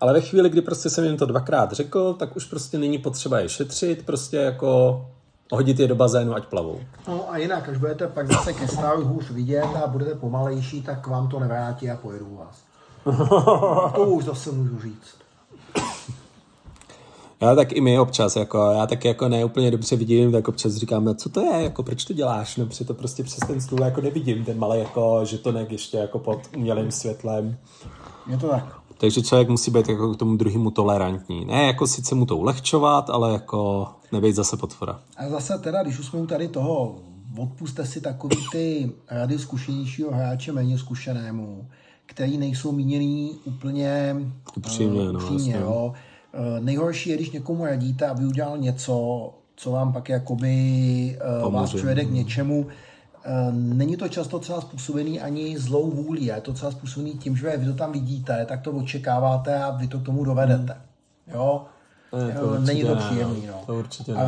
Ale 0.00 0.12
ve 0.12 0.20
chvíli, 0.20 0.50
kdy 0.50 0.60
prostě 0.60 0.90
jsem 0.90 1.04
jim 1.04 1.16
to 1.16 1.26
dvakrát 1.26 1.72
řekl, 1.72 2.14
tak 2.14 2.36
už 2.36 2.44
prostě 2.44 2.78
není 2.78 2.98
potřeba 2.98 3.40
je 3.40 3.48
šetřit, 3.48 4.06
prostě 4.06 4.36
jako 4.36 5.00
hodit 5.50 5.78
je 5.78 5.88
do 5.88 5.94
bazénu, 5.94 6.34
ať 6.34 6.46
plavou. 6.46 6.80
No 7.08 7.32
a 7.32 7.36
jinak, 7.36 7.68
až 7.68 7.76
budete 7.76 8.06
pak 8.06 8.32
zase 8.32 8.52
ke 8.52 8.68
Staru 8.68 9.04
hůř 9.04 9.30
vidět 9.30 9.68
a 9.84 9.86
budete 9.86 10.14
pomalejší, 10.14 10.82
tak 10.82 11.06
vám 11.06 11.28
to 11.28 11.40
nevrátí 11.40 11.90
a 11.90 11.96
pojedu 11.96 12.36
vás. 12.36 12.62
to 13.94 14.04
už 14.04 14.24
zase 14.24 14.52
můžu 14.52 14.80
říct. 14.80 15.20
Já 17.42 17.54
tak 17.54 17.72
i 17.72 17.80
my 17.80 17.98
občas, 17.98 18.36
jako, 18.36 18.58
já 18.58 18.86
taky 18.86 19.08
jako 19.08 19.28
ne 19.28 19.44
úplně 19.44 19.70
dobře 19.70 19.96
vidím, 19.96 20.32
tak 20.32 20.48
občas 20.48 20.74
říkám, 20.74 21.04
no, 21.04 21.14
co 21.14 21.28
to 21.28 21.40
je, 21.40 21.62
jako, 21.62 21.82
proč 21.82 22.04
to 22.04 22.12
děláš, 22.12 22.56
no, 22.56 22.66
protože 22.66 22.84
to 22.84 22.94
prostě 22.94 23.22
přes 23.22 23.38
ten 23.46 23.60
stůl 23.60 23.82
jako 23.82 24.00
nevidím, 24.00 24.44
ten 24.44 24.58
malý 24.58 24.78
jako 24.78 25.20
žetonek 25.24 25.72
ještě 25.72 25.96
jako 25.96 26.18
pod 26.18 26.40
umělým 26.56 26.90
světlem. 26.90 27.56
Je 28.30 28.36
to 28.36 28.48
tak. 28.48 28.79
Takže 29.00 29.22
člověk 29.22 29.48
musí 29.48 29.70
být 29.70 29.88
jako 29.88 30.14
k 30.14 30.16
tomu 30.16 30.36
druhému 30.36 30.70
tolerantní. 30.70 31.44
Ne 31.44 31.66
jako 31.66 31.86
sice 31.86 32.14
mu 32.14 32.26
to 32.26 32.36
ulehčovat, 32.36 33.10
ale 33.10 33.32
jako 33.32 33.88
nebejt 34.12 34.36
zase 34.36 34.56
potvora. 34.56 35.00
A 35.16 35.28
zase 35.28 35.58
teda, 35.58 35.82
když 35.82 35.98
už 35.98 36.06
jsme 36.06 36.18
u 36.18 36.26
tady 36.26 36.48
toho, 36.48 36.94
odpuste 37.38 37.86
si 37.86 38.00
takový 38.00 38.36
ty 38.52 38.90
rady 39.10 39.38
zkušenějšího 39.38 40.10
hráče 40.10 40.52
méně 40.52 40.78
zkušenému, 40.78 41.68
který 42.06 42.38
nejsou 42.38 42.72
míněný 42.72 43.38
úplně 43.44 44.16
upřímně. 44.56 45.00
Uh, 45.00 45.16
upřímně 45.16 45.54
no, 45.54 45.60
jo. 45.60 45.94
Uh, 46.34 46.64
nejhorší 46.64 47.10
je, 47.10 47.16
když 47.16 47.30
někomu 47.30 47.64
radíte, 47.64 48.06
aby 48.06 48.24
udělal 48.24 48.58
něco, 48.58 49.28
co 49.56 49.70
vám 49.70 49.92
pak 49.92 50.08
jakoby 50.08 51.18
uh, 51.44 51.52
vás 51.52 51.74
přivede 51.74 52.04
k 52.04 52.10
něčemu, 52.10 52.66
Není 53.50 53.96
to 53.96 54.08
často 54.08 54.38
třeba 54.38 54.60
způsobený 54.60 55.20
ani 55.20 55.58
zlou 55.58 55.90
vůlí, 55.90 56.24
je 56.24 56.40
to 56.40 56.52
třeba 56.52 56.72
způsobený 56.72 57.12
tím, 57.12 57.36
že 57.36 57.56
vy 57.56 57.66
to 57.66 57.74
tam 57.74 57.92
vidíte, 57.92 58.46
tak 58.46 58.60
to 58.60 58.72
očekáváte 58.72 59.62
a 59.62 59.70
vy 59.70 59.88
to 59.88 59.98
k 59.98 60.04
tomu 60.04 60.24
dovedete. 60.24 60.76
Jo? 61.26 61.64
Ne, 62.26 62.34
to 62.34 62.58
Není 62.58 62.84
to 62.84 62.96
příjemný. 62.96 63.46
No. 63.46 63.62
To 63.66 63.74
určitě 63.74 64.14
ne. 64.14 64.24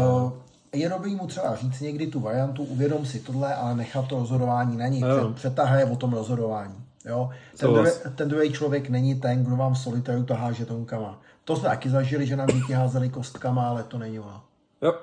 Je 0.75 0.89
dobrý 0.89 1.17
mu 1.17 1.27
třeba 1.27 1.57
říct 1.57 1.81
někdy 1.81 2.07
tu 2.07 2.21
variantu, 2.21 2.65
uvědom 2.65 3.07
si 3.07 3.21
tohle, 3.21 3.55
ale 3.55 3.75
nechat 3.75 4.09
to 4.09 4.19
rozhodování 4.19 4.77
na 4.77 4.87
nich. 4.87 5.05
Přetahra 5.35 5.79
je 5.79 5.85
o 5.85 5.97
tom 5.97 6.13
rozhodování. 6.13 6.75
Jo? 7.05 7.31
Ten, 7.59 7.73
druhý, 7.73 7.91
ten 8.15 8.29
druhý 8.29 8.53
člověk 8.53 8.89
není 8.89 9.15
ten, 9.15 9.45
kdo 9.45 9.57
vám 9.57 9.77
solitaru 9.77 10.25
to 10.25 10.35
háže 10.35 10.67
tonkama. 10.67 11.21
To 11.45 11.57
jsme 11.57 11.69
taky 11.69 11.91
zažili, 11.91 12.27
že 12.27 12.37
nám 12.37 12.49
děti 12.49 12.73
házeli 12.73 13.09
kostkama, 13.09 13.69
ale 13.69 13.83
to 13.83 13.99
není 13.99 14.21
ono. 14.21 14.43
Jo. 14.83 14.95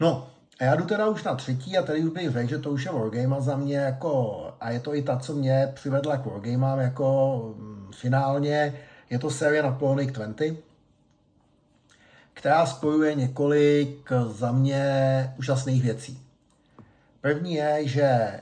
No, 0.00 0.26
a 0.60 0.64
já 0.64 0.74
jdu 0.74 0.84
teda 0.84 1.08
už 1.08 1.24
na 1.24 1.34
třetí 1.34 1.78
a 1.78 1.82
tady 1.82 2.00
už 2.00 2.10
bych 2.10 2.30
řekl, 2.30 2.48
že 2.48 2.58
to 2.58 2.70
už 2.70 2.84
je 2.84 2.92
Wargame 2.92 3.40
za 3.40 3.56
mě 3.56 3.76
jako, 3.76 4.42
a 4.60 4.70
je 4.70 4.80
to 4.80 4.94
i 4.94 5.02
ta, 5.02 5.16
co 5.16 5.34
mě 5.34 5.72
přivedla 5.74 6.16
k 6.16 6.26
Wargamám 6.26 6.80
jako 6.80 7.38
mm, 7.58 7.90
finálně, 7.94 8.74
je 9.10 9.18
to 9.18 9.30
série 9.30 9.62
Napoleonic 9.62 10.12
20, 10.12 10.56
která 12.34 12.66
spojuje 12.66 13.14
několik 13.14 14.12
za 14.26 14.52
mě 14.52 15.34
úžasných 15.38 15.82
věcí. 15.82 16.18
První 17.20 17.54
je, 17.54 17.88
že 17.88 18.40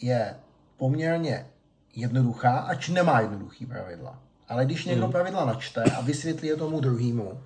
je 0.00 0.34
poměrně 0.76 1.46
jednoduchá, 1.94 2.58
ač 2.58 2.88
nemá 2.88 3.20
jednoduchý 3.20 3.66
pravidla. 3.66 4.18
Ale 4.48 4.64
když 4.64 4.84
někdo 4.84 5.04
hmm. 5.04 5.12
pravidla 5.12 5.44
načte 5.44 5.82
a 5.82 6.00
vysvětlí 6.00 6.48
je 6.48 6.56
tomu 6.56 6.80
druhému, 6.80 7.40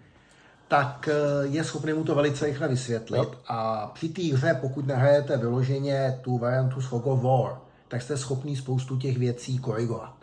tak 0.74 1.08
eh, 1.08 1.46
je 1.46 1.64
schopný 1.64 1.92
mu 1.92 2.04
to 2.04 2.14
velice 2.14 2.46
rychle 2.46 2.68
vysvětlit. 2.68 3.18
Yep. 3.18 3.38
A 3.48 3.86
při 3.86 4.08
té 4.08 4.22
hře, 4.22 4.58
pokud 4.60 4.86
nehrajete 4.86 5.36
vyloženě 5.36 6.18
tu 6.22 6.38
variantu 6.38 6.80
s 6.80 6.86
Fog 6.86 7.06
of 7.06 7.22
War, 7.22 7.60
tak 7.88 8.02
jste 8.02 8.16
schopný 8.16 8.56
spoustu 8.56 8.96
těch 8.96 9.18
věcí 9.18 9.58
korigovat. 9.58 10.14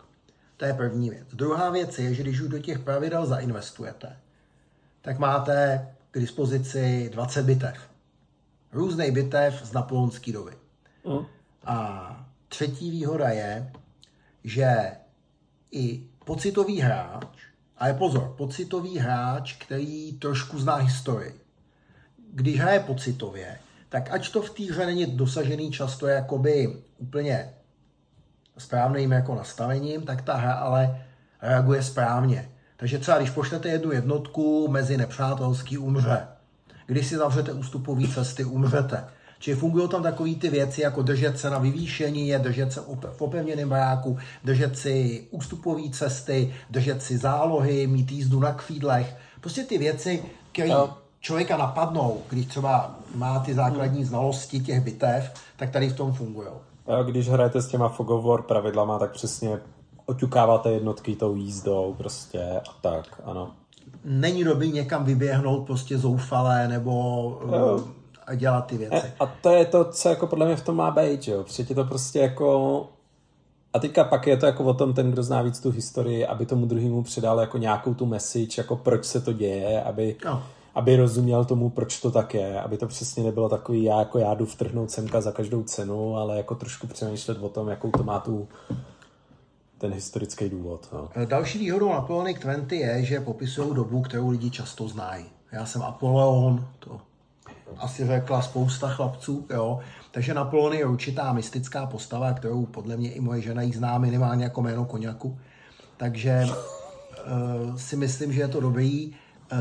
To 0.56 0.64
je 0.64 0.74
první 0.74 1.10
věc. 1.10 1.28
Druhá 1.32 1.70
věc 1.70 1.98
je, 1.98 2.14
že 2.14 2.22
když 2.22 2.40
už 2.40 2.48
do 2.48 2.58
těch 2.58 2.78
pravidel 2.78 3.26
zainvestujete, 3.26 4.16
tak 5.02 5.18
máte 5.18 5.88
k 6.10 6.18
dispozici 6.18 7.10
20 7.12 7.42
bitev. 7.46 7.78
Různý 8.72 9.10
bitev 9.10 9.60
z 9.64 9.72
napoleonské 9.72 10.32
doby. 10.32 10.52
Mm. 11.04 11.26
A 11.64 12.26
třetí 12.48 12.90
výhoda 12.90 13.28
je, 13.28 13.72
že 14.44 14.92
i 15.70 16.02
pocitový 16.24 16.80
hráč 16.80 17.51
ale 17.82 17.94
pozor, 17.94 18.34
pocitový 18.36 18.98
hráč, 18.98 19.56
který 19.56 20.12
trošku 20.12 20.58
zná 20.58 20.74
historii. 20.74 21.40
Když 22.32 22.60
hraje 22.60 22.80
pocitově, 22.80 23.58
tak 23.88 24.10
ač 24.10 24.28
to 24.28 24.42
v 24.42 24.50
té 24.50 24.64
hře 24.64 24.86
není 24.86 25.06
dosažený 25.06 25.72
často 25.72 26.06
jakoby 26.06 26.76
úplně 26.98 27.52
správným 28.58 29.12
jako 29.12 29.34
nastavením, 29.34 30.02
tak 30.02 30.22
ta 30.22 30.34
hra 30.36 30.52
ale 30.52 31.04
reaguje 31.42 31.82
správně. 31.82 32.48
Takže 32.76 32.98
třeba 32.98 33.18
když 33.18 33.30
pošlete 33.30 33.68
jednu 33.68 33.92
jednotku 33.92 34.68
mezi 34.68 34.96
nepřátelský 34.96 35.78
umře. 35.78 36.26
Když 36.86 37.06
si 37.06 37.16
zavřete 37.16 37.52
ústupové 37.52 38.08
cesty, 38.08 38.44
umřete. 38.44 39.04
Čili 39.42 39.56
fungují 39.56 39.88
tam 39.88 40.02
takové 40.02 40.34
ty 40.34 40.50
věci, 40.50 40.80
jako 40.80 41.02
držet 41.02 41.38
se 41.38 41.50
na 41.50 41.58
vyvýšení, 41.58 42.28
je 42.28 42.38
držet 42.38 42.72
se 42.72 42.80
v 43.12 43.22
opevněném 43.22 43.68
baráku, 43.68 44.18
držet 44.44 44.78
si 44.78 45.26
ústupové 45.30 45.82
cesty, 45.92 46.54
držet 46.70 47.02
si 47.02 47.18
zálohy, 47.18 47.86
mít 47.86 48.12
jízdu 48.12 48.40
na 48.40 48.52
kvídlech. 48.52 49.16
Prostě 49.40 49.62
ty 49.62 49.78
věci, 49.78 50.22
které 50.52 50.68
no. 50.68 50.96
člověka 51.20 51.56
napadnou, 51.56 52.20
když 52.30 52.46
třeba 52.46 52.98
má 53.14 53.38
ty 53.38 53.54
základní 53.54 53.98
hmm. 53.98 54.08
znalosti 54.08 54.60
těch 54.60 54.80
bitev, 54.80 55.32
tak 55.56 55.70
tady 55.70 55.88
v 55.88 55.96
tom 55.96 56.12
fungují. 56.12 56.48
Když 57.06 57.28
hrajete 57.28 57.62
s 57.62 57.68
těma 57.68 57.88
Fog 57.88 58.10
of 58.10 58.24
War 58.24 58.42
pravidlama, 58.42 58.98
tak 58.98 59.12
přesně 59.12 59.58
oťukáváte 60.06 60.70
jednotky 60.70 61.16
tou 61.16 61.36
jízdou 61.36 61.94
prostě 61.98 62.42
a 62.68 62.72
tak, 62.80 63.20
ano. 63.24 63.50
Není 64.04 64.44
dobrý 64.44 64.72
někam 64.72 65.04
vyběhnout 65.04 65.66
prostě 65.66 65.98
zoufalé 65.98 66.68
nebo 66.68 66.92
no 67.46 68.01
a 68.32 68.34
dělat 68.34 68.66
ty 68.66 68.78
věci. 68.78 69.12
A 69.20 69.26
to 69.26 69.50
je 69.50 69.64
to, 69.64 69.84
co 69.84 70.08
jako 70.08 70.26
podle 70.26 70.46
mě 70.46 70.56
v 70.56 70.64
tom 70.64 70.76
má 70.76 70.90
být, 70.90 71.28
jo. 71.28 71.42
Protože 71.42 71.74
to 71.74 71.84
prostě 71.84 72.18
jako... 72.18 72.88
A 73.72 73.78
teďka 73.78 74.04
pak 74.04 74.26
je 74.26 74.36
to 74.36 74.46
jako 74.46 74.64
o 74.64 74.74
tom, 74.74 74.94
ten, 74.94 75.10
kdo 75.10 75.22
zná 75.22 75.42
víc 75.42 75.60
tu 75.60 75.70
historii, 75.70 76.26
aby 76.26 76.46
tomu 76.46 76.66
druhému 76.66 77.02
předal 77.02 77.40
jako 77.40 77.58
nějakou 77.58 77.94
tu 77.94 78.06
message, 78.06 78.60
jako 78.60 78.76
proč 78.76 79.04
se 79.04 79.20
to 79.20 79.32
děje, 79.32 79.82
aby, 79.82 80.16
no. 80.24 80.42
aby 80.74 80.96
rozuměl 80.96 81.44
tomu, 81.44 81.70
proč 81.70 82.00
to 82.00 82.10
tak 82.10 82.34
je, 82.34 82.60
aby 82.60 82.76
to 82.76 82.86
přesně 82.86 83.22
nebylo 83.24 83.48
takový, 83.48 83.84
já 83.84 83.98
jako 83.98 84.18
já 84.18 84.34
jdu 84.34 84.46
vtrhnout 84.46 84.90
semka 84.90 85.20
za 85.20 85.32
každou 85.32 85.62
cenu, 85.62 86.16
ale 86.16 86.36
jako 86.36 86.54
trošku 86.54 86.86
přemýšlet 86.86 87.38
o 87.42 87.48
tom, 87.48 87.68
jakou 87.68 87.90
to 87.90 88.02
má 88.02 88.20
tu 88.20 88.48
ten 89.78 89.92
historický 89.92 90.48
důvod. 90.48 90.88
No. 90.92 91.08
Další 91.24 91.58
výhodou 91.58 91.88
Napoleonic 91.88 92.38
20 92.38 92.72
je, 92.72 93.04
že 93.04 93.20
popisují 93.20 93.74
dobu, 93.74 94.02
kterou 94.02 94.28
lidi 94.30 94.50
často 94.50 94.88
znají. 94.88 95.24
Já 95.52 95.66
jsem 95.66 95.82
Apoleon, 95.82 96.66
to 96.78 97.00
asi 97.78 98.06
řekla 98.06 98.42
spousta 98.42 98.88
chlapců, 98.88 99.46
jo. 99.50 99.78
Takže 100.10 100.34
Napoleon 100.34 100.72
je 100.72 100.86
určitá 100.86 101.32
mystická 101.32 101.86
postava, 101.86 102.32
kterou 102.32 102.66
podle 102.66 102.96
mě 102.96 103.12
i 103.12 103.20
moje 103.20 103.40
žena 103.40 103.62
jí 103.62 103.72
zná 103.72 103.98
minimálně 103.98 104.44
jako 104.44 104.62
jméno 104.62 104.84
koněku. 104.84 105.38
Takže 105.96 106.46
uh, 106.46 107.76
si 107.76 107.96
myslím, 107.96 108.32
že 108.32 108.40
je 108.40 108.48
to 108.48 108.60
dobrý. 108.60 109.08
Uh, 109.08 109.58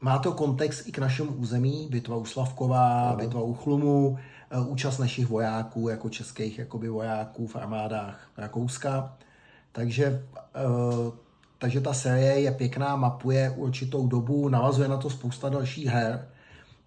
má 0.00 0.18
to 0.18 0.32
kontext 0.32 0.88
i 0.88 0.92
k 0.92 0.98
našemu 0.98 1.32
území, 1.32 1.88
bitva 1.90 2.16
u 2.16 2.24
Slavková, 2.24 3.12
uh 3.12 3.18
bitva 3.18 3.42
u 3.42 3.54
Chlumu, 3.54 4.08
uh, 4.08 4.68
účast 4.68 4.98
našich 4.98 5.28
vojáků, 5.28 5.88
jako 5.88 6.08
českých 6.08 6.58
jakoby 6.58 6.88
vojáků 6.88 7.46
v 7.46 7.56
armádách 7.56 8.20
Rakouska. 8.36 9.16
Takže, 9.72 10.24
uh, 10.66 11.14
takže 11.58 11.80
ta 11.80 11.94
série 11.94 12.40
je 12.40 12.52
pěkná, 12.52 12.96
mapuje 12.96 13.50
určitou 13.50 14.06
dobu, 14.06 14.48
navazuje 14.48 14.88
na 14.88 14.96
to 14.96 15.10
spousta 15.10 15.48
dalších 15.48 15.86
her. 15.86 16.28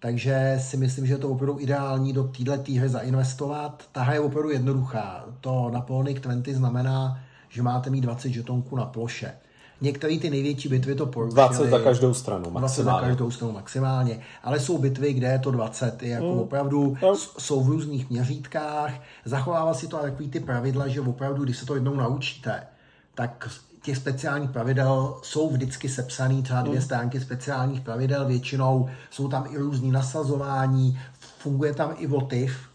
Takže 0.06 0.58
si 0.62 0.76
myslím, 0.76 1.06
že 1.06 1.14
je 1.14 1.18
to 1.18 1.28
opravdu 1.28 1.60
ideální 1.60 2.12
do 2.12 2.24
této 2.24 2.72
hry 2.72 2.88
zainvestovat. 2.88 3.84
Ta 3.92 4.02
hra 4.02 4.14
je 4.14 4.20
opravdu 4.20 4.50
jednoduchá. 4.50 5.24
To 5.40 5.70
Napoleonic 5.72 6.20
20 6.20 6.54
znamená, 6.54 7.20
že 7.48 7.62
máte 7.62 7.90
mít 7.90 8.00
20 8.00 8.28
žetonků 8.28 8.76
na 8.76 8.86
ploše. 8.86 9.32
Některé 9.80 10.18
ty 10.18 10.30
největší 10.30 10.68
bitvy 10.68 10.94
to 10.94 11.06
porušily. 11.06 11.34
20 11.34 11.70
za 11.70 11.78
každou 11.78 12.14
stranu 12.14 12.50
maximálně. 12.50 12.60
20 12.60 12.84
za 12.84 13.00
každou 13.00 13.30
stranu 13.30 13.52
maximálně. 13.52 14.20
Ale 14.42 14.60
jsou 14.60 14.78
bitvy, 14.78 15.12
kde 15.12 15.26
je 15.26 15.38
to 15.38 15.50
20. 15.50 16.02
Je 16.02 16.10
jako 16.10 16.34
mm. 16.34 16.38
opravdu 16.38 16.90
mm. 16.90 17.16
jsou 17.38 17.64
v 17.64 17.68
různých 17.68 18.10
měřítkách. 18.10 18.92
Zachovává 19.24 19.74
si 19.74 19.88
to 19.88 19.96
takový 19.96 20.28
ty 20.28 20.40
pravidla, 20.40 20.88
že 20.88 21.00
opravdu, 21.00 21.44
když 21.44 21.56
se 21.56 21.66
to 21.66 21.74
jednou 21.74 21.94
naučíte, 21.94 22.66
tak 23.14 23.48
těch 23.86 23.96
speciálních 23.96 24.50
pravidel 24.50 25.18
jsou 25.22 25.50
vždycky 25.50 25.88
sepsané 25.88 26.42
třeba 26.42 26.60
dvě 26.60 26.72
hmm. 26.72 26.82
stránky 26.82 27.20
speciálních 27.20 27.80
pravidel, 27.80 28.26
většinou 28.26 28.88
jsou 29.10 29.28
tam 29.28 29.46
i 29.50 29.56
různý 29.56 29.90
nasazování, 29.90 30.98
funguje 31.38 31.74
tam 31.74 31.94
i 31.98 32.06
votiv 32.06 32.68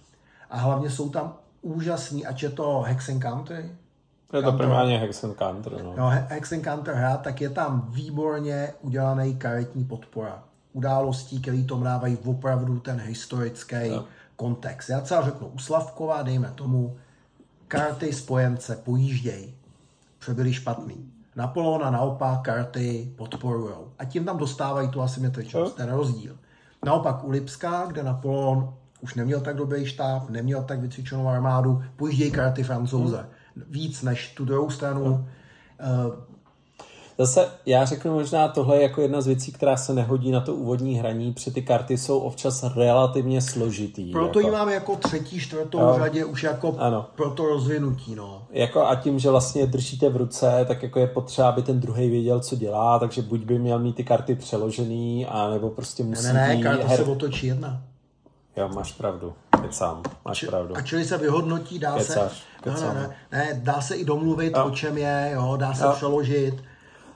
a 0.49 0.57
hlavně 0.57 0.89
jsou 0.89 1.09
tam 1.09 1.33
úžasný, 1.61 2.25
ať 2.25 2.43
je 2.43 2.49
to 2.49 2.81
Hex 2.87 3.09
Country, 3.19 3.71
je 4.33 4.41
to 4.41 4.51
primárně 4.51 4.97
Hex 4.97 5.25
Country. 5.35 5.75
No. 5.83 5.93
no 5.97 6.09
Hex 6.09 6.53
Country 6.61 6.93
hra, 6.95 7.17
tak 7.17 7.41
je 7.41 7.49
tam 7.49 7.87
výborně 7.89 8.73
udělaný 8.81 9.35
karetní 9.35 9.83
podpora. 9.83 10.43
Událostí, 10.73 11.41
které 11.41 11.63
to 11.63 11.79
dávají 11.79 12.17
opravdu 12.25 12.79
ten 12.79 12.99
historický 12.99 13.89
no. 13.89 14.05
kontext. 14.35 14.89
Já 14.89 15.01
třeba 15.01 15.21
řeknu, 15.21 15.47
u 15.47 15.59
Slavkova, 15.59 16.21
dejme 16.21 16.51
tomu, 16.55 16.97
karty 17.67 18.13
spojence 18.13 18.75
pojíždějí, 20.21 20.21
přebyli 20.21 20.53
špatný. 20.53 21.11
Napoleona 21.35 21.91
naopak 21.91 22.41
karty 22.41 23.13
podporují. 23.17 23.73
A 23.99 24.05
tím 24.05 24.25
tam 24.25 24.37
dostávají 24.37 24.89
tu 24.89 25.01
asymetričnost, 25.01 25.75
ten 25.75 25.89
rozdíl. 25.89 26.37
Naopak 26.85 27.23
u 27.23 27.29
Lipska, 27.29 27.85
kde 27.87 28.03
Napoleon 28.03 28.73
už 29.01 29.15
neměl 29.15 29.41
tak 29.41 29.55
dobrý 29.55 29.85
štáb, 29.85 30.29
neměl 30.29 30.63
tak 30.63 30.79
vycvičenou 30.79 31.27
armádu, 31.27 31.83
pojíždějí 31.95 32.31
karty 32.31 32.63
francouze. 32.63 33.25
Víc 33.69 34.01
než 34.01 34.33
tu 34.33 34.45
druhou 34.45 34.69
stranu. 34.69 35.27
Zase 37.21 37.49
já 37.65 37.85
řeknu 37.85 38.13
možná 38.13 38.47
tohle 38.47 38.75
je 38.75 38.81
jako 38.81 39.01
jedna 39.01 39.21
z 39.21 39.27
věcí, 39.27 39.51
která 39.51 39.77
se 39.77 39.93
nehodí 39.93 40.31
na 40.31 40.39
to 40.39 40.55
úvodní 40.55 40.95
hraní, 40.95 41.33
protože 41.33 41.51
ty 41.51 41.61
karty 41.61 41.97
jsou 41.97 42.19
občas 42.19 42.63
relativně 42.75 43.41
složitý. 43.41 44.11
Proto 44.11 44.39
jako. 44.39 44.49
ji 44.49 44.51
mám 44.51 44.69
jako 44.69 44.95
třetí, 44.95 45.39
čtvrtou 45.39 45.79
jo. 45.79 45.95
řadě 45.97 46.25
už 46.25 46.43
jako 46.43 46.75
ano. 46.79 47.05
pro 47.15 47.29
to 47.29 47.45
rozvinutí. 47.45 48.15
No. 48.15 48.43
Jako 48.51 48.85
a 48.85 48.95
tím, 48.95 49.19
že 49.19 49.29
vlastně 49.29 49.65
držíte 49.65 50.09
v 50.09 50.17
ruce, 50.17 50.65
tak 50.67 50.83
jako 50.83 50.99
je 50.99 51.07
potřeba, 51.07 51.49
aby 51.49 51.61
ten 51.61 51.79
druhý 51.79 52.09
věděl, 52.09 52.39
co 52.39 52.55
dělá, 52.55 52.99
takže 52.99 53.21
buď 53.21 53.41
by 53.41 53.59
měl 53.59 53.79
mít 53.79 53.95
ty 53.95 54.03
karty 54.03 54.35
přeložený, 54.35 55.25
a 55.25 55.49
nebo 55.49 55.69
prostě 55.69 56.03
musí 56.03 56.27
Ne, 56.27 56.33
ne, 56.33 56.47
ne, 56.47 56.61
karta 56.63 56.87
her... 56.87 56.97
se 56.97 57.03
otočí 57.03 57.47
jedna. 57.47 57.81
Jo, 58.57 58.69
máš 58.75 58.91
pravdu. 58.91 59.33
Kecám, 59.61 60.01
máš 60.25 60.37
Či, 60.37 60.47
pravdu. 60.47 60.77
A 60.77 60.81
čili 60.81 61.05
se 61.05 61.17
vyhodnotí, 61.17 61.79
dá 61.79 61.95
Kecáš, 61.97 62.31
se... 62.31 62.69
Kecám. 62.69 62.95
Ne, 62.95 63.15
ne, 63.31 63.37
ne, 63.37 63.61
dá 63.63 63.81
se 63.81 63.95
i 63.95 64.05
domluvit, 64.05 64.53
jo. 64.57 64.65
o 64.65 64.71
čem 64.71 64.97
je, 64.97 65.31
jo, 65.33 65.57
dá 65.57 65.73
se 65.73 65.83
jo. 65.83 65.91
přeložit. 65.95 66.70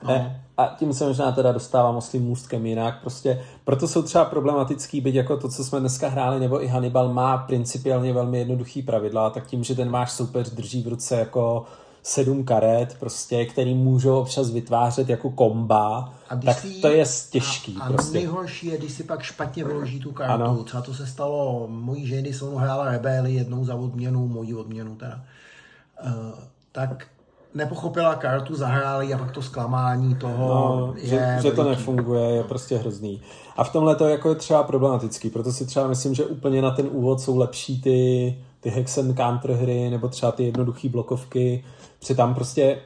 No. 0.06 0.14
Ne, 0.14 0.42
a 0.56 0.66
tím 0.78 0.92
se 0.92 1.06
možná 1.06 1.32
teda 1.32 1.52
dostávám 1.52 2.00
s 2.00 2.08
tím 2.08 2.22
můstkem 2.22 2.66
jinak. 2.66 3.00
Prostě 3.00 3.42
proto 3.64 3.88
jsou 3.88 4.02
třeba 4.02 4.24
problematický, 4.24 5.00
byť 5.00 5.14
jako 5.14 5.36
to, 5.36 5.48
co 5.48 5.64
jsme 5.64 5.80
dneska 5.80 6.08
hráli, 6.08 6.40
nebo 6.40 6.64
i 6.64 6.66
Hannibal 6.66 7.12
má 7.12 7.38
principiálně 7.38 8.12
velmi 8.12 8.38
jednoduchý 8.38 8.82
pravidla, 8.82 9.30
tak 9.30 9.46
tím, 9.46 9.64
že 9.64 9.74
ten 9.74 9.90
váš 9.90 10.12
soupeř 10.12 10.50
drží 10.50 10.82
v 10.82 10.88
ruce 10.88 11.16
jako 11.16 11.64
sedm 12.02 12.44
karet, 12.44 12.96
prostě, 13.00 13.44
který 13.46 13.74
můžou 13.74 14.20
občas 14.20 14.50
vytvářet 14.50 15.08
jako 15.08 15.30
komba, 15.30 16.14
tak 16.44 16.58
si, 16.58 16.80
to 16.80 16.88
je 16.88 17.04
těžký. 17.30 17.76
A, 17.80 17.84
a 17.84 17.92
prostě. 17.92 18.18
nejhorší 18.18 18.66
je, 18.66 18.78
když 18.78 18.92
si 18.92 19.04
pak 19.04 19.22
špatně 19.22 19.64
vyloží 19.64 20.00
tu 20.00 20.12
kartu. 20.12 20.32
Ano. 20.32 20.64
Třeba 20.64 20.82
to 20.82 20.94
se 20.94 21.06
stalo 21.06 21.66
mojí 21.68 22.06
ženy, 22.06 22.32
jsou 22.32 22.54
hrála 22.54 22.90
rebeli 22.90 23.34
jednou 23.34 23.64
za 23.64 23.74
odměnu, 23.74 24.28
moji 24.28 24.54
odměnu 24.54 24.96
teda. 24.96 25.24
Uh, 26.04 26.38
tak 26.72 27.06
nepochopila 27.56 28.14
kartu, 28.14 28.56
zahráli 28.56 29.14
a 29.14 29.18
pak 29.18 29.30
to 29.30 29.42
zklamání 29.42 30.14
toho 30.14 30.48
no, 30.48 30.94
je 30.96 31.08
že, 31.08 31.38
že 31.42 31.50
to 31.50 31.64
nefunguje, 31.64 32.30
je 32.30 32.44
prostě 32.44 32.76
hrozný. 32.76 33.22
A 33.56 33.64
v 33.64 33.72
tomhle 33.72 33.96
to 33.96 34.08
jako 34.08 34.28
je 34.28 34.34
třeba 34.34 34.62
problematický, 34.62 35.30
proto 35.30 35.52
si 35.52 35.66
třeba 35.66 35.86
myslím, 35.86 36.14
že 36.14 36.24
úplně 36.24 36.62
na 36.62 36.70
ten 36.70 36.88
úvod 36.90 37.20
jsou 37.20 37.38
lepší 37.38 37.82
ty, 37.82 38.38
ty 38.60 38.70
hex 38.70 38.98
and 38.98 39.16
counter 39.16 39.50
hry, 39.50 39.90
nebo 39.90 40.08
třeba 40.08 40.32
ty 40.32 40.44
jednoduché 40.44 40.88
blokovky, 40.88 41.64
protože 41.98 42.14
tam 42.14 42.34
prostě 42.34 42.78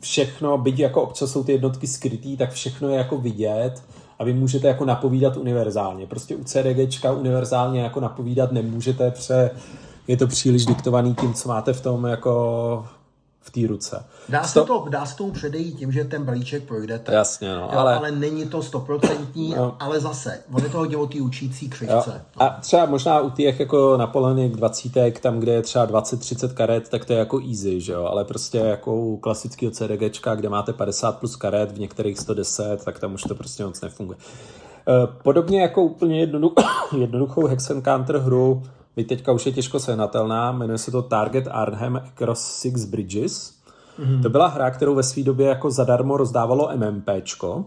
všechno, 0.00 0.58
byť 0.58 0.78
jako 0.78 1.02
občas 1.02 1.30
jsou 1.30 1.44
ty 1.44 1.52
jednotky 1.52 1.86
skrytý, 1.86 2.36
tak 2.36 2.50
všechno 2.50 2.88
je 2.88 2.96
jako 2.96 3.16
vidět 3.16 3.82
a 4.18 4.24
vy 4.24 4.32
můžete 4.32 4.68
jako 4.68 4.84
napovídat 4.84 5.36
univerzálně. 5.36 6.06
Prostě 6.06 6.36
u 6.36 6.44
CDGčka 6.44 7.12
univerzálně 7.12 7.80
jako 7.80 8.00
napovídat 8.00 8.52
nemůžete, 8.52 9.10
pře 9.10 9.50
je 10.08 10.16
to 10.16 10.26
příliš 10.26 10.66
diktovaný 10.66 11.14
tím, 11.14 11.34
co 11.34 11.48
máte 11.48 11.72
v 11.72 11.80
tom 11.80 12.04
jako 12.04 12.84
v 13.42 13.50
té 13.50 13.66
ruce. 13.66 14.04
Dá 14.28 14.44
se, 14.44 14.60
to, 14.60 14.86
dá 14.88 15.06
se 15.06 15.16
tomu 15.16 15.30
předejít 15.30 15.78
tím, 15.78 15.92
že 15.92 16.04
ten 16.04 16.24
balíček 16.24 16.62
projdete. 16.62 17.14
Jasně, 17.14 17.54
no, 17.54 17.60
jo, 17.60 17.78
ale... 17.78 17.96
ale 17.96 18.10
není 18.10 18.48
to 18.48 18.62
stoprocentní, 18.62 19.54
no. 19.56 19.76
ale 19.80 20.00
zase, 20.00 20.40
on 20.52 20.62
je 20.62 20.68
to 20.68 20.78
hodně 20.78 20.96
o 20.96 21.06
té 21.06 21.20
učící 21.20 21.68
křivce. 21.68 22.24
No. 22.36 22.42
A 22.42 22.48
třeba 22.60 22.86
možná 22.86 23.20
u 23.20 23.30
těch 23.30 23.60
jako 23.60 23.96
Napoleonic 23.96 24.56
20, 24.56 25.20
tam, 25.20 25.40
kde 25.40 25.52
je 25.52 25.62
třeba 25.62 25.86
20-30 25.86 26.54
karet, 26.54 26.88
tak 26.88 27.04
to 27.04 27.12
je 27.12 27.18
jako 27.18 27.40
easy, 27.40 27.80
že 27.80 27.92
jo, 27.92 28.04
ale 28.04 28.24
prostě 28.24 28.58
jako 28.58 28.96
u 28.96 29.16
klasického 29.16 29.72
CDGčka, 29.72 30.34
kde 30.34 30.48
máte 30.48 30.72
50 30.72 31.18
plus 31.18 31.36
karet, 31.36 31.72
v 31.72 31.80
některých 31.80 32.18
110, 32.18 32.84
tak 32.84 32.98
tam 32.98 33.14
už 33.14 33.22
to 33.22 33.34
prostě 33.34 33.64
moc 33.64 33.80
nefunguje. 33.80 34.18
Eh, 34.88 35.08
podobně 35.22 35.62
jako 35.62 35.82
úplně 35.82 36.26
jednoduch- 36.26 36.52
jednoduchou 36.98 37.46
Hex 37.46 37.70
Counter 37.84 38.18
hru 38.18 38.62
Byť 38.96 39.08
teďka 39.08 39.32
už 39.32 39.46
je 39.46 39.52
těžko 39.52 39.80
sehnatelná, 39.80 40.52
jmenuje 40.52 40.78
se 40.78 40.90
to 40.90 41.02
Target 41.02 41.48
Arnhem 41.50 41.96
Across 41.96 42.40
Six 42.40 42.84
Bridges. 42.84 43.54
Mm-hmm. 44.00 44.22
To 44.22 44.30
byla 44.30 44.46
hra, 44.46 44.70
kterou 44.70 44.94
ve 44.94 45.02
své 45.02 45.22
době 45.22 45.46
jako 45.46 45.70
zadarmo 45.70 46.16
rozdávalo 46.16 46.70
MMPčko, 46.76 47.64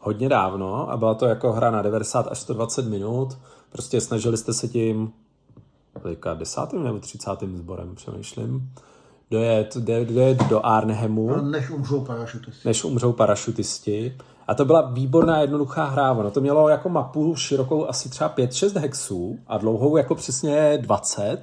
hodně 0.00 0.28
dávno 0.28 0.90
a 0.90 0.96
byla 0.96 1.14
to 1.14 1.26
jako 1.26 1.52
hra 1.52 1.70
na 1.70 1.82
90 1.82 2.28
až 2.30 2.38
120 2.38 2.86
minut. 2.86 3.38
Prostě 3.72 4.00
snažili 4.00 4.36
jste 4.36 4.54
se 4.54 4.68
tím 4.68 5.12
teďka 6.02 6.34
desátým 6.34 6.84
nebo 6.84 6.98
třicátým 6.98 7.56
sborem, 7.56 7.94
přemýšlím, 7.94 8.70
dojet, 9.30 9.76
dojet 9.76 10.48
do 10.48 10.66
Arnhemu. 10.66 11.42
Než 11.42 11.70
umřou 11.70 12.04
parašutisti. 12.04 12.68
Než 12.68 12.84
umřou 12.84 13.12
parašutisti. 13.12 14.16
A 14.48 14.54
to 14.54 14.64
byla 14.64 14.80
výborná 14.80 15.40
jednoduchá 15.40 15.84
hra. 15.84 16.12
Ono 16.12 16.30
to 16.30 16.40
mělo 16.40 16.68
jako 16.68 16.88
mapu 16.88 17.36
širokou 17.36 17.88
asi 17.88 18.08
třeba 18.08 18.34
5-6 18.36 18.80
hexů 18.80 19.38
a 19.46 19.58
dlouhou 19.58 19.96
jako 19.96 20.14
přesně 20.14 20.78
20 20.78 21.40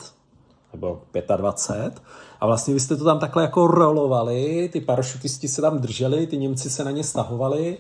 nebo 0.74 1.02
25. 1.38 2.02
A 2.39 2.47
vlastně 2.47 2.74
vy 2.74 2.80
jste 2.80 2.97
to 2.97 3.04
tam 3.04 3.20
takhle 3.20 3.43
jako 3.43 3.68
rolovali, 3.68 4.70
ty 4.74 4.82
parašutisti 4.82 5.47
se 5.47 5.62
tam 5.62 5.80
drželi, 5.80 6.28
ty 6.28 6.38
Němci 6.38 6.70
se 6.70 6.84
na 6.84 6.91
ně 6.91 7.04
stahovali. 7.04 7.78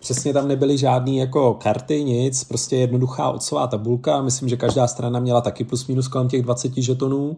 Přesně 0.00 0.32
tam 0.32 0.48
nebyly 0.48 0.78
žádné 0.78 1.10
jako 1.10 1.54
karty, 1.54 2.04
nic, 2.04 2.44
prostě 2.44 2.76
jednoduchá 2.76 3.30
otcová 3.30 3.66
tabulka. 3.66 4.22
Myslím, 4.22 4.48
že 4.48 4.56
každá 4.56 4.86
strana 4.86 5.20
měla 5.20 5.40
taky 5.40 5.64
plus 5.64 5.86
minus 5.86 6.08
kolem 6.08 6.28
těch 6.28 6.42
20 6.42 6.76
žetonů. 6.76 7.36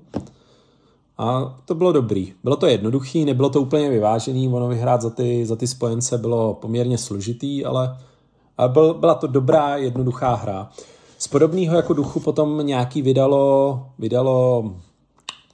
A 1.23 1.59
to 1.65 1.75
bylo 1.75 1.93
dobrý. 1.93 2.33
Bylo 2.45 2.57
to 2.57 2.67
jednoduchý, 2.67 3.25
nebylo 3.25 3.51
to 3.51 3.61
úplně 3.61 3.91
vyvážený, 3.91 4.49
ono 4.49 4.69
vyhrát 4.69 5.03
za 5.03 5.11
ty, 5.11 5.47
za 5.47 5.57
ty 5.57 5.67
spojence 5.67 6.19
bylo 6.19 6.55
poměrně 6.55 6.99
složitý, 6.99 7.65
ale, 7.65 7.99
ale 8.59 8.69
byl, 8.69 8.95
byla 8.95 9.15
to 9.15 9.27
dobrá, 9.27 9.77
jednoduchá 9.77 10.35
hra. 10.35 10.71
Z 11.19 11.29
podobného 11.29 11.77
jako 11.77 11.93
duchu 11.93 12.21
potom 12.21 12.67
nějaký 12.67 13.03
vydalo, 13.03 13.87
vydalo 13.99 14.65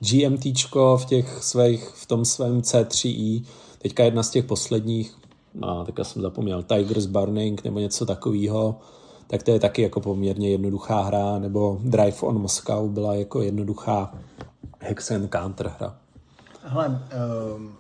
GMTčko 0.01 0.97
v, 0.97 1.05
těch 1.05 1.43
svých, 1.43 1.89
v 1.89 2.07
tom 2.07 2.25
svém 2.25 2.61
C3i, 2.61 3.45
teďka 3.79 4.05
jedna 4.05 4.23
z 4.23 4.31
těch 4.31 4.45
posledních, 4.45 5.15
a 5.63 5.85
teďka 5.85 6.05
jsem 6.05 6.23
zapomněl, 6.23 6.63
Tigers 6.63 7.07
Burning 7.07 7.65
nebo 7.65 7.79
něco 7.79 8.07
takového, 8.07 8.77
tak 9.27 9.43
to 9.43 9.51
je 9.51 9.61
taky 9.61 9.83
jako 9.83 10.01
poměrně 10.01 10.51
jednoduchá 10.51 11.03
hra, 11.03 11.39
nebo 11.39 11.79
Drive 11.83 12.17
on 12.21 12.39
Moscow 12.39 12.91
byla 12.91 13.15
jako 13.15 13.43
jednoduchá 13.43 14.15
Hex 14.79 15.11
and 15.11 15.33
Counter 15.33 15.73
hra. 15.79 15.97
Hele, 16.63 17.03
um, 17.57 17.77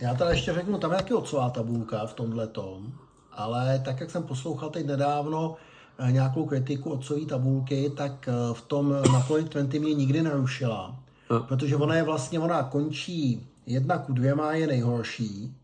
já 0.00 0.14
teda 0.14 0.30
ještě 0.30 0.54
řeknu, 0.54 0.78
tam 0.78 0.90
je 0.90 0.96
taky 0.96 1.14
otcová 1.14 1.50
tabulka 1.50 2.06
v 2.06 2.14
tomhle 2.14 2.46
tom, 2.46 2.92
ale 3.32 3.82
tak, 3.84 4.00
jak 4.00 4.10
jsem 4.10 4.22
poslouchal 4.22 4.70
teď 4.70 4.86
nedávno 4.86 5.56
eh, 5.98 6.12
nějakou 6.12 6.46
kritiku 6.46 6.90
otcové 6.90 7.26
tabulky, 7.26 7.92
tak 7.96 8.28
eh, 8.28 8.54
v 8.54 8.62
tom 8.62 8.94
Napoleon 9.12 9.48
20 9.48 9.80
mě 9.80 9.94
nikdy 9.94 10.22
nerušila, 10.22 10.96
no. 11.30 11.40
protože 11.40 11.76
ona 11.76 11.94
je 11.94 12.02
vlastně, 12.02 12.40
ona 12.40 12.62
končí 12.62 13.46
jedna 13.66 13.98
ku 13.98 14.12
dvěma 14.12 14.52
je 14.52 14.66
nejhorší, 14.66 15.54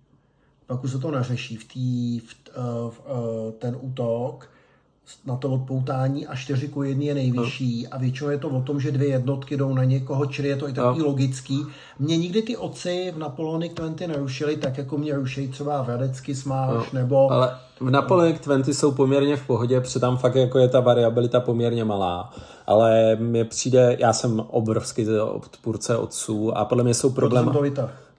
pak 0.67 0.85
už 0.85 0.91
se 0.91 0.99
to 0.99 1.11
neřeší 1.11 1.57
v, 1.57 1.65
tý, 1.65 2.21
v, 2.21 2.35
v, 2.91 3.01
v 3.51 3.53
ten 3.59 3.77
útok, 3.81 4.49
na 5.27 5.37
to 5.37 5.51
odpoutání 5.51 6.27
a 6.27 6.37
4 6.37 6.69
ku 6.69 6.83
1 6.83 7.05
je 7.05 7.15
nejvyšší 7.15 7.83
no. 7.83 7.89
a 7.95 7.99
většinou 7.99 8.31
je 8.31 8.39
to 8.39 8.49
o 8.49 8.63
tom, 8.63 8.81
že 8.81 8.91
dvě 8.91 9.09
jednotky 9.09 9.57
jdou 9.57 9.75
na 9.75 9.85
někoho, 9.85 10.27
čili 10.27 10.49
je 10.49 10.57
to 10.57 10.69
i 10.69 10.73
takový 10.73 10.99
no. 10.99 11.07
logický. 11.07 11.67
Mě 11.99 12.17
nikdy 12.17 12.43
ty 12.43 12.57
oci 12.57 13.13
v 13.15 13.19
Napoleonic 13.19 13.75
20 13.75 14.07
nerušily 14.07 14.57
tak, 14.57 14.79
jako 14.79 14.99
mě 14.99 15.15
ruší 15.15 15.49
třeba 15.49 15.83
v 15.83 15.89
Radecky 15.89 16.35
Smash 16.35 16.93
no. 16.93 17.01
nebo... 17.01 17.33
Ale 17.33 17.59
v 17.81 17.91
Napoleonic 17.91 18.41
20 18.45 18.75
jsou 18.75 18.93
poměrně 18.93 19.37
v 19.37 19.47
pohodě, 19.47 19.81
protože 19.81 20.01
tam 20.01 20.17
fakt 20.17 20.35
jako 20.35 20.59
je 20.59 20.69
ta 20.69 20.81
variabilita 20.81 21.41
poměrně 21.41 21.85
malá. 21.85 22.33
Ale 22.67 23.17
mně 23.17 23.45
přijde, 23.45 23.97
já 24.01 24.13
jsem 24.13 24.41
obrovský 24.41 25.09
odpůrce 25.19 25.97
otců 25.97 26.57
a 26.57 26.65
podle 26.65 26.85
mě 26.85 26.95
jsou 26.95 27.11
problémy. 27.11 27.51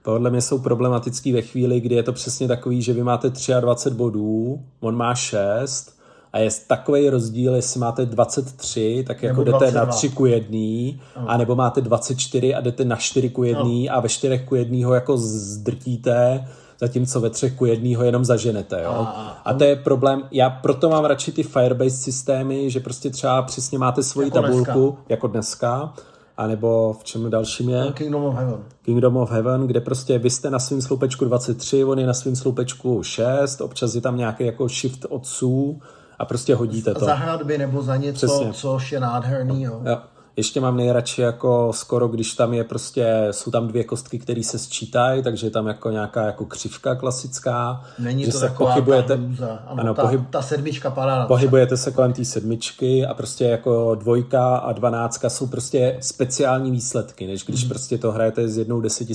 Podle 0.04 0.30
mě 0.30 0.42
jsou 0.42 0.60
problematický 0.60 1.32
ve 1.34 1.42
chvíli, 1.42 1.80
kdy 1.80 1.96
je 1.96 2.04
to 2.04 2.14
přesně 2.14 2.48
takový, 2.48 2.82
že 2.82 2.94
vy 2.94 3.04
máte 3.04 3.32
23 3.60 3.98
bodů, 3.98 4.62
on 4.80 4.96
má 4.96 5.16
6 5.16 5.93
a 6.34 6.40
je 6.40 6.50
takový 6.68 7.10
rozdíl, 7.10 7.56
jestli 7.56 7.80
máte 7.80 8.06
23, 8.06 9.04
tak 9.08 9.24
jako 9.24 9.44
nebo 9.44 9.52
jdete 9.52 9.72
22. 9.72 9.86
na 9.86 9.92
3 9.92 10.10
ku 10.10 10.26
1, 10.26 10.50
uh. 10.52 11.24
a 11.28 11.38
nebo 11.38 11.56
máte 11.56 11.82
24 11.82 12.56
a 12.56 12.62
jdete 12.62 12.86
na 12.86 12.96
4 12.96 13.30
ku 13.30 13.44
1 13.44 13.64
no. 13.64 13.70
a 13.92 14.00
ve 14.00 14.10
4 14.10 14.40
ku 14.40 14.56
1 14.56 14.88
ho 14.88 14.94
jako 14.94 15.18
zdrtíte, 15.18 16.48
zatímco 16.80 17.22
ve 17.22 17.30
3 17.30 17.52
ku 17.52 17.66
1 17.66 17.98
ho 17.98 18.04
jenom 18.04 18.26
zaženete. 18.26 18.84
Jo? 18.84 18.92
A, 18.92 19.42
a 19.46 19.54
to 19.54 19.64
je 19.64 19.76
problém, 19.76 20.24
já 20.32 20.50
proto 20.50 20.90
mám 20.90 21.06
radši 21.06 21.32
ty 21.32 21.44
Firebase 21.44 21.98
systémy, 21.98 22.70
že 22.70 22.80
prostě 22.80 23.10
třeba 23.10 23.42
přesně 23.42 23.78
máte 23.78 24.04
svoji 24.04 24.28
jako 24.28 24.42
tabulku, 24.42 24.82
dneska. 24.82 25.04
jako 25.10 25.28
dneska, 25.28 25.94
a 26.38 26.48
nebo 26.48 26.96
v 27.00 27.04
čem 27.04 27.30
dalším 27.30 27.70
je? 27.70 27.92
Kingdom 27.94 28.24
of 28.24 28.36
Heaven. 28.36 28.60
Kingdom 28.82 29.18
of 29.18 29.32
Heaven, 29.32 29.68
kde 29.68 29.82
prostě 29.82 30.18
vy 30.18 30.30
jste 30.30 30.50
na 30.50 30.60
svém 30.60 30.82
sloupečku 30.82 31.26
23, 31.26 31.84
on 31.84 32.00
je 32.00 32.08
na 32.08 32.14
svém 32.14 32.36
sloupečku 32.36 33.04
6, 33.04 33.62
občas 33.62 33.96
je 33.96 34.02
tam 34.02 34.18
nějaký 34.18 34.46
jako 34.46 34.68
shift 34.68 35.06
odsů, 35.10 35.82
a 36.24 36.26
prostě 36.26 36.56
hodíte 36.56 36.94
to. 36.94 37.06
Za 37.06 37.14
hradby 37.14 37.58
nebo 37.58 37.82
za 37.82 37.96
něco, 37.96 38.28
Přesně. 38.28 38.54
což 38.54 38.92
je 38.92 39.00
nádherný. 39.00 39.64
Jo. 39.64 39.82
Jo. 39.86 39.98
Ještě 40.36 40.62
mám 40.62 40.78
nejradši 40.78 41.22
jako 41.22 41.74
skoro, 41.74 42.08
když 42.08 42.34
tam 42.34 42.54
je 42.54 42.64
prostě, 42.64 43.28
jsou 43.32 43.52
tam 43.52 43.68
dvě 43.68 43.84
kostky, 43.84 44.20
které 44.20 44.44
se 44.44 44.60
sčítají, 44.60 45.24
takže 45.24 45.48
je 45.48 45.52
tam 45.52 45.68
jako 45.68 45.90
nějaká 45.90 46.26
jako 46.26 46.46
křivka 46.46 46.96
klasická. 46.96 47.84
Není 48.00 48.26
že 48.26 48.32
to 48.32 48.40
se 48.40 48.50
pohybujete, 48.50 49.14
ano, 49.14 49.60
ano, 49.68 49.94
ta, 49.94 50.02
pohyb, 50.02 50.22
ta 50.30 50.42
sedmička 50.42 50.90
padá 50.90 51.26
Pohybujete 51.26 51.78
se 51.78 51.92
kolem 51.92 52.14
té 52.14 52.26
sedmičky 52.26 53.06
a 53.06 53.14
prostě 53.14 53.46
jako 53.46 53.96
dvojka 53.96 54.56
a 54.58 54.72
dvanáctka 54.72 55.30
jsou 55.30 55.48
prostě 55.48 55.98
speciální 56.02 56.72
výsledky, 56.72 57.28
než 57.28 57.46
když 57.46 57.64
mm. 57.64 57.70
prostě 57.70 57.98
to 57.98 58.12
hrajete 58.12 58.48
s 58.48 58.58
jednou 58.58 58.82
deseti 58.82 59.14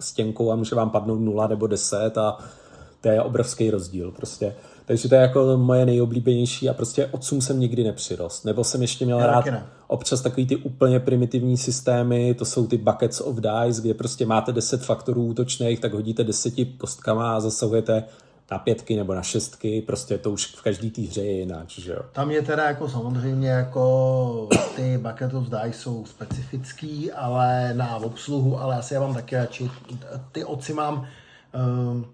stěnkou 0.00 0.52
a 0.52 0.56
může 0.56 0.74
vám 0.74 0.90
padnout 0.90 1.20
nula 1.20 1.46
nebo 1.46 1.66
deset 1.66 2.18
a 2.18 2.38
to 3.00 3.08
je 3.08 3.22
obrovský 3.22 3.70
rozdíl 3.70 4.10
prostě. 4.10 4.54
Takže 4.90 5.08
to 5.08 5.14
je 5.14 5.20
jako 5.20 5.56
moje 5.56 5.86
nejoblíbenější 5.86 6.68
a 6.68 6.74
prostě 6.74 7.06
odsum 7.06 7.40
jsem 7.40 7.60
nikdy 7.60 7.84
nepřirost. 7.84 8.44
Nebo 8.44 8.64
jsem 8.64 8.82
ještě 8.82 9.04
měl 9.04 9.18
Já 9.18 9.26
rád 9.26 9.46
ne. 9.46 9.66
občas 9.86 10.20
takový 10.20 10.46
ty 10.46 10.56
úplně 10.56 11.00
primitivní 11.00 11.56
systémy, 11.56 12.34
to 12.34 12.44
jsou 12.44 12.66
ty 12.66 12.78
buckets 12.78 13.20
of 13.20 13.36
dice, 13.36 13.82
kde 13.82 13.94
prostě 13.94 14.26
máte 14.26 14.52
10 14.52 14.84
faktorů 14.84 15.26
útočných, 15.26 15.80
tak 15.80 15.92
hodíte 15.92 16.24
deseti 16.24 16.64
kostkama 16.64 17.36
a 17.36 17.40
zasahujete 17.40 18.04
na 18.50 18.58
pětky 18.58 18.96
nebo 18.96 19.14
na 19.14 19.22
šestky, 19.22 19.82
prostě 19.82 20.18
to 20.18 20.30
už 20.30 20.46
v 20.46 20.62
každý 20.62 20.90
té 20.90 21.02
hře 21.02 21.22
je 21.22 21.32
jinak, 21.32 21.68
že 21.68 21.92
jo. 21.92 22.00
Tam 22.12 22.30
je 22.30 22.42
teda 22.42 22.64
jako 22.64 22.88
samozřejmě 22.88 23.48
jako 23.48 24.48
ty 24.76 24.98
bucket 24.98 25.34
of 25.34 25.44
dice 25.44 25.72
jsou 25.72 26.04
specifický, 26.06 27.12
ale 27.12 27.74
na 27.74 27.96
obsluhu, 27.96 28.60
ale 28.60 28.76
asi 28.76 28.94
já 28.94 29.00
mám 29.00 29.14
taky 29.14 29.36
radši. 29.36 29.70
Ty 30.32 30.44
oci 30.44 30.74
mám 30.74 31.06
um, 31.84 32.06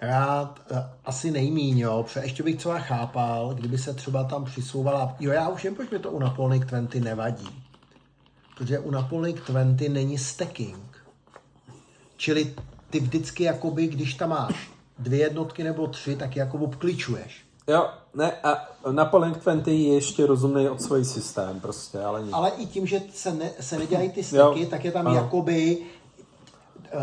rád 0.00 0.60
uh, 0.70 0.78
asi 1.04 1.30
nejmíň, 1.30 1.78
jo, 1.78 2.02
protože 2.02 2.20
ještě 2.20 2.42
bych 2.42 2.56
třeba 2.56 2.78
chápal, 2.78 3.54
kdyby 3.54 3.78
se 3.78 3.94
třeba 3.94 4.24
tam 4.24 4.44
přisouvala, 4.44 5.16
jo, 5.20 5.32
já 5.32 5.48
už 5.48 5.64
jen, 5.64 5.74
proč 5.74 5.90
mi 5.90 5.98
to 5.98 6.10
u 6.10 6.18
Napoleonic 6.18 6.62
20 6.62 6.94
nevadí. 6.94 7.62
Protože 8.58 8.78
u 8.78 8.90
Napoleonic 8.90 9.36
20 9.46 9.88
není 9.88 10.18
stacking. 10.18 11.04
Čili 12.16 12.54
ty 12.90 13.00
vždycky, 13.00 13.44
jakoby, 13.44 13.86
když 13.86 14.14
tam 14.14 14.30
máš 14.30 14.70
dvě 14.98 15.18
jednotky 15.18 15.64
nebo 15.64 15.86
tři, 15.86 16.16
tak 16.16 16.36
jako 16.36 16.58
obkličuješ. 16.58 17.44
Jo, 17.68 17.88
ne, 18.14 18.32
a 18.32 18.68
Napoleon 18.90 19.32
20 19.32 19.68
je 19.68 19.94
ještě 19.94 20.26
rozumný 20.26 20.68
od 20.68 20.82
svůj 20.82 21.04
systém 21.04 21.60
prostě, 21.60 21.98
ale 21.98 22.22
nic. 22.22 22.32
Ale 22.32 22.50
i 22.50 22.66
tím, 22.66 22.86
že 22.86 23.00
se, 23.14 23.34
ne, 23.34 23.50
se 23.60 23.78
nedělají 23.78 24.10
ty 24.10 24.22
styky, 24.22 24.66
tak 24.70 24.84
je 24.84 24.92
tam 24.92 25.06
ano. 25.06 25.16
jakoby 25.16 25.78
uh, 26.94 27.00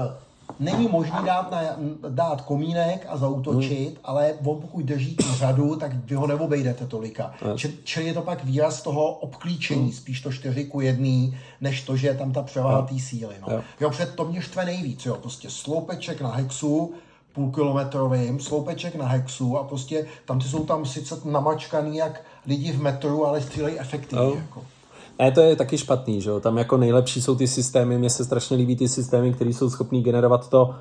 není 0.60 0.88
možný 0.88 1.18
dát, 1.26 1.52
na, 1.52 1.62
dát 2.10 2.42
komínek 2.42 3.06
a 3.10 3.18
zautočit, 3.18 3.90
hmm. 3.90 3.98
ale 4.04 4.34
on 4.46 4.62
pokud 4.62 4.86
drží 4.86 5.16
tu 5.16 5.34
řadu, 5.36 5.76
tak 5.76 5.92
vy 5.94 6.16
ho 6.16 6.28
neobejdete 6.28 6.88
tolika. 6.88 7.34
Hmm. 7.42 7.58
Čili 7.84 8.06
je 8.06 8.14
to 8.14 8.22
pak 8.22 8.44
výraz 8.44 8.82
toho 8.82 9.06
obklíčení, 9.06 9.82
hmm. 9.82 9.92
spíš 9.92 10.22
to 10.22 10.32
4 10.32 10.66
ku 10.66 10.82
1, 10.82 11.38
než 11.62 11.82
to, 11.82 11.98
že 11.98 12.08
je 12.08 12.14
tam 12.14 12.32
ta 12.32 12.42
převaha 12.42 12.78
hmm. 12.78 12.88
té 12.88 13.00
síly. 13.00 13.36
No. 13.42 13.48
Hmm. 13.54 13.62
Jo, 13.82 13.90
před 13.90 14.16
to 14.16 14.26
mě 14.26 14.42
štve 14.42 14.66
nejvíc, 14.66 15.06
jo, 15.06 15.16
prostě 15.16 15.50
sloupeček 15.50 16.22
na 16.22 16.30
hexu, 16.30 16.94
půlkilometrovým, 17.34 18.40
sloupeček 18.40 18.96
na 18.96 19.08
hexu 19.08 19.58
a 19.58 19.64
prostě 19.64 20.06
tam 20.26 20.40
ty 20.40 20.48
jsou 20.48 20.66
tam 20.66 20.86
sice 20.86 21.16
namačkaný 21.26 21.98
jak 21.98 22.22
lidi 22.46 22.72
v 22.72 22.82
metru, 22.82 23.26
ale 23.26 23.42
střílejí 23.42 23.80
efektivně. 23.80 24.26
Oh. 24.26 24.38
Jako. 24.38 24.64
Ne, 25.20 25.32
to 25.32 25.42
je 25.42 25.56
taky 25.56 25.78
špatný, 25.78 26.22
že 26.22 26.30
jo? 26.30 26.40
Tam 26.40 26.58
jako 26.58 26.78
nejlepší 26.78 27.22
jsou 27.22 27.36
ty 27.36 27.48
systémy, 27.48 27.98
mně 27.98 28.10
se 28.10 28.26
strašně 28.26 28.58
líbí 28.58 28.76
ty 28.76 28.88
systémy, 28.88 29.34
které 29.34 29.50
jsou 29.50 29.70
schopný 29.70 30.04
generovat 30.04 30.50
to, 30.50 30.76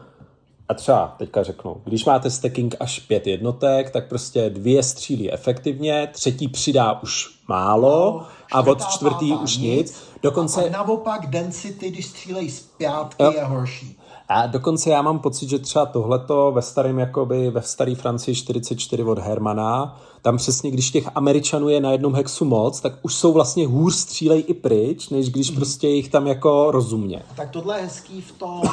a 0.69 0.75
třeba 0.75 1.15
teďka 1.19 1.43
řeknu, 1.43 1.77
když 1.85 2.05
máte 2.05 2.31
stacking 2.31 2.75
až 2.81 2.99
pět 2.99 3.27
jednotek, 3.27 3.91
tak 3.91 4.09
prostě 4.09 4.51
dvě 4.51 4.83
střílí 4.83 5.33
efektivně, 5.33 6.09
třetí 6.13 6.49
přidá 6.49 7.03
už 7.03 7.39
málo 7.49 8.21
no, 8.21 8.27
a 8.53 8.61
od 8.61 8.87
čtvrtý 8.87 9.33
už 9.33 9.57
nic. 9.57 9.77
nic. 9.77 10.05
Dokonce... 10.23 10.65
A 10.65 10.71
naopak 10.71 11.27
density, 11.27 11.91
když 11.91 12.07
střílejí 12.07 12.51
z 12.51 12.61
pátky, 12.61 13.23
jo. 13.23 13.33
je 13.37 13.45
horší. 13.45 13.99
A 14.29 14.47
dokonce 14.47 14.91
já 14.91 15.03
mám 15.03 15.19
pocit, 15.19 15.49
že 15.49 15.59
třeba 15.59 15.87
tohleto 15.87 16.53
ve 16.53 16.63
starém, 16.63 16.99
jakoby 16.99 17.51
ve 17.51 17.63
staré 17.63 17.95
Francii 17.95 18.35
44 18.35 19.03
od 19.03 19.19
Hermana, 19.19 20.01
tam 20.23 20.37
přesně, 20.37 20.71
když 20.71 20.91
těch 20.91 21.09
Američanů 21.15 21.69
je 21.69 21.81
na 21.81 21.93
jednom 21.93 22.15
hexu 22.15 22.45
moc, 22.45 22.81
tak 22.81 22.93
už 23.03 23.15
jsou 23.15 23.33
vlastně 23.33 23.67
hůř 23.67 23.95
střílej 23.95 24.45
i 24.47 24.55
pryč, 24.55 25.09
než 25.09 25.31
když 25.31 25.51
mm. 25.51 25.57
prostě 25.57 25.89
jich 25.89 26.09
tam 26.09 26.27
jako 26.27 26.71
rozumně. 26.71 27.23
Tak 27.37 27.51
tohle 27.51 27.79
je 27.79 27.83
hezký 27.83 28.21
v 28.21 28.33
tom, 28.33 28.61
uh, 28.61 28.71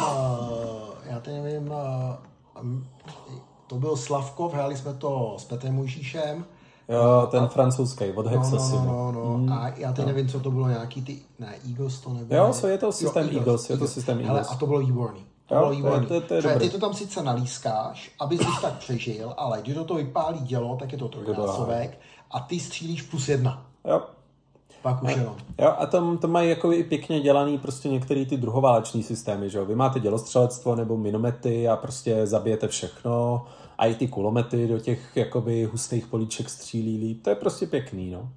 já 1.10 1.20
teď 1.20 1.34
nevím, 1.34 1.72
uh, 2.64 2.80
to 3.68 3.76
byl 3.76 3.97
Slavkov, 3.97 4.54
hráli 4.54 4.78
jsme 4.78 4.93
to 4.93 5.36
s 5.39 5.43
Petrem 5.43 5.76
Mojžíšem, 5.76 6.45
Jo, 6.89 7.28
ten 7.32 7.43
a, 7.43 7.47
francouzský, 7.47 8.12
od 8.12 8.28
Hexosy. 8.28 8.76
No, 8.76 8.86
no, 8.86 9.12
no, 9.12 9.24
no. 9.26 9.38
Mm. 9.38 9.54
A 9.54 9.68
já 9.78 9.93
teď 9.93 10.06
no. 10.06 10.12
nevím, 10.12 10.28
co 10.30 10.39
to 10.39 10.51
bylo, 10.51 10.70
nějaký 10.70 11.01
ty, 11.01 11.20
ne, 11.39 11.56
Eagles 11.70 11.99
to 11.99 12.14
nebylo. 12.14 12.45
Jo, 12.45 12.54
so 12.54 12.72
je 12.72 12.78
to 12.78 12.91
systém 12.91 13.30
jo, 13.32 13.38
Eagles, 13.38 13.70
je 13.70 13.78
to 13.78 13.88
systém 13.88 14.20
Eagles. 14.20 14.47
Hele, 14.47 14.56
a 14.56 14.56
to 14.56 14.68
bylo 14.68 14.80
výborný. 14.80 15.26
To 15.48 15.56
jo, 15.56 15.76
bylo 15.82 16.00
To, 16.00 16.22
to, 16.22 16.41
to 16.41 16.50
je 16.50 16.60
ty 16.60 16.70
to 16.70 16.80
tam 16.80 16.94
sice 16.94 17.24
nalískáš, 17.24 18.12
abys 18.20 18.39
když 18.39 18.62
tak 18.62 18.78
přežil, 18.78 19.34
ale 19.38 19.62
když 19.62 19.76
to 19.76 19.84
to 19.84 19.96
vypálí 19.96 20.39
dělo, 20.39 20.78
tak 20.80 20.91
je 20.91 20.98
to 20.98 21.08
trojnásobek 21.08 22.00
a 22.32 22.39
ty 22.39 22.60
střílíš 22.60 23.02
plus 23.02 23.30
jedna. 23.30 23.66
Jo. 23.86 24.02
Pak 24.82 25.04
už 25.04 25.16
jenom. 25.16 25.36
Jo, 25.60 25.74
a 25.78 25.86
tam 25.86 26.18
to 26.18 26.28
mají 26.28 26.50
jako 26.50 26.72
i 26.72 26.84
pěkně 26.84 27.22
dělaný 27.22 27.58
prostě 27.58 27.89
některé 27.89 28.26
ty 28.26 28.38
druhováleční 28.38 29.04
systémy, 29.04 29.50
že 29.50 29.58
jo. 29.58 29.66
Vy 29.66 29.76
máte 29.76 30.00
dělostřelectvo 30.00 30.76
nebo 30.76 30.98
minomety 30.98 31.68
a 31.68 31.76
prostě 31.76 32.28
zabijete 32.28 32.68
všechno 32.68 33.46
a 33.78 33.86
i 33.86 33.96
ty 33.96 34.08
kulomety 34.08 34.68
do 34.68 34.80
těch 34.80 35.12
jakoby 35.16 35.64
hustých 35.64 36.08
políček 36.08 36.50
střílí 36.50 36.98
líp. 36.98 37.24
To 37.24 37.30
je 37.30 37.36
prostě 37.36 37.68
pěkný, 37.68 38.12
no. 38.12 38.30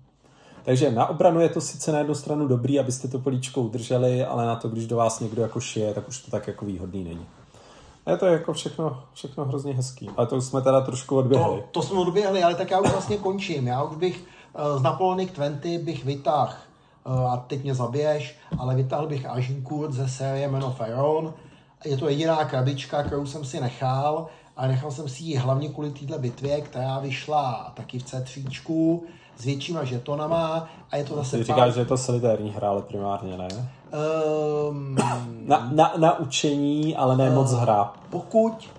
Takže 0.66 0.90
na 0.90 1.06
obranu 1.06 1.40
je 1.40 1.48
to 1.48 1.60
sice 1.60 1.92
na 1.92 1.98
jednu 1.98 2.14
stranu 2.14 2.48
dobrý, 2.48 2.80
abyste 2.80 3.08
to 3.08 3.18
políčko 3.18 3.60
udrželi, 3.62 4.24
ale 4.24 4.46
na 4.46 4.56
to, 4.56 4.68
když 4.68 4.86
do 4.86 4.96
vás 4.96 5.20
někdo 5.20 5.42
jako 5.42 5.60
šije, 5.60 5.94
tak 5.94 6.08
už 6.08 6.18
to 6.18 6.30
tak 6.30 6.46
jako 6.46 6.64
výhodný 6.64 7.04
není. 7.04 7.26
Je 8.06 8.16
to 8.16 8.26
jako 8.26 8.52
všechno, 8.52 9.02
všechno 9.14 9.44
hrozně 9.44 9.74
hezký. 9.74 10.10
Ale 10.16 10.26
to 10.26 10.36
už 10.36 10.44
jsme 10.44 10.62
teda 10.62 10.80
trošku 10.80 11.16
odběhli. 11.16 11.60
To, 11.60 11.64
to 11.70 11.82
jsme 11.82 11.98
odběhli, 11.98 12.42
ale 12.42 12.54
tak 12.54 12.70
já 12.70 12.80
už 12.80 12.90
vlastně 12.90 13.16
končím. 13.16 13.66
Já 13.66 13.82
už 13.82 13.96
bych 13.96 14.24
uh, 14.72 14.78
z 14.78 14.82
Napoleonic 14.82 15.32
20 15.32 15.78
bych 15.78 16.04
vytáhl, 16.04 16.52
uh, 17.04 17.32
a 17.32 17.36
teď 17.36 17.62
mě 17.62 17.74
zabiješ, 17.74 18.38
ale 18.58 18.74
vytáhl 18.74 19.06
bych 19.06 19.26
Agincourt 19.26 19.92
ze 19.92 20.08
série 20.08 20.48
Men 20.48 20.64
of 20.64 20.80
Iron. 20.88 21.34
Je 21.84 21.96
to 21.96 22.08
jediná 22.08 22.44
krabička, 22.44 23.02
kterou 23.02 23.26
jsem 23.26 23.44
si 23.44 23.60
nechal, 23.60 24.26
a 24.56 24.66
nechal 24.66 24.90
jsem 24.90 25.08
si 25.08 25.22
ji 25.22 25.36
hlavně 25.36 25.68
kvůli 25.68 25.90
této 25.90 26.18
bitvě, 26.18 26.60
která 26.60 26.98
vyšla 26.98 27.72
taky 27.74 27.98
v 27.98 28.04
C3 28.04 29.00
s 29.36 29.44
většíma 29.44 29.84
žetonama 29.84 30.68
a 30.90 30.96
je 30.96 31.04
to 31.04 31.16
zase... 31.16 31.36
Ty 31.36 31.42
říkáš, 31.42 31.58
pár... 31.58 31.72
že 31.72 31.80
je 31.80 31.86
to 31.86 31.96
solitérní 31.96 32.50
hra, 32.50 32.68
ale 32.68 32.82
primárně 32.82 33.36
ne? 33.36 33.48
Um, 34.68 34.96
na, 35.46 35.68
na, 35.72 35.92
na 35.96 36.18
učení, 36.18 36.96
ale 36.96 37.16
ne 37.16 37.28
uh, 37.28 37.34
moc 37.34 37.52
hra. 37.52 37.92
Pokud, 38.10 38.70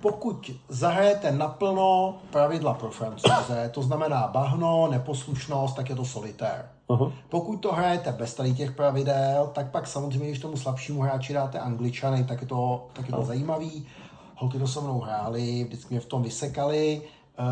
pokud 0.00 0.50
zahrajete 0.68 1.32
naplno 1.32 2.16
pravidla 2.30 2.74
pro 2.74 2.90
francouze, 2.90 3.70
to 3.74 3.82
znamená 3.82 4.26
bahno, 4.26 4.88
neposlušnost, 4.90 5.76
tak 5.76 5.90
je 5.90 5.96
to 5.96 6.04
solitér. 6.04 6.68
Uh-huh. 6.88 7.12
Pokud 7.28 7.56
to 7.56 7.72
hrajete 7.72 8.12
bez 8.12 8.34
tady 8.34 8.54
těch 8.54 8.72
pravidel, 8.72 9.50
tak 9.52 9.70
pak 9.70 9.86
samozřejmě, 9.86 10.28
když 10.28 10.38
tomu 10.38 10.56
slabšímu 10.56 11.00
hráči 11.00 11.32
dáte 11.32 11.58
angličany, 11.58 12.24
tak 12.24 12.40
je 12.40 12.46
to, 12.46 12.86
tak 12.92 13.06
je 13.06 13.12
to 13.12 13.20
uh-huh. 13.20 13.26
zajímavý. 13.26 13.86
Holky 14.34 14.58
to 14.58 14.66
se 14.66 14.80
mnou 14.80 15.00
hráli, 15.00 15.64
vždycky 15.64 15.94
mě 15.94 16.00
v 16.00 16.06
tom 16.06 16.22
vysekali. 16.22 17.02
Uh, 17.38 17.46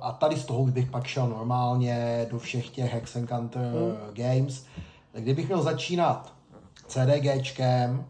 a 0.00 0.12
tady 0.12 0.36
z 0.36 0.44
toho 0.44 0.64
bych 0.64 0.90
pak 0.90 1.06
šel 1.06 1.28
normálně 1.28 2.26
do 2.30 2.38
všech 2.38 2.70
těch 2.70 2.92
Hex 2.92 3.16
Encounter 3.16 3.62
hmm. 3.62 3.96
games. 4.12 4.64
Kdybych 5.12 5.48
měl 5.48 5.62
začínat 5.62 6.32
CDGčkem, 6.86 8.04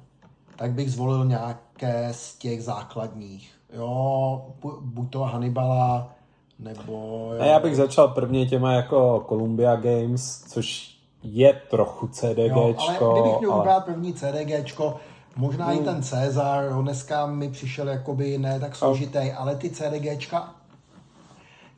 tak 0.56 0.72
bych 0.72 0.92
zvolil 0.92 1.24
nějaké 1.24 2.08
z 2.12 2.38
těch 2.38 2.62
základních. 2.62 3.50
Jo, 3.72 4.46
buď 4.80 5.10
to 5.10 5.20
Hannibala, 5.20 6.12
nebo... 6.58 7.30
Jo. 7.38 7.44
Já 7.44 7.60
bych 7.60 7.76
začal 7.76 8.08
prvně 8.08 8.46
těma 8.46 8.72
jako 8.72 9.24
Columbia 9.28 9.76
Games, 9.76 10.44
což 10.48 10.96
je 11.22 11.60
trochu 11.70 12.08
CDGčko. 12.08 12.44
Jo, 13.00 13.10
ale 13.10 13.20
kdybych 13.20 13.40
měl 13.40 13.52
ale... 13.52 13.80
první 13.80 14.14
CDGčko, 14.14 14.96
možná 15.36 15.66
hmm. 15.66 15.80
i 15.80 15.84
ten 15.84 16.02
Cezar, 16.02 16.82
dneska 16.82 17.26
mi 17.26 17.50
přišel 17.50 17.88
jakoby 17.88 18.38
ne 18.38 18.60
tak 18.60 18.76
složitý, 18.76 19.32
ale 19.32 19.56
ty 19.56 19.70
CDGčka 19.70 20.53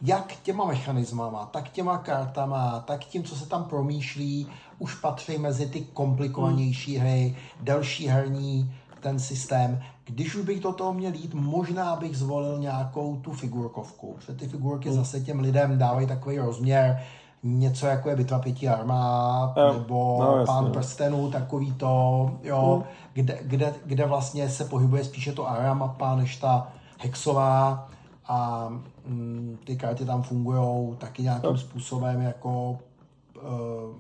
jak 0.03 0.37
těma 0.43 0.65
mechanismama, 0.65 1.47
tak 1.47 1.69
těma 1.69 1.99
kartama, 1.99 2.85
tak 2.87 3.05
tím, 3.05 3.25
co 3.25 3.37
se 3.37 3.49
tam 3.49 3.65
promýšlí, 3.65 4.47
už 4.79 4.95
patří 4.95 5.39
mezi 5.39 5.67
ty 5.67 5.81
komplikovanější 5.81 6.97
hmm. 6.97 7.07
hry, 7.07 7.37
delší 7.61 8.07
herní 8.07 8.75
ten 9.01 9.19
systém. 9.19 9.83
Když 10.05 10.35
už 10.35 10.45
bych 10.45 10.61
do 10.61 10.73
toho 10.73 10.95
měl 10.95 11.15
jít, 11.15 11.35
možná 11.35 11.97
bych 11.97 12.17
zvolil 12.17 12.59
nějakou 12.59 13.17
tu 13.17 13.33
figurkovku, 13.33 14.15
protože 14.17 14.33
ty 14.33 14.49
figurky 14.49 14.89
hmm. 14.89 14.99
zase 14.99 15.21
těm 15.21 15.41
lidem 15.41 15.79
dávají 15.79 16.07
takový 16.07 16.39
rozměr, 16.39 17.03
něco 17.43 17.87
jako 17.87 18.09
je 18.09 18.17
Bitva 18.17 18.39
pěti 18.39 18.69
armád, 18.69 19.57
jo. 19.57 19.73
nebo 19.73 20.19
no, 20.21 20.45
Pán 20.47 20.73
prstenů, 20.73 21.31
takový 21.31 21.73
to, 21.73 22.31
jo, 22.43 22.75
hmm. 22.75 22.85
kde, 23.13 23.39
kde, 23.43 23.75
kde 23.85 24.07
vlastně 24.07 24.49
se 24.49 24.65
pohybuje 24.65 25.05
spíše 25.05 25.33
to 25.33 25.51
Aramapa, 25.51 26.17
než 26.17 26.37
ta 26.37 26.69
hexová 26.99 27.89
a 28.29 28.69
mm, 29.07 29.59
ty 29.65 29.77
karty 29.77 30.05
tam 30.05 30.23
fungují 30.23 30.97
taky 30.97 31.23
nějakým 31.23 31.51
no. 31.51 31.59
způsobem 31.59 32.21
jako 32.21 32.79
uh, 33.37 33.97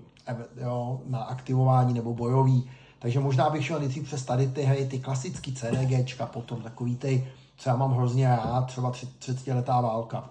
jo, 0.56 1.00
na 1.06 1.18
aktivování 1.18 1.94
nebo 1.94 2.14
bojový. 2.14 2.70
Takže 2.98 3.20
možná 3.20 3.50
bych 3.50 3.66
šel 3.66 3.78
nejdřív 3.78 4.04
přes 4.04 4.24
tady 4.24 4.48
ty, 4.48 4.62
hej, 4.62 4.88
ty 4.88 4.98
klasický 4.98 5.54
CDGčka, 5.54 6.26
potom 6.26 6.62
takový 6.62 6.96
ty, 6.96 7.28
co 7.56 7.70
já 7.70 7.76
mám 7.76 7.92
hrozně 7.94 8.28
rád, 8.28 8.66
třeba 8.66 8.92
30 9.18 9.46
letá 9.46 9.80
válka. 9.80 10.30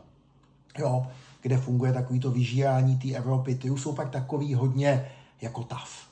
Jo, 0.78 1.08
kde 1.42 1.58
funguje 1.58 1.94
takový 1.94 2.20
to 2.20 2.32
vyžírání 2.32 2.98
té 2.98 3.12
Evropy. 3.12 3.56
Ty 3.56 3.70
už 3.70 3.82
jsou 3.82 3.94
pak 3.94 4.10
takový 4.10 4.54
hodně 4.54 5.12
jako 5.42 5.64
tav. 5.64 6.08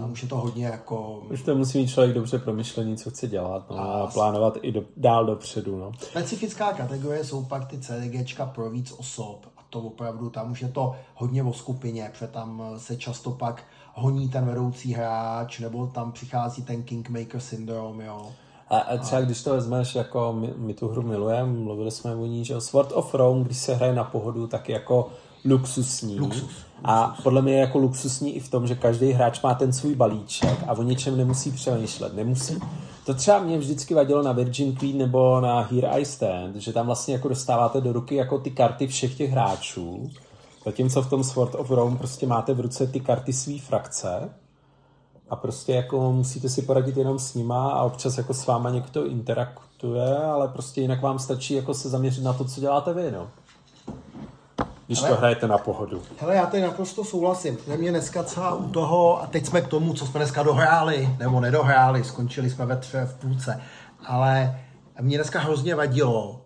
Tam 0.00 0.12
už 0.12 0.22
je 0.22 0.28
to 0.28 0.36
hodně 0.36 0.66
jako... 0.66 1.22
Už 1.30 1.42
to 1.42 1.54
musí 1.54 1.78
mít 1.78 1.88
člověk 1.88 2.14
dobře 2.14 2.38
promyšlený, 2.38 2.96
co 2.96 3.10
chce 3.10 3.28
dělat 3.28 3.70
no, 3.70 3.78
a, 3.78 3.82
a 3.82 4.06
plánovat 4.06 4.58
i 4.62 4.72
do, 4.72 4.82
dál 4.96 5.26
dopředu. 5.26 5.78
No. 5.78 5.92
Specifická 5.98 6.72
kategorie 6.72 7.24
jsou 7.24 7.44
pak 7.44 7.66
ty 7.66 7.78
CDGčka 7.78 8.46
pro 8.46 8.70
víc 8.70 8.94
osob 8.98 9.46
a 9.56 9.60
to 9.70 9.80
opravdu 9.80 10.30
tam 10.30 10.52
už 10.52 10.62
je 10.62 10.68
to 10.68 10.94
hodně 11.14 11.42
o 11.42 11.52
skupině, 11.52 12.10
protože 12.12 12.26
tam 12.26 12.62
se 12.76 12.96
často 12.96 13.30
pak 13.30 13.64
honí 13.94 14.28
ten 14.28 14.46
vedoucí 14.46 14.92
hráč 14.92 15.58
nebo 15.58 15.86
tam 15.86 16.12
přichází 16.12 16.62
ten 16.62 16.82
Kingmaker 16.82 17.40
syndrom, 17.40 18.00
jo. 18.00 18.32
A, 18.68 18.78
a 18.78 18.96
třeba 18.96 19.20
když 19.20 19.42
to 19.42 19.50
vezmeš, 19.50 19.94
jako 19.94 20.32
my, 20.32 20.54
my 20.56 20.74
tu 20.74 20.88
hru 20.88 21.02
milujeme, 21.02 21.52
mluvili 21.52 21.90
jsme 21.90 22.14
o 22.14 22.26
ní, 22.26 22.44
že 22.44 22.60
Sword 22.60 22.92
of 22.92 23.14
Rome, 23.14 23.44
když 23.44 23.58
se 23.58 23.74
hraje 23.74 23.94
na 23.94 24.04
pohodu, 24.04 24.46
tak 24.46 24.68
jako 24.68 25.08
luxusní. 25.44 26.20
Luxus. 26.20 26.71
A 26.84 27.16
podle 27.22 27.42
mě 27.42 27.52
je 27.52 27.60
jako 27.60 27.78
luxusní 27.78 28.36
i 28.36 28.40
v 28.40 28.50
tom, 28.50 28.66
že 28.66 28.74
každý 28.74 29.12
hráč 29.12 29.42
má 29.42 29.54
ten 29.54 29.72
svůj 29.72 29.94
balíček 29.94 30.58
a 30.66 30.72
o 30.72 30.82
něčem 30.82 31.16
nemusí 31.16 31.50
přemýšlet. 31.50 32.14
Nemusí. 32.14 32.58
To 33.06 33.14
třeba 33.14 33.38
mě 33.38 33.58
vždycky 33.58 33.94
vadilo 33.94 34.22
na 34.22 34.32
Virgin 34.32 34.76
Queen 34.76 34.98
nebo 34.98 35.40
na 35.40 35.60
Here 35.60 35.88
I 35.88 36.04
Stand, 36.04 36.56
že 36.56 36.72
tam 36.72 36.86
vlastně 36.86 37.14
jako 37.14 37.28
dostáváte 37.28 37.80
do 37.80 37.92
ruky 37.92 38.14
jako 38.14 38.38
ty 38.38 38.50
karty 38.50 38.86
všech 38.86 39.16
těch 39.16 39.30
hráčů, 39.30 40.10
zatímco 40.64 41.02
v 41.02 41.10
tom 41.10 41.24
Sword 41.24 41.54
of 41.54 41.70
Rome 41.70 41.98
prostě 41.98 42.26
máte 42.26 42.54
v 42.54 42.60
ruce 42.60 42.86
ty 42.86 43.00
karty 43.00 43.32
své 43.32 43.58
frakce 43.58 44.30
a 45.30 45.36
prostě 45.36 45.72
jako 45.72 46.12
musíte 46.12 46.48
si 46.48 46.62
poradit 46.62 46.96
jenom 46.96 47.18
s 47.18 47.34
nima 47.34 47.70
a 47.70 47.82
občas 47.82 48.18
jako 48.18 48.34
s 48.34 48.46
váma 48.46 48.70
někdo 48.70 49.06
interaktuje, 49.06 50.16
ale 50.16 50.48
prostě 50.48 50.80
jinak 50.80 51.02
vám 51.02 51.18
stačí 51.18 51.54
jako 51.54 51.74
se 51.74 51.88
zaměřit 51.88 52.24
na 52.24 52.32
to, 52.32 52.44
co 52.44 52.60
děláte 52.60 52.94
vy, 52.94 53.10
no 53.10 53.30
když 54.92 55.02
hele, 55.02 55.14
to 55.14 55.18
hrajete 55.20 55.48
na 55.48 55.58
pohodu. 55.58 56.02
Hele, 56.20 56.34
já 56.34 56.46
tady 56.46 56.62
naprosto 56.62 57.04
souhlasím. 57.04 57.58
Ze 57.66 57.76
mě 57.76 57.90
dneska 57.90 58.22
celá 58.22 58.54
u 58.54 58.68
toho, 58.68 59.22
a 59.22 59.26
teď 59.26 59.46
jsme 59.46 59.60
k 59.60 59.68
tomu, 59.68 59.94
co 59.94 60.06
jsme 60.06 60.20
dneska 60.20 60.42
dohráli, 60.42 61.08
nebo 61.18 61.40
nedohráli, 61.40 62.04
skončili 62.04 62.50
jsme 62.50 62.66
ve 62.66 62.76
tře 62.76 63.04
v 63.04 63.14
půlce, 63.14 63.60
ale 64.06 64.58
mě 65.00 65.16
dneska 65.16 65.40
hrozně 65.40 65.74
vadilo, 65.74 66.40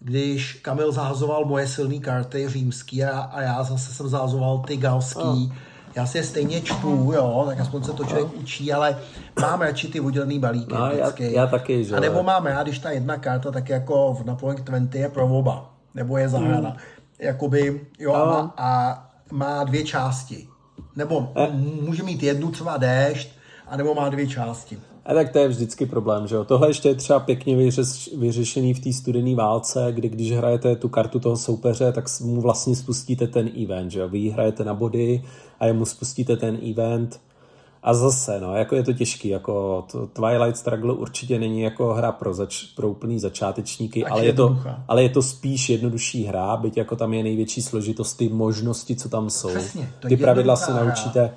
když 0.00 0.54
Kamil 0.54 0.92
zahazoval 0.92 1.44
moje 1.44 1.68
silné 1.68 1.98
karty 1.98 2.48
římský 2.48 3.04
a, 3.04 3.20
a 3.20 3.40
já 3.40 3.62
zase 3.62 3.94
jsem 3.94 4.08
zahazoval 4.08 4.58
ty 4.58 4.76
galský. 4.76 5.50
Oh. 5.50 5.56
Já 5.94 6.06
si 6.06 6.18
je 6.18 6.24
stejně 6.24 6.60
čtu, 6.60 7.10
jo, 7.14 7.44
tak 7.46 7.60
aspoň 7.60 7.84
se 7.84 7.92
to 7.92 8.04
člověk 8.04 8.28
oh. 8.34 8.40
učí, 8.40 8.72
ale 8.72 8.98
mám 9.40 9.60
radši 9.60 9.88
ty 9.88 10.00
udělený 10.00 10.38
balíky 10.38 10.74
no, 10.74 10.90
Já, 10.90 11.12
já 11.18 11.46
taky, 11.46 11.84
že? 11.84 11.96
A 11.96 12.00
nebo 12.00 12.22
mám 12.22 12.46
já, 12.46 12.62
když 12.62 12.78
ta 12.78 12.90
jedna 12.90 13.16
karta, 13.16 13.50
tak 13.50 13.68
jako 13.68 14.14
v 14.14 14.26
Napoleon 14.26 14.62
20 14.64 14.94
je 14.94 15.08
pro 15.08 15.26
oba, 15.26 15.70
nebo 15.94 16.18
je 16.18 16.28
zahrada. 16.28 16.68
Hmm 16.68 16.78
jakoby, 17.18 17.86
jo, 17.98 18.14
a, 18.14 18.24
má, 18.26 18.54
a 18.56 19.04
má 19.32 19.64
dvě 19.64 19.84
části. 19.84 20.48
Nebo 20.96 21.32
a? 21.34 21.46
může 21.80 22.02
mít 22.02 22.22
jednu 22.22 22.50
třeba 22.50 22.76
déšť, 22.76 23.28
anebo 23.66 23.94
má 23.94 24.08
dvě 24.08 24.26
části. 24.26 24.78
A 25.08 25.14
tak 25.14 25.32
to 25.32 25.38
je 25.38 25.48
vždycky 25.48 25.86
problém, 25.86 26.26
že 26.26 26.34
jo. 26.34 26.44
Tohle 26.44 26.68
ještě 26.68 26.88
je 26.88 26.94
třeba 26.94 27.20
pěkně 27.20 27.56
vyřeš, 27.56 28.10
vyřešený 28.16 28.74
v 28.74 28.80
té 28.80 28.92
studené 28.92 29.34
válce, 29.34 29.86
kdy 29.90 30.08
když 30.08 30.32
hrajete 30.32 30.76
tu 30.76 30.88
kartu 30.88 31.20
toho 31.20 31.36
soupeře, 31.36 31.92
tak 31.92 32.04
mu 32.20 32.40
vlastně 32.40 32.76
spustíte 32.76 33.26
ten 33.26 33.50
event, 33.64 33.90
že 33.90 34.00
jo. 34.00 34.08
Vy 34.08 34.28
hrajete 34.28 34.64
na 34.64 34.74
body 34.74 35.24
a 35.60 35.66
jemu 35.66 35.84
spustíte 35.84 36.36
ten 36.36 36.58
event 36.70 37.20
a 37.82 37.94
zase, 37.94 38.40
no, 38.40 38.56
jako 38.56 38.76
je 38.76 38.82
to 38.82 38.92
těžký, 38.92 39.28
jako 39.28 39.84
to 39.92 40.06
Twilight 40.06 40.56
Struggle 40.56 40.92
určitě 40.92 41.38
není 41.38 41.60
jako 41.60 41.94
hra 41.94 42.12
pro, 42.12 42.34
zač, 42.34 42.64
pro 42.64 42.88
úplný 42.88 43.20
začátečníky, 43.20 44.06
ale 44.06 44.24
je, 44.24 44.32
to, 44.32 44.58
ale 44.88 45.02
je 45.02 45.08
to 45.08 45.22
spíš 45.22 45.68
jednodušší 45.68 46.24
hra, 46.24 46.56
byť 46.56 46.76
jako 46.76 46.96
tam 46.96 47.14
je 47.14 47.22
největší 47.22 47.62
složitost, 47.62 48.14
ty 48.14 48.28
možnosti, 48.28 48.96
co 48.96 49.08
tam 49.08 49.30
jsou. 49.30 49.48
Přesně, 49.48 49.90
ty 50.08 50.16
pravidla 50.16 50.56
si 50.56 50.72
naučíte. 50.72 51.20
Hra, 51.20 51.34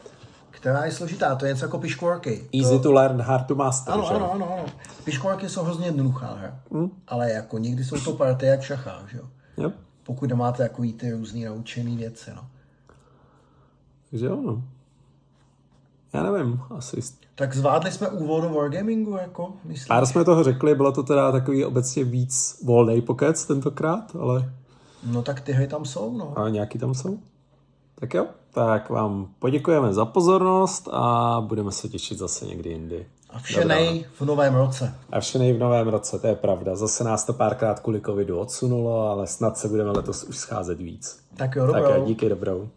která 0.50 0.86
je 0.86 0.92
složitá, 0.92 1.36
to 1.36 1.46
je 1.46 1.54
něco 1.54 1.66
jako 1.66 1.80
piškvorky. 1.80 2.48
Easy 2.54 2.78
to, 2.78 2.80
to 2.80 2.92
learn, 2.92 3.22
hard 3.22 3.48
to 3.48 3.56
master. 3.56 3.94
Ano, 3.94 4.06
že? 4.08 4.14
ano, 4.14 4.32
ano, 4.34 4.54
ano. 4.54 4.66
Piškvorky 5.04 5.50
jsou 5.50 5.64
hrozně 5.64 5.86
jednoduchá 5.86 6.36
hra, 6.40 6.60
hmm? 6.72 6.92
ale 7.08 7.32
jako 7.32 7.58
někdy 7.58 7.84
jsou 7.84 8.00
to 8.00 8.14
party 8.14 8.46
jak 8.46 8.62
šachá, 8.62 9.04
že 9.12 9.18
jo? 9.18 9.24
Yep. 9.58 9.76
Pokud 10.04 10.30
nemáte 10.30 10.64
takový 10.64 10.94
ty 10.94 11.12
různý 11.12 11.46
naučený 11.46 11.98
věci, 11.98 12.32
no. 12.36 12.48
Takže 14.10 14.26
jo, 14.26 14.42
no. 14.42 14.64
Já 16.14 16.24
nevím, 16.24 16.60
asi. 16.70 17.02
Tak 17.36 17.56
zvládli 17.56 17.92
jsme 17.92 18.10
úvod 18.10 18.42
do 18.44 18.50
Wargamingu, 18.50 19.12
jako, 19.12 19.54
myslím. 19.64 19.88
Pár 19.88 20.06
jsme 20.06 20.26
toho 20.26 20.44
řekli, 20.44 20.76
bylo 20.76 20.92
to 20.92 21.04
teda 21.04 21.32
takový 21.32 21.66
obecně 21.66 22.04
víc 22.04 22.62
volný 22.64 23.02
pokec 23.02 23.46
tentokrát, 23.46 24.16
ale... 24.20 24.52
No 25.12 25.22
tak 25.22 25.42
ty 25.42 25.52
hry 25.52 25.68
tam 25.68 25.86
jsou, 25.86 26.18
no. 26.18 26.40
A 26.40 26.50
nějaký 26.50 26.80
tam 26.80 26.94
jsou. 26.94 27.20
Tak 27.96 28.14
jo, 28.14 28.28
tak 28.54 28.90
vám 28.90 29.28
poděkujeme 29.40 29.94
za 29.94 30.06
pozornost 30.06 30.90
a 30.92 31.38
budeme 31.48 31.72
se 31.72 31.90
těšit 31.90 32.18
zase 32.18 32.46
někdy 32.46 32.70
jindy. 32.70 33.06
A 33.30 33.40
všenej 33.40 34.06
v 34.20 34.22
novém 34.22 34.56
roce. 34.56 34.96
A 35.12 35.20
všenej 35.20 35.54
v 35.54 35.60
novém 35.60 35.88
roce, 35.88 36.20
to 36.20 36.28
je 36.28 36.36
pravda. 36.36 36.76
Zase 36.76 37.04
nás 37.04 37.26
to 37.26 37.34
párkrát 37.34 37.80
kvůli 37.80 38.02
covidu 38.02 38.40
odsunulo, 38.40 39.10
ale 39.10 39.28
snad 39.28 39.58
se 39.58 39.68
budeme 39.68 39.92
letos 39.92 40.24
už 40.24 40.38
scházet 40.38 40.80
víc. 40.80 41.20
Tak 41.38 41.56
jo, 41.56 41.68
dobrou. 41.68 41.84
Tak 41.84 41.98
jo, 41.98 42.06
díky, 42.06 42.30
dobrou. 42.30 42.70